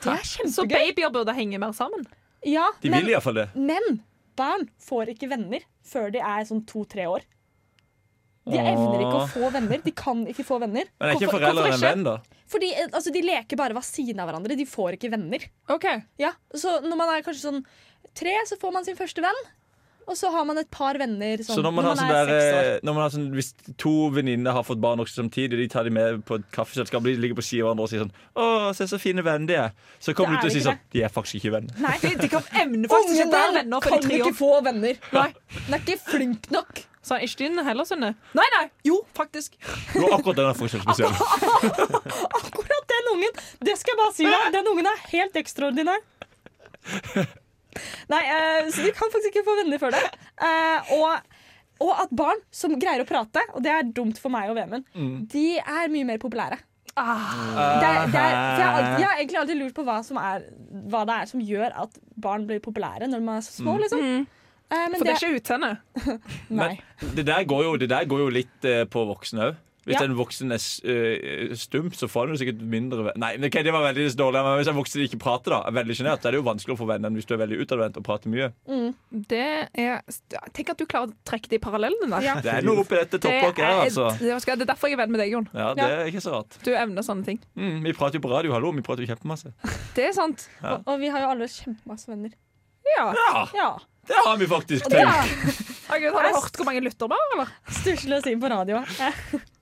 Det 0.00 0.12
er 0.14 0.24
kjempegøy. 0.24 0.52
Så 0.56 0.66
babyer 0.72 1.10
burde 1.12 1.34
henge 1.36 1.58
mer 1.60 1.72
sammen? 1.76 2.06
Ja, 2.46 2.70
De 2.80 2.88
men, 2.90 3.04
vil 3.04 3.12
iallfall 3.12 3.34
det. 3.42 3.48
men 3.56 4.00
barn 4.36 4.68
får 4.80 5.12
ikke 5.12 5.28
venner 5.28 5.60
før 5.84 6.10
de 6.12 6.18
er 6.24 6.44
sånn 6.48 6.64
to-tre 6.68 7.04
år. 7.12 7.20
De 8.46 8.58
evner 8.62 9.00
ikke 9.02 9.18
å 9.18 9.26
få 9.32 9.48
venner. 9.50 9.80
De 9.82 9.92
kan 9.92 10.20
ikke 10.30 10.44
få 10.46 10.60
venner. 10.62 10.86
Men 11.00 11.08
er 11.08 11.14
ikke 11.16 11.26
Hvorfor- 11.26 11.40
foreldrene 11.40 11.66
hvorfor 11.66 11.74
en 11.74 11.80
ikke? 11.80 11.90
venn, 11.96 12.04
da? 12.04 12.16
Fordi 12.46 12.68
eh, 12.72 12.86
altså, 12.92 13.12
De 13.12 13.22
leker 13.26 13.56
bare 13.58 13.74
ved 13.74 13.82
siden 13.88 14.20
av 14.22 14.28
hverandre. 14.30 14.56
De 14.56 14.66
får 14.70 14.94
ikke 14.98 15.10
venner. 15.10 15.46
OK. 15.74 15.86
Ja, 16.22 16.30
så 16.54 16.76
når 16.84 16.96
man 17.00 17.08
er 17.16 17.22
kanskje 17.26 17.42
sånn 17.48 17.64
tre 18.14 18.36
så 18.46 18.56
får 18.60 18.72
man 18.72 18.84
sin 18.86 18.96
første 18.96 19.20
venn. 19.24 19.40
Og 20.06 20.14
så 20.14 20.30
har 20.30 20.44
man 20.46 20.58
et 20.60 20.68
par 20.70 20.94
venner 20.94 21.40
sånn, 21.42 21.56
Så 21.58 21.62
når 21.66 21.72
man 21.74 21.84
har 21.88 21.96
sånn 21.98 22.10
er 22.14 22.28
seks 22.30 22.54
år. 22.54 22.66
eh, 22.76 22.80
når 22.86 22.94
man 22.94 23.02
har 23.02 23.10
sånn, 23.10 23.24
Hvis 23.34 23.48
to 23.76 23.94
venninner 24.14 24.52
har 24.54 24.62
fått 24.62 24.80
barn 24.80 25.00
også 25.02 25.18
samtidig, 25.24 25.58
de 25.58 25.66
tar 25.68 25.82
de 25.84 25.90
med 25.90 26.24
på 26.24 26.36
et 26.38 26.44
kaffeselskap, 26.54 27.02
de 27.02 27.16
ligger 27.18 27.34
på 27.34 27.42
ski 27.42 27.58
av 27.60 27.66
hverandre 27.74 27.82
og 27.82 27.90
sier 27.90 28.04
sånn 28.04 28.12
'Å, 28.36 28.74
se 28.76 28.84
så 28.86 29.00
fine 29.02 29.22
venner 29.26 29.46
de 29.46 29.54
er', 29.58 29.72
så 29.98 30.14
kommer 30.14 30.36
du 30.36 30.46
til 30.46 30.50
å 30.50 30.52
si 30.54 30.60
sånn 30.62 30.78
'De 30.92 31.02
er 31.02 31.08
faktisk 31.10 31.42
ikke 31.42 31.50
venner'. 31.58 31.74
Nei, 31.80 31.98
De, 31.98 32.14
de 32.22 32.28
kan 32.28 32.42
evne 32.62 32.86
faktisk 32.88 33.18
ikke 33.18 33.32
være 33.34 33.54
venner 33.58 33.80
for 33.82 33.90
kan 33.90 34.00
de 34.00 34.06
tre 34.08 34.18
ikke 34.18 34.34
få 34.38 34.62
venner. 34.62 34.94
Nei, 35.12 35.34
Den 35.66 35.74
er 35.74 35.78
ikke 35.82 35.98
flink 36.06 36.50
nok. 36.50 36.84
Sa 37.02 37.18
ikke 37.22 37.36
din 37.38 37.58
heller, 37.64 37.84
Synne? 37.86 38.14
Nei, 38.34 38.46
nei. 38.58 38.64
Jo, 38.84 39.04
faktisk. 39.14 39.54
Jo, 39.94 40.06
akkurat 40.10 40.36
den 40.36 40.46
er 40.50 40.54
for 40.54 40.66
eksempel 40.66 40.90
spesiell. 40.90 41.14
Akkurat 42.34 42.86
den 42.90 43.10
ungen! 43.14 43.32
Det 43.62 43.76
skal 43.78 43.94
jeg 43.94 43.98
bare 44.00 44.14
si 44.14 44.24
deg. 44.24 44.52
Den 44.52 44.66
ungen 44.72 44.86
er 44.86 44.98
helt 45.12 45.34
ekstraordinær. 45.38 45.98
Nei, 48.12 48.22
uh, 48.26 48.68
så 48.72 48.84
du 48.86 48.92
kan 48.96 49.10
faktisk 49.12 49.32
ikke 49.34 49.46
få 49.46 49.56
venner 49.62 49.80
før 49.82 49.96
det. 49.96 50.02
Uh, 50.40 50.94
og, 50.96 51.34
og 51.86 51.92
at 52.04 52.14
barn 52.16 52.40
som 52.54 52.76
greier 52.80 53.04
å 53.04 53.08
prate, 53.08 53.42
og 53.54 53.62
det 53.66 53.72
er 53.74 53.90
dumt 53.96 54.20
for 54.22 54.32
meg 54.34 54.52
og 54.52 54.56
Vemund, 54.60 54.86
Mm. 54.96 55.26
de 55.32 55.46
er 55.60 55.92
mye 55.92 56.08
mer 56.08 56.18
populære. 56.22 56.58
Ah. 56.96 57.34
Det 57.76 57.88
er, 57.88 58.06
det 58.08 58.20
er, 58.20 58.30
jeg, 58.32 58.64
har 58.64 58.78
alltid, 58.78 59.00
jeg 59.02 59.08
har 59.10 59.18
egentlig 59.20 59.38
alltid 59.42 59.58
lurt 59.60 59.74
på 59.76 59.82
hva, 59.84 59.98
som 60.06 60.16
er, 60.16 60.46
hva 60.88 61.02
det 61.04 61.16
er 61.20 61.28
som 61.28 61.42
gjør 61.44 61.74
at 61.82 61.98
barn 62.24 62.46
blir 62.48 62.62
populære 62.64 63.10
når 63.10 63.20
de 63.20 63.34
er 63.34 63.44
så 63.44 63.52
små. 63.58 63.74
Mm. 63.76 63.82
Liksom. 63.84 64.06
Eh, 64.66 64.86
men 64.88 64.96
For 64.96 65.04
det 65.04 65.12
er 65.12 65.20
ikke 65.20 65.42
utseendet. 65.42 65.76
Nei. 66.62 66.70
Det 67.18 67.26
der 67.28 67.44
går 67.52 67.66
jo, 67.66 67.74
det 67.82 67.90
der 67.92 68.08
går 68.08 68.24
jo 68.24 68.30
litt 68.32 68.68
på 68.90 69.04
voksne 69.12 69.50
òg. 69.50 69.60
Hvis 69.86 70.00
Ja. 70.00 70.04
en 70.04 70.16
voksen 70.18 70.50
er 70.50 70.58
eh, 70.90 71.52
stum, 71.54 71.92
så 71.94 72.08
får 72.10 72.26
han 72.26 72.34
jo 72.34 72.38
sikkert 72.40 72.62
mindre 72.66 73.12
Nei, 73.14 73.36
okay, 73.38 73.62
det 73.62 73.70
var 73.70 73.84
veldig 73.86 74.06
dårlig. 74.18 74.40
Men 74.42 74.56
hvis 74.58 74.70
en 74.72 74.78
voksen 74.80 75.04
ikke 75.04 75.20
prater, 75.22 75.54
da, 75.54 75.60
er 75.68 75.76
veldig 75.76 75.94
sjenert, 75.94 76.22
så 76.24 76.26
er 76.26 76.34
det 76.34 76.40
jo 76.40 76.46
vanskelig 76.48 76.74
å 76.74 76.80
få 76.80 76.88
venner 76.90 77.06
enn 77.06 77.14
hvis 77.20 77.28
du 77.28 77.34
er 77.36 77.40
veldig 77.44 77.58
utadvendt 77.62 78.00
og 78.00 78.06
prater 78.08 78.32
mye. 78.32 78.48
Det 79.30 79.44
er 79.78 80.02
Tenk 80.56 80.72
at 80.74 80.80
du 80.82 80.86
klarer 80.90 81.12
å 81.12 81.14
trekke 81.28 81.52
de 81.52 81.60
parallellene 81.62 82.10
der. 82.16 82.26
Ja. 82.26 82.34
Det 82.46 82.50
er 82.50 82.66
noe 82.66 82.82
oppi 82.82 82.98
dette 82.98 83.20
toppåket 83.22 83.62
her, 83.62 83.84
altså. 83.86 84.08
Det 84.18 84.32
er 84.34 84.56
det 84.56 84.66
er 84.66 84.70
derfor 84.72 84.90
jeg 84.90 84.98
er 84.98 85.02
venn 85.04 85.14
med 85.14 85.20
deg, 85.22 85.30
Jon. 85.36 85.46
Ja, 85.54 85.70
det 85.78 85.86
er 85.86 86.10
ikke 86.10 86.24
så 86.24 86.34
rart. 86.34 86.58
Du 86.66 86.72
evner 86.74 87.06
sånne 87.06 87.24
ting. 87.26 87.38
Mm, 87.54 87.78
vi 87.86 87.94
prater 87.96 88.18
jo 88.18 88.26
på 88.26 88.30
radio, 88.34 88.52
hallo. 88.56 88.72
Vi 88.74 88.82
prater 88.86 89.06
jo 89.06 89.12
kjempemasse. 89.14 89.52
Det 89.96 90.10
er 90.10 90.14
sant. 90.16 90.48
Ja. 90.62 90.78
Og 90.84 90.98
vi 91.00 91.08
har 91.14 91.22
jo 91.22 91.30
alle 91.34 91.46
kjempemasse 91.50 92.10
venner. 92.10 92.34
Ja. 92.96 93.06
Ja, 93.14 93.46
Ja. 93.54 93.70
det 94.06 94.18
har 94.24 94.36
vi 94.38 94.46
faktisk 94.50 94.86
tenkt. 94.90 95.62
Har 95.88 95.98
du 96.02 96.06
hørt 96.10 96.56
hvor 96.58 96.66
mange 96.68 96.82
lytter 96.82 97.10
vi 97.10 97.18
har, 97.18 97.34
eller? 97.36 97.52
Stusslig 97.82 98.18
å 98.18 98.22
si 98.24 98.34
på 98.38 98.50
radio. 98.50 98.82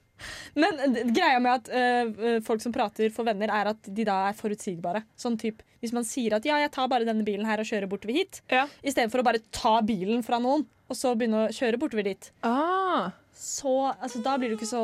Men 0.56 0.78
greia 1.14 1.40
med 1.42 1.52
at 1.52 1.70
uh, 1.74 2.40
folk 2.46 2.60
som 2.62 2.72
prater 2.72 3.10
for 3.10 3.26
venner, 3.26 3.50
er 3.50 3.72
at 3.72 3.88
de 3.94 4.04
da 4.06 4.28
er 4.28 4.36
forutsigbare. 4.38 5.04
Sånn 5.18 5.38
typ, 5.40 5.62
Hvis 5.82 5.92
man 5.92 6.04
sier 6.08 6.32
at 6.38 6.44
ja, 6.48 6.56
jeg 6.62 6.70
tar 6.72 6.86
bare 6.88 7.04
denne 7.04 7.24
bilen 7.26 7.44
her 7.44 7.60
og 7.60 7.66
kjører 7.68 7.88
bortover 7.90 8.14
hit, 8.16 8.40
Ja. 8.50 8.66
istedenfor 8.82 9.20
å 9.20 9.24
bare 9.26 9.42
ta 9.52 9.80
bilen 9.82 10.22
fra 10.24 10.38
noen 10.40 10.64
og 10.88 10.96
så 10.96 11.14
begynne 11.16 11.48
å 11.48 11.52
kjøre 11.52 11.78
bortover 11.80 12.04
dit, 12.04 12.30
Ah. 12.42 13.10
så 13.34 13.92
altså, 14.00 14.22
da 14.22 14.36
blir 14.38 14.48
du 14.48 14.56
ikke 14.56 14.70
så 14.70 14.80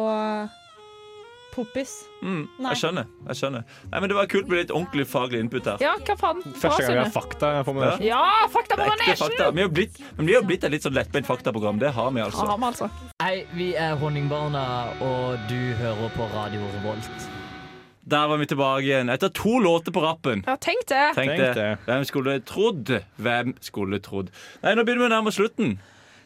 poppis. 1.55 1.93
Mm, 2.23 2.43
jeg 2.67 2.81
skjønner. 2.83 3.07
jeg 3.31 3.39
skjønner 3.39 3.63
Nei, 3.65 4.01
men 4.01 4.11
Det 4.11 4.17
var 4.19 4.27
kult 4.29 4.49
med 4.51 4.59
litt 4.61 4.73
ordentlig 4.75 5.07
faglig 5.09 5.41
input 5.41 5.67
her. 5.71 5.83
Ja, 5.83 5.95
hva 5.97 6.17
faen? 6.21 6.43
Første 6.53 6.85
gang 6.85 6.99
vi 6.99 7.03
har 7.03 7.13
fakta 7.15 7.53
på 7.65 7.75
Manesjen. 7.77 8.07
Ja, 8.09 8.23
fakta 8.53 8.79
på 8.81 8.87
manesjen! 8.89 9.21
fakta. 9.25 9.51
Vi 9.57 9.65
har 9.65 9.75
blitt, 9.81 10.01
men 10.19 10.31
vi 10.31 10.37
har 10.37 10.47
blitt 10.47 10.65
et 10.69 10.75
litt 10.75 10.87
sånn 10.87 10.97
lettbeint 10.97 11.29
faktaprogram. 11.29 11.81
Det 11.83 11.93
har 11.97 12.11
vi, 12.15 12.23
altså. 12.25 12.47
har 12.47 12.61
vi 12.61 12.71
altså. 12.71 12.91
Hei, 13.23 13.35
vi 13.57 13.73
er 13.75 13.99
Honningbarna, 14.01 14.65
og 15.05 15.51
du 15.51 15.61
hører 15.81 16.17
på 16.17 16.31
Radio 16.35 16.67
Revolt. 16.79 17.31
Der 18.11 18.27
var 18.27 18.41
vi 18.41 18.47
tilbake 18.49 18.87
igjen 18.89 19.11
etter 19.13 19.31
to 19.31 19.59
låter 19.63 19.93
på 19.95 20.03
rappen. 20.03 20.43
Ja, 20.47 20.57
tenk 20.57 20.87
det. 20.89 21.05
Tenk 21.15 21.37
det. 21.37 21.67
Hvem 21.87 22.07
skulle 22.09 22.41
trodd? 22.43 22.91
Hvem 23.21 23.55
skulle 23.63 24.01
trodd? 24.03 24.33
Nei, 24.65 24.75
Nå 24.75 24.87
begynner 24.87 25.05
vi 25.05 25.11
å 25.11 25.15
nærme 25.15 25.31
oss 25.31 25.39
slutten. 25.39 25.77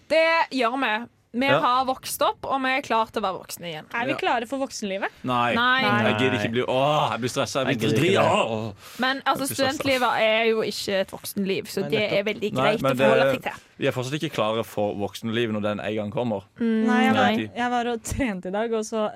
Det 0.09 0.25
gjør 0.55 0.79
vi. 0.81 0.95
Vi 1.35 1.47
Ja. 1.49 1.59
har 1.59 1.85
vokst 1.85 2.23
opp, 2.23 2.47
og 2.47 2.61
vi 2.63 2.69
er 2.79 2.83
klare 2.87 3.11
til 3.11 3.21
å 3.21 3.25
være 3.27 3.39
voksne 3.41 3.67
igjen. 3.67 3.87
Er 3.93 4.07
vi 4.07 4.15
klare 4.15 4.47
for 4.47 4.59
voksenlivet? 4.63 5.11
Nei. 5.25 5.55
Nei. 5.55 5.81
Jeg 5.83 6.19
gidder 6.21 6.39
ikke 6.39 6.53
bli 6.53 6.63
Åh, 6.69 7.11
jeg 7.11 7.21
blir 7.25 7.33
stressa. 7.33 7.65
Jeg 7.67 7.81
Jeg 7.81 7.91
blir. 7.99 8.75
Men 9.03 9.21
altså, 9.27 9.49
studentlivet 9.51 10.13
er 10.23 10.45
jo 10.53 10.63
ikke 10.63 11.01
et 11.01 11.11
voksenliv, 11.11 11.67
så 11.67 11.83
det 11.91 12.05
er 12.13 12.23
veldig 12.23 12.53
Nei, 12.53 12.63
greit 12.63 12.83
men 12.83 12.93
å 12.93 12.97
forholde 13.03 13.31
seg 13.35 13.43
til. 13.43 13.53
Vi 13.75 13.89
er 13.91 13.95
fortsatt 13.95 14.15
ikke 14.21 14.31
klare 14.37 14.63
for 14.63 14.95
voksenlivet 15.01 15.51
når 15.57 15.63
den 15.65 15.81
en 15.83 15.95
gang 15.97 16.11
kommer. 16.15 16.45
Nei, 16.61 16.99
jeg 17.09 17.15
var, 17.17 17.33
Nei. 17.35 17.47
jeg 17.59 17.71
var 17.73 17.89
og 17.91 18.05
trente 18.07 18.49
i 18.53 18.55
dag, 18.55 18.73
og 18.79 18.85
så 18.87 19.09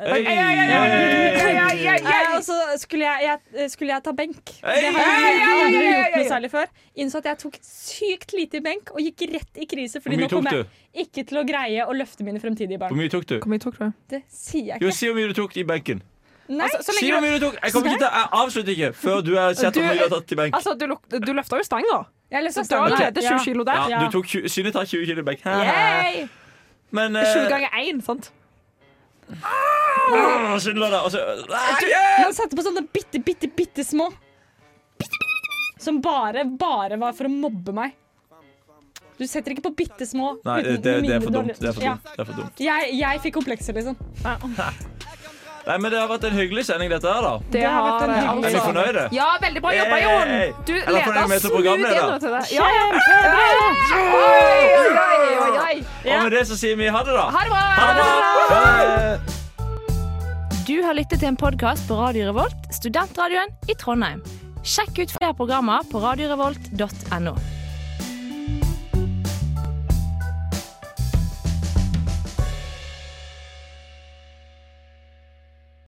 Og 2.34 2.42
så 2.44 2.56
skulle 2.82 3.06
jeg, 3.06 3.38
jeg, 3.54 3.70
skulle 3.70 3.92
jeg 3.94 4.04
ta 4.04 4.12
benk. 4.18 4.52
Hey! 4.64 4.82
Det 4.82 4.90
har 4.96 5.22
jeg 5.22 5.46
aldri 5.46 5.84
gjort 5.84 6.16
noe 6.18 6.28
særlig 6.32 6.50
før. 6.52 6.66
Innså 6.98 7.22
at 7.22 7.30
jeg 7.30 7.40
tok 7.44 7.58
sykt 7.64 8.34
lite 8.36 8.58
i 8.60 8.64
benk 8.64 8.92
og 8.94 9.00
gikk 9.04 9.24
rett 9.36 9.62
i 9.62 9.68
krise. 9.70 10.02
Fordi 10.02 10.18
Hvor 10.18 10.26
nå 10.26 10.30
kommer 10.34 10.58
tok 10.58 10.76
jeg 10.98 11.06
ikke 11.08 11.26
til 11.30 11.40
å 11.40 11.46
greie 11.46 11.86
å 11.86 11.94
løfte 11.96 12.26
mine 12.26 12.42
fremtidige 12.42 12.78
Hvor 12.80 12.88
barn. 12.90 12.98
mye 12.98 13.12
tok 13.14 13.26
du? 13.30 13.38
Hvor 13.38 13.52
mye 13.54 13.62
tok 13.62 13.78
du? 13.78 13.88
Det 14.10 14.22
sier 14.26 14.72
jeg 14.72 14.80
ikke. 14.80 14.86
Jo. 14.88 14.94
Si 14.98 15.10
hvor 15.10 15.18
mye 15.20 15.30
du 15.30 15.36
tok 15.38 15.56
i 15.56 15.66
benken. 15.68 16.02
Nei, 16.48 16.64
Altså, 16.64 16.80
så 16.82 16.96
Si 16.96 17.10
hvor 17.12 17.20
mye 17.20 17.36
du 17.36 17.42
tok 17.44 17.58
Jeg 17.60 17.74
ikke 17.74 17.82
til 17.84 18.06
Jeg 18.08 18.28
avslutter 18.40 18.72
ikke 18.72 18.92
før 18.96 19.18
du 19.20 19.34
har 19.36 19.52
sett 19.52 19.74
hvor 19.76 19.84
mye 19.84 19.98
du 19.98 20.04
har 20.06 20.14
tatt 20.16 20.32
i 20.32 20.38
benk. 20.40 20.54
altså, 20.56 20.72
du, 20.80 20.86
du 21.20 21.32
løfta 21.36 21.60
jo 21.60 21.66
stanga. 21.66 21.98
Jeg 22.30 22.44
løfter 22.44 22.64
Så 22.64 22.68
du 22.68 22.74
har 22.76 22.88
stangen. 22.88 22.96
allerede 22.96 23.20
20 23.22 23.44
kilo 23.44 23.64
der. 23.64 23.74
Ja, 23.74 23.88
Ja. 23.88 23.98
du 24.04 24.10
tok 24.18 24.26
20, 24.26 24.48
Synne 24.48 24.72
tar 24.72 24.84
20 24.84 25.06
kilo 25.06 25.22
back. 25.24 25.44
Yay! 25.44 26.28
Men 26.90 27.12
20 27.12 27.44
eh, 27.44 27.48
ganger 27.48 27.68
1, 27.80 28.02
sant? 28.04 28.30
Ah, 29.44 30.56
Synne 30.58 30.80
Nei, 30.80 30.90
yeah! 31.88 32.22
Man 32.24 32.32
satte 32.36 32.56
på 32.56 32.64
sånne 32.64 32.86
bitte, 32.92 33.20
bitte, 33.20 33.48
bitte 33.48 33.84
små. 33.84 34.10
Som 35.78 36.00
bare, 36.02 36.44
bare 36.44 36.96
var 36.98 37.12
for 37.14 37.28
å 37.28 37.32
mobbe 37.32 37.72
meg. 37.76 37.92
Du 39.18 39.26
setter 39.26 39.50
ikke 39.54 39.64
på 39.68 39.74
bitte 39.82 40.06
små. 40.06 40.36
Nei, 40.46 40.60
det, 40.62 40.76
det, 40.82 40.94
det 41.02 41.14
er 41.16 41.20
for 41.24 41.34
dumt. 41.34 41.54
Det 41.58 41.68
er 41.68 41.72
for 41.74 41.82
Ja. 41.82 41.96
dumt. 41.96 42.12
Det 42.14 42.20
er 42.20 42.24
for 42.24 42.42
dumt. 42.42 42.62
Jeg, 42.62 42.92
jeg 43.00 43.20
fikk 43.24 43.34
komplekser, 43.40 43.74
liksom. 43.74 44.97
Nei, 45.68 45.76
men 45.84 45.92
Det 45.92 45.98
har 46.00 46.08
vært 46.08 46.22
en 46.24 46.36
hyggelig 46.38 46.62
sending, 46.64 46.88
dette 46.88 47.04
her, 47.12 47.20
da. 47.20 47.32
Det 47.52 47.62
har 47.68 47.82
vært 47.84 48.04
en 48.06 48.12
hyggelig 48.16 48.48
Er 48.48 48.54
vi 48.54 48.60
fornøyde? 48.64 49.02
Ja, 49.12 49.26
veldig 49.42 49.62
bra 49.64 49.72
jobba, 49.76 49.98
Jon. 50.00 50.30
Du 50.64 50.72
leder 50.72 51.40
smooth 51.42 51.66
gjennom 51.66 52.20
til 52.22 52.32
det. 52.32 52.40
Ja, 52.56 52.68
ja. 52.72 52.86
Oi, 53.98 54.62
oi, 54.78 55.02
oi, 55.02 55.34
oi, 55.44 55.52
oi. 55.66 55.76
Og 56.08 56.22
med 56.24 56.32
det 56.32 56.46
så 56.48 56.56
sier 56.56 56.78
vi 56.80 56.88
ha 56.88 57.04
det, 57.04 57.12
da. 57.18 57.26
Ha 57.36 57.44
det 57.44 57.52
bra. 57.52 57.60
Ha 57.76 57.88
det 57.98 58.06
bra. 58.48 59.36
Du 60.68 60.74
har 60.84 60.96
lyttet 60.96 61.20
til 61.20 61.28
en 61.34 61.36
podkast 61.40 61.84
på 61.88 62.00
Radio 62.00 62.30
Revolt, 62.30 62.72
studentradioen 62.72 63.52
i 63.68 63.76
Trondheim. 63.76 64.24
Sjekk 64.64 65.04
ut 65.04 65.14
flere 65.20 65.36
programmer 65.36 65.84
på 65.92 66.00
radiorevolt.no. 66.00 67.36